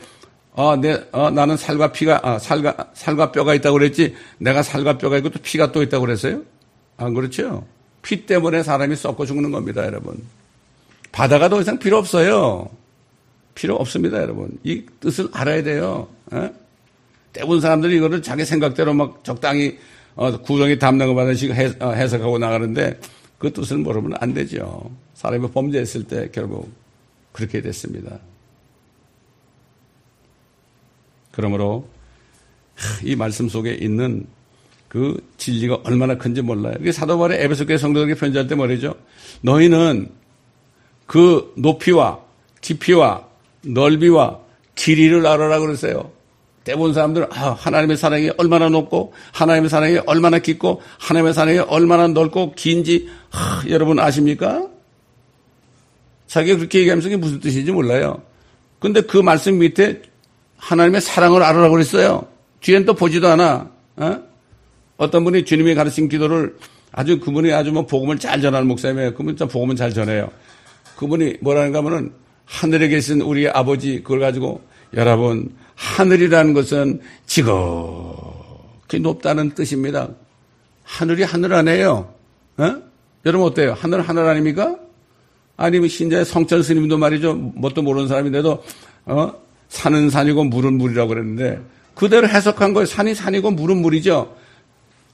어, 0.52 0.76
내, 0.76 1.02
어, 1.12 1.30
나는 1.30 1.56
살과 1.56 1.92
피가, 1.92 2.20
아, 2.22 2.38
살과, 2.38 2.90
살과 2.94 3.32
뼈가 3.32 3.54
있다고 3.54 3.78
그랬지, 3.78 4.14
내가 4.38 4.62
살과 4.62 4.98
뼈가 4.98 5.16
있고 5.18 5.30
또 5.30 5.40
피가 5.42 5.72
또 5.72 5.82
있다고 5.82 6.06
그랬어요? 6.06 6.42
안 6.96 7.12
그렇죠? 7.12 7.66
피 8.04 8.26
때문에 8.26 8.62
사람이 8.62 8.94
썩고 8.94 9.26
죽는 9.26 9.50
겁니다, 9.50 9.84
여러분. 9.84 10.22
바다가 11.10 11.48
더 11.48 11.60
이상 11.60 11.78
필요 11.78 11.96
없어요. 11.96 12.68
필요 13.54 13.76
없습니다, 13.76 14.18
여러분. 14.18 14.58
이 14.62 14.84
뜻을 15.00 15.28
알아야 15.32 15.62
돼요. 15.62 16.08
에? 16.32 16.36
예? 16.36 16.52
대부분 17.32 17.60
사람들이 17.60 17.96
이거를 17.96 18.22
자기 18.22 18.44
생각대로 18.44 18.94
막 18.94 19.24
적당히 19.24 19.78
어, 20.14 20.40
구정이 20.40 20.78
담는 20.78 21.06
거 21.08 21.14
받은 21.14 21.34
어, 21.80 21.90
해석하고 21.92 22.38
나가는데 22.38 23.00
그 23.38 23.52
뜻을 23.52 23.78
모르면 23.78 24.18
안 24.20 24.34
되죠. 24.34 24.90
사람이 25.14 25.50
범죄했을 25.50 26.04
때 26.04 26.28
결국 26.30 26.70
그렇게 27.32 27.60
됐습니다. 27.60 28.18
그러므로 31.32 31.88
이 33.02 33.16
말씀 33.16 33.48
속에 33.48 33.72
있는 33.74 34.26
그 34.94 35.16
진리가 35.38 35.78
얼마나 35.82 36.16
큰지 36.16 36.40
몰라요. 36.40 36.76
이게 36.80 36.92
사도 36.92 37.18
바울의 37.18 37.42
에베소 37.42 37.66
교회 37.66 37.76
성도들에게 37.76 38.14
편지할 38.14 38.46
때 38.46 38.54
말이죠. 38.54 38.94
너희는 39.40 40.08
그 41.04 41.52
높이와 41.56 42.20
깊이와 42.60 43.24
넓이와 43.62 44.38
길이를 44.76 45.26
알아라 45.26 45.58
그러세요. 45.58 46.12
대부분 46.62 46.94
사람들은 46.94 47.26
아, 47.32 47.50
하나님의 47.50 47.96
사랑이 47.96 48.30
얼마나 48.36 48.68
높고 48.68 49.14
하나님의 49.32 49.68
사랑이 49.68 49.98
얼마나 50.06 50.38
깊고 50.38 50.80
하나님의 51.00 51.34
사랑이 51.34 51.58
얼마나 51.58 52.06
넓고 52.06 52.52
긴지 52.54 53.08
아, 53.32 53.64
여러분 53.68 53.98
아십니까? 53.98 54.68
자기가 56.28 56.58
그렇게 56.58 56.78
얘기하면서 56.78 57.08
그게 57.08 57.16
무슨 57.16 57.40
뜻인지 57.40 57.72
몰라요. 57.72 58.22
근데 58.78 59.00
그 59.00 59.18
말씀 59.18 59.58
밑에 59.58 60.02
하나님의 60.56 61.00
사랑을 61.00 61.42
알아라 61.42 61.68
그랬어요. 61.68 62.28
뒤엔 62.60 62.84
또 62.84 62.94
보지도 62.94 63.26
않아. 63.26 63.70
어? 63.96 64.33
어떤 64.96 65.24
분이 65.24 65.44
주님이 65.44 65.74
가르친 65.74 66.08
기도를 66.08 66.56
아주 66.92 67.18
그분이 67.18 67.52
아주 67.52 67.72
뭐 67.72 67.86
복음을 67.86 68.18
잘 68.18 68.40
전하는 68.40 68.68
목사님이에요. 68.68 69.14
그분 69.14 69.36
참 69.36 69.48
복음은 69.48 69.76
잘 69.76 69.92
전해요. 69.92 70.30
그분이 70.96 71.38
뭐라는가 71.40 71.78
하면은 71.78 72.12
하늘에 72.44 72.88
계신 72.88 73.20
우리 73.20 73.48
아버지 73.48 74.02
그걸 74.02 74.20
가지고 74.20 74.62
여러분 74.94 75.52
하늘이라는 75.74 76.54
것은 76.54 77.00
지극히 77.26 79.00
높다는 79.00 79.54
뜻입니다. 79.54 80.10
하늘이 80.84 81.24
하늘 81.24 81.52
아니에요. 81.54 82.14
어? 82.58 82.76
여러분 83.26 83.48
어때요? 83.48 83.74
하늘 83.76 84.02
하늘 84.02 84.26
아닙니까? 84.26 84.76
아니면 85.56 85.88
신자의 85.88 86.24
성철 86.24 86.62
스님도 86.62 86.98
말이죠. 86.98 87.34
뭣도 87.34 87.82
모르는 87.82 88.06
사람인데도 88.06 88.62
어? 89.06 89.32
산은 89.68 90.10
산이고 90.10 90.44
물은 90.44 90.74
물이라고 90.78 91.08
그랬는데 91.08 91.60
그대로 91.94 92.28
해석한 92.28 92.74
거예요. 92.74 92.86
산이 92.86 93.14
산이고 93.14 93.50
물은 93.52 93.78
물이죠. 93.78 94.36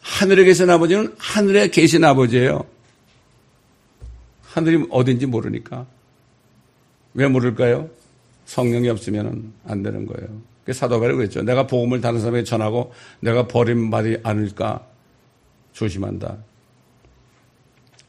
하늘에 0.01 0.45
계신 0.45 0.69
아버지는 0.71 1.15
하늘에 1.19 1.69
계신 1.69 2.05
아버지예요. 2.05 2.65
하늘이 4.43 4.87
어딘지 4.91 5.27
모르니까. 5.27 5.87
왜 7.15 7.29
모를까요? 7.29 7.89
성령이 8.47 8.89
없으면 8.89 9.53
안 9.67 9.83
되는 9.83 10.07
거예요. 10.07 10.29
사도 10.73 11.01
바울이 11.01 11.17
그랬죠. 11.17 11.43
내가 11.43 11.67
복음을 11.67 12.01
다른 12.01 12.21
사람에게 12.21 12.45
전하고 12.45 12.93
내가 13.21 13.47
버림받지 13.49 14.21
않을까 14.23 14.87
조심한다. 15.73 16.37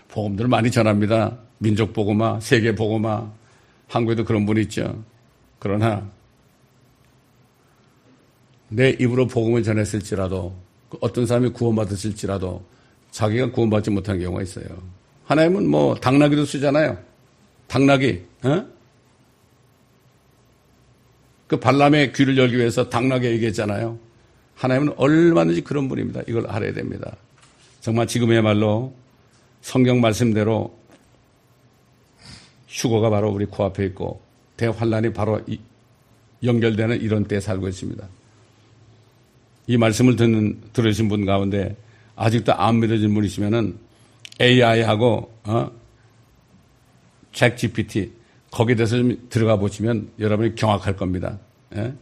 복음들을 0.10 0.50
많이 0.50 0.70
전합니다. 0.70 1.38
민족 1.58 1.94
복음화, 1.94 2.40
세계 2.40 2.76
복음화, 2.76 3.32
한국에도 3.88 4.26
그런 4.26 4.46
분이 4.46 4.62
있죠. 4.62 5.04
그러나 5.60 6.10
내 8.70 8.90
입으로 8.90 9.28
복음을 9.28 9.64
전했을지라도 9.64 10.56
그 10.56 10.71
어떤 11.00 11.26
사람이 11.26 11.50
구원받았을지라도 11.50 12.64
자기가 13.12 13.52
구원받지 13.52 13.92
못한 13.92 14.20
경우가 14.20 14.42
있어요. 14.44 14.66
하나님은 15.26 15.70
뭐 15.70 15.96
당나귀도 15.96 16.46
쓰잖아요. 16.46 16.98
당나귀, 17.68 18.22
어? 18.44 18.66
그 21.48 21.60
발람의 21.60 22.14
귀를 22.14 22.38
열기 22.38 22.58
위해서 22.58 22.90
당나귀 22.90 23.28
얘기했잖아요. 23.28 23.98
하나님은 24.56 24.94
얼마든지 24.98 25.62
그런 25.62 25.90
분입니다. 25.90 26.22
이걸 26.28 26.48
알아야 26.48 26.74
됩니다. 26.74 27.16
정말 27.80 28.08
지금의말로 28.08 28.94
성경 29.62 30.02
말씀대로 30.02 30.78
휴거가 32.68 33.10
바로 33.10 33.32
우리 33.32 33.46
코앞에 33.46 33.86
있고 33.88 34.22
대환란이 34.58 35.14
바로 35.14 35.42
연결되는 36.44 37.02
이런 37.02 37.26
때에 37.26 37.40
살고 37.40 37.68
있습니다. 37.68 38.08
이 39.72 39.78
말씀을 39.78 40.18
듣는, 40.18 40.60
들으신 40.74 41.08
분 41.08 41.26
가운데 41.26 41.78
아직도 42.18 42.54
안 42.54 42.82
믿어진 42.82 43.14
분 43.14 43.24
있으면은 43.24 43.78
AI하고, 44.42 45.34
어? 45.46 45.72
잭 47.32 47.56
GPT, 47.56 48.12
거기에 48.52 48.76
대해서 48.76 48.98
좀 48.98 49.18
들어가 49.30 49.56
보시면 49.56 50.10
여러분이 50.20 50.56
경악할 50.56 50.98
겁니다. 50.98 51.40
예? 51.78 51.94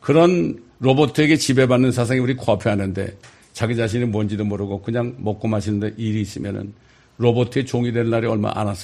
그런 0.00 0.62
로봇에게 0.80 1.36
지배받는 1.36 1.92
사상이 1.92 2.20
우리 2.20 2.34
코앞에 2.34 2.68
하는데 2.68 3.16
자기 3.54 3.74
자신이 3.74 4.04
뭔지도 4.04 4.44
모르고 4.44 4.82
그냥 4.82 5.16
먹고 5.16 5.48
마시는데 5.48 5.94
일이 5.96 6.20
있으면은 6.20 6.74
로봇의 7.16 7.64
종이 7.64 7.90
될 7.90 8.10
날이 8.10 8.26
얼마 8.26 8.52
안, 8.54 8.74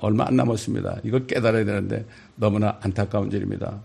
얼마 0.00 0.24
안 0.26 0.36
남았습니다. 0.36 1.00
이걸 1.04 1.26
깨달아야 1.26 1.66
되는데 1.66 2.06
너무나 2.34 2.78
안타까운 2.80 3.30
일입니다. 3.30 3.82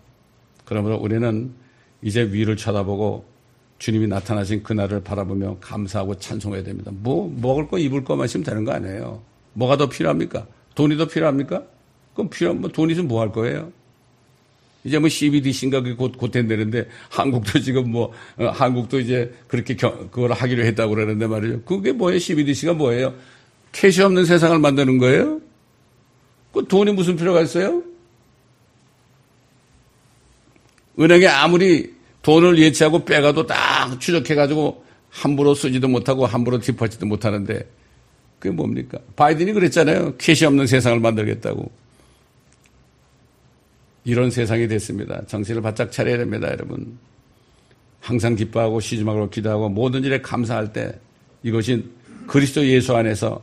그러므로 0.63 0.95
우리는 0.95 1.51
이제 2.01 2.21
위를 2.21 2.55
쳐다보고 2.55 3.36
주님이 3.79 4.07
나타나신 4.07 4.63
그날을 4.63 5.03
바라보며 5.03 5.57
감사하고 5.61 6.17
찬송해야 6.17 6.63
됩니다. 6.63 6.91
뭐 6.93 7.33
먹을 7.39 7.67
거 7.67 7.77
입을 7.77 8.03
거 8.03 8.15
마시면 8.15 8.43
되는 8.43 8.65
거 8.65 8.71
아니에요. 8.71 9.21
뭐가 9.53 9.77
더 9.77 9.87
필요합니까? 9.87 10.47
돈이 10.75 10.97
더 10.97 11.05
필요합니까? 11.07 11.63
그럼 12.13 12.29
필요하면 12.29 12.61
뭐돈 12.61 12.89
있으면 12.89 13.07
뭐 13.07 13.21
할 13.21 13.31
거예요? 13.31 13.71
이제 14.83 14.99
뭐 14.99 15.09
CBDC인가 15.09 15.81
곧, 15.95 16.17
곧 16.17 16.31
된다는데 16.31 16.87
한국도 17.09 17.59
지금 17.59 17.91
뭐, 17.91 18.13
어, 18.37 18.45
한국도 18.45 18.99
이제 18.99 19.33
그렇게 19.47 19.75
겨, 19.75 20.09
그걸 20.09 20.31
하기로 20.31 20.63
했다고 20.63 20.95
그러는데 20.95 21.27
말이죠. 21.27 21.61
그게 21.63 21.91
뭐예요? 21.91 22.19
CBDC가 22.19 22.73
뭐예요? 22.73 23.13
cash 23.73 24.01
없는 24.01 24.25
세상을 24.25 24.57
만드는 24.59 24.97
거예요? 24.97 25.41
그 26.53 26.65
돈이 26.67 26.93
무슨 26.93 27.17
필요가 27.17 27.41
있어요? 27.41 27.83
은행에 30.99 31.27
아무리 31.27 31.96
돈을 32.27 32.59
예치하고 32.59 33.05
빼가도 33.05 33.47
딱 33.47 34.01
추적해가지고 34.01 34.83
함부로 35.09 35.55
쓰지도 35.55 35.87
못하고 35.87 36.25
함부로 36.25 36.59
뒷받지도 36.59 37.05
못하는데 37.05 37.65
그게 38.37 38.53
뭡니까? 38.53 38.99
바이든이 39.15 39.53
그랬잖아요. 39.53 40.17
cash 40.17 40.45
없는 40.45 40.67
세상을 40.67 40.99
만들겠다고. 40.99 41.71
이런 44.03 44.29
세상이 44.29 44.67
됐습니다. 44.67 45.25
정신을 45.27 45.61
바짝 45.61 45.89
차려야 45.89 46.17
됩니다, 46.17 46.49
여러분. 46.49 46.97
항상 48.01 48.35
기뻐하고 48.35 48.81
시주막으로 48.81 49.29
기도하고 49.29 49.69
모든 49.69 50.03
일에 50.03 50.19
감사할 50.19 50.73
때 50.73 50.99
이것이 51.43 51.89
그리스도 52.27 52.65
예수 52.67 52.93
안에서 52.93 53.41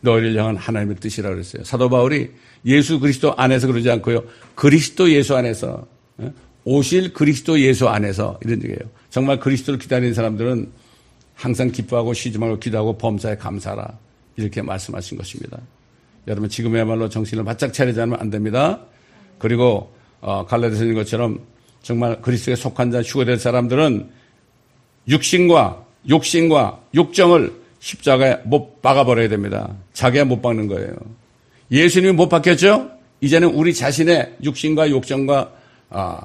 너희를 0.00 0.36
향한 0.36 0.56
하나님의 0.56 0.96
뜻이라고 0.96 1.36
그랬어요. 1.36 1.62
사도 1.62 1.88
바울이 1.88 2.32
예수 2.66 2.98
그리스도 2.98 3.36
안에서 3.36 3.68
그러지 3.68 3.88
않고요. 3.88 4.24
그리스도 4.56 5.08
예수 5.12 5.36
안에서 5.36 5.86
예? 6.22 6.32
오실 6.70 7.14
그리스도 7.14 7.58
예수 7.60 7.88
안에서 7.88 8.38
이런 8.44 8.62
얘기예요. 8.62 8.80
정말 9.08 9.40
그리스도를 9.40 9.78
기다리는 9.78 10.12
사람들은 10.12 10.70
항상 11.34 11.72
기뻐하고 11.72 12.12
쉬지 12.12 12.38
말고 12.38 12.58
기도하고 12.58 12.98
범사에 12.98 13.36
감사하라. 13.36 13.98
이렇게 14.36 14.60
말씀하신 14.60 15.16
것입니다. 15.16 15.58
여러분 16.26 16.50
지금의야말로 16.50 17.08
정신을 17.08 17.42
바짝 17.44 17.72
차리지 17.72 17.98
않으면 18.02 18.20
안 18.20 18.28
됩니다. 18.28 18.80
그리고 19.38 19.94
어, 20.20 20.44
갈라디아서인 20.44 20.92
것처럼 20.92 21.40
정말 21.80 22.20
그리스도에 22.20 22.54
속한 22.54 22.90
자 22.90 23.00
휴거될 23.00 23.38
사람들은 23.38 24.10
육신과 25.08 25.86
욕심과 26.10 26.80
욕정을 26.94 27.50
십자가에 27.78 28.40
못 28.44 28.82
박아버려야 28.82 29.30
됩니다. 29.30 29.74
자기가 29.94 30.26
못 30.26 30.42
박는 30.42 30.66
거예요. 30.66 30.92
예수님이 31.70 32.12
못 32.12 32.28
박혔죠? 32.28 32.90
이제는 33.22 33.54
우리 33.54 33.72
자신의 33.72 34.36
육신과 34.42 34.90
욕정과 34.90 35.52
아, 35.90 36.20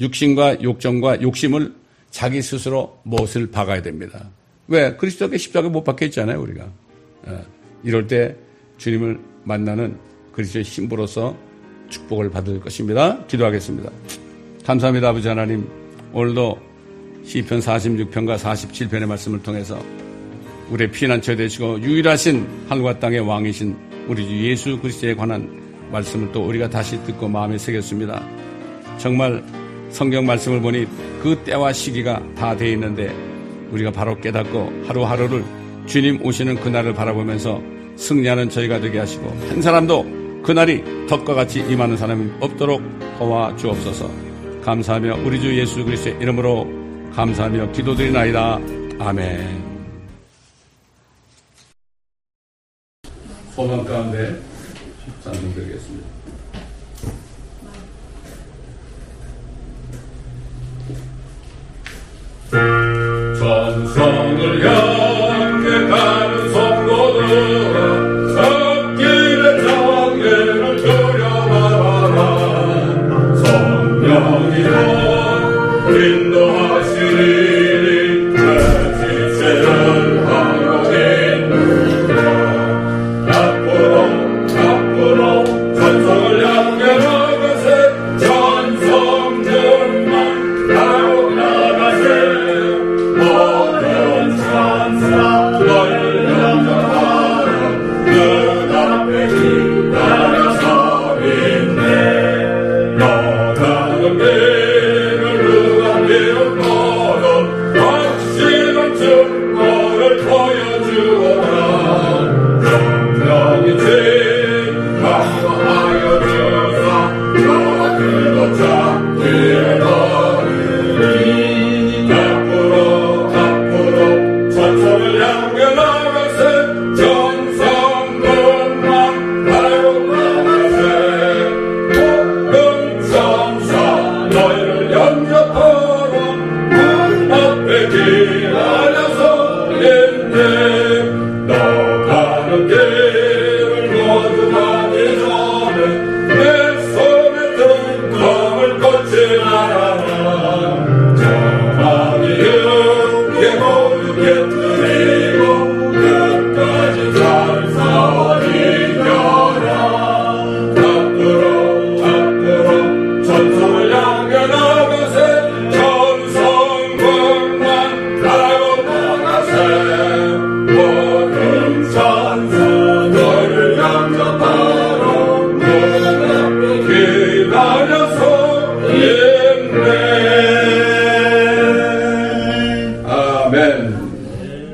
육신과 0.00 0.62
욕정과 0.62 1.22
욕심을 1.22 1.74
자기 2.10 2.42
스스로 2.42 2.98
못을 3.02 3.50
박아야 3.50 3.82
됩니다. 3.82 4.30
왜? 4.68 4.96
그리스도께 4.96 5.38
십자가에 5.38 5.70
못 5.70 5.84
박혀 5.84 6.06
있잖아요, 6.06 6.40
우리가. 6.40 6.66
예. 7.28 7.38
이럴 7.84 8.06
때 8.06 8.34
주님을 8.78 9.18
만나는 9.44 9.96
그리스도의 10.32 10.64
신부로서 10.64 11.36
축복을 11.88 12.30
받을 12.30 12.60
것입니다. 12.60 13.24
기도하겠습니다. 13.26 13.90
감사합니다, 14.64 15.08
아버지 15.08 15.28
하나님. 15.28 15.68
오늘도 16.12 16.58
시편 17.24 17.60
46편과 17.60 18.38
47편의 18.38 19.06
말씀을 19.06 19.42
통해서 19.42 19.80
우리의 20.70 20.90
피난처 20.90 21.36
되시고 21.36 21.80
유일하신 21.80 22.46
하늘과 22.68 22.98
땅의 22.98 23.20
왕이신 23.20 23.76
우리 24.08 24.26
주 24.26 24.48
예수 24.48 24.78
그리스도에 24.80 25.14
관한 25.14 25.48
말씀을 25.90 26.32
또 26.32 26.46
우리가 26.46 26.68
다시 26.68 27.02
듣고 27.04 27.28
마음에 27.28 27.58
새겼습니다. 27.58 28.26
정말 28.98 29.44
성경 29.96 30.26
말씀을 30.26 30.60
보니 30.60 30.86
그 31.22 31.42
때와 31.42 31.72
시기가 31.72 32.22
다 32.34 32.54
돼 32.54 32.70
있는데 32.72 33.08
우리가 33.70 33.90
바로 33.90 34.14
깨닫고 34.20 34.84
하루하루를 34.86 35.42
주님 35.86 36.22
오시는 36.22 36.56
그날을 36.56 36.92
바라보면서 36.92 37.62
승리하는 37.96 38.50
저희가 38.50 38.78
되게 38.80 38.98
하시고 38.98 39.26
한 39.48 39.62
사람도 39.62 40.42
그날이 40.42 40.84
덕과 41.08 41.32
같이 41.32 41.60
임하는 41.60 41.96
사람이 41.96 42.30
없도록 42.40 42.82
도와 43.18 43.56
주옵소서 43.56 44.10
감사하며 44.62 45.24
우리 45.24 45.40
주 45.40 45.58
예수 45.58 45.82
그리스도의 45.82 46.16
이름으로 46.20 46.68
감사하며 47.14 47.72
기도드리나이다. 47.72 48.60
아멘. 48.98 49.64
소망 53.54 53.82
가운데 53.86 54.38
찬송드리겠습니다. 55.24 55.95
전성을 62.50 64.38
향해 64.64 65.88
가는 65.88 66.52
성도들아 66.52 67.76
앞길에 68.38 69.42
장애를 69.66 70.76
들여다봐라. 70.76 72.18
성령이여 73.42 74.76
인도하시리니 75.90 77.88
내 78.32 78.38
지체를 78.98 79.66
하노니 80.26 80.94
앞으로 83.28 83.94
앞으로 84.56 85.20
전성을 85.74 86.24
향해 86.46 86.82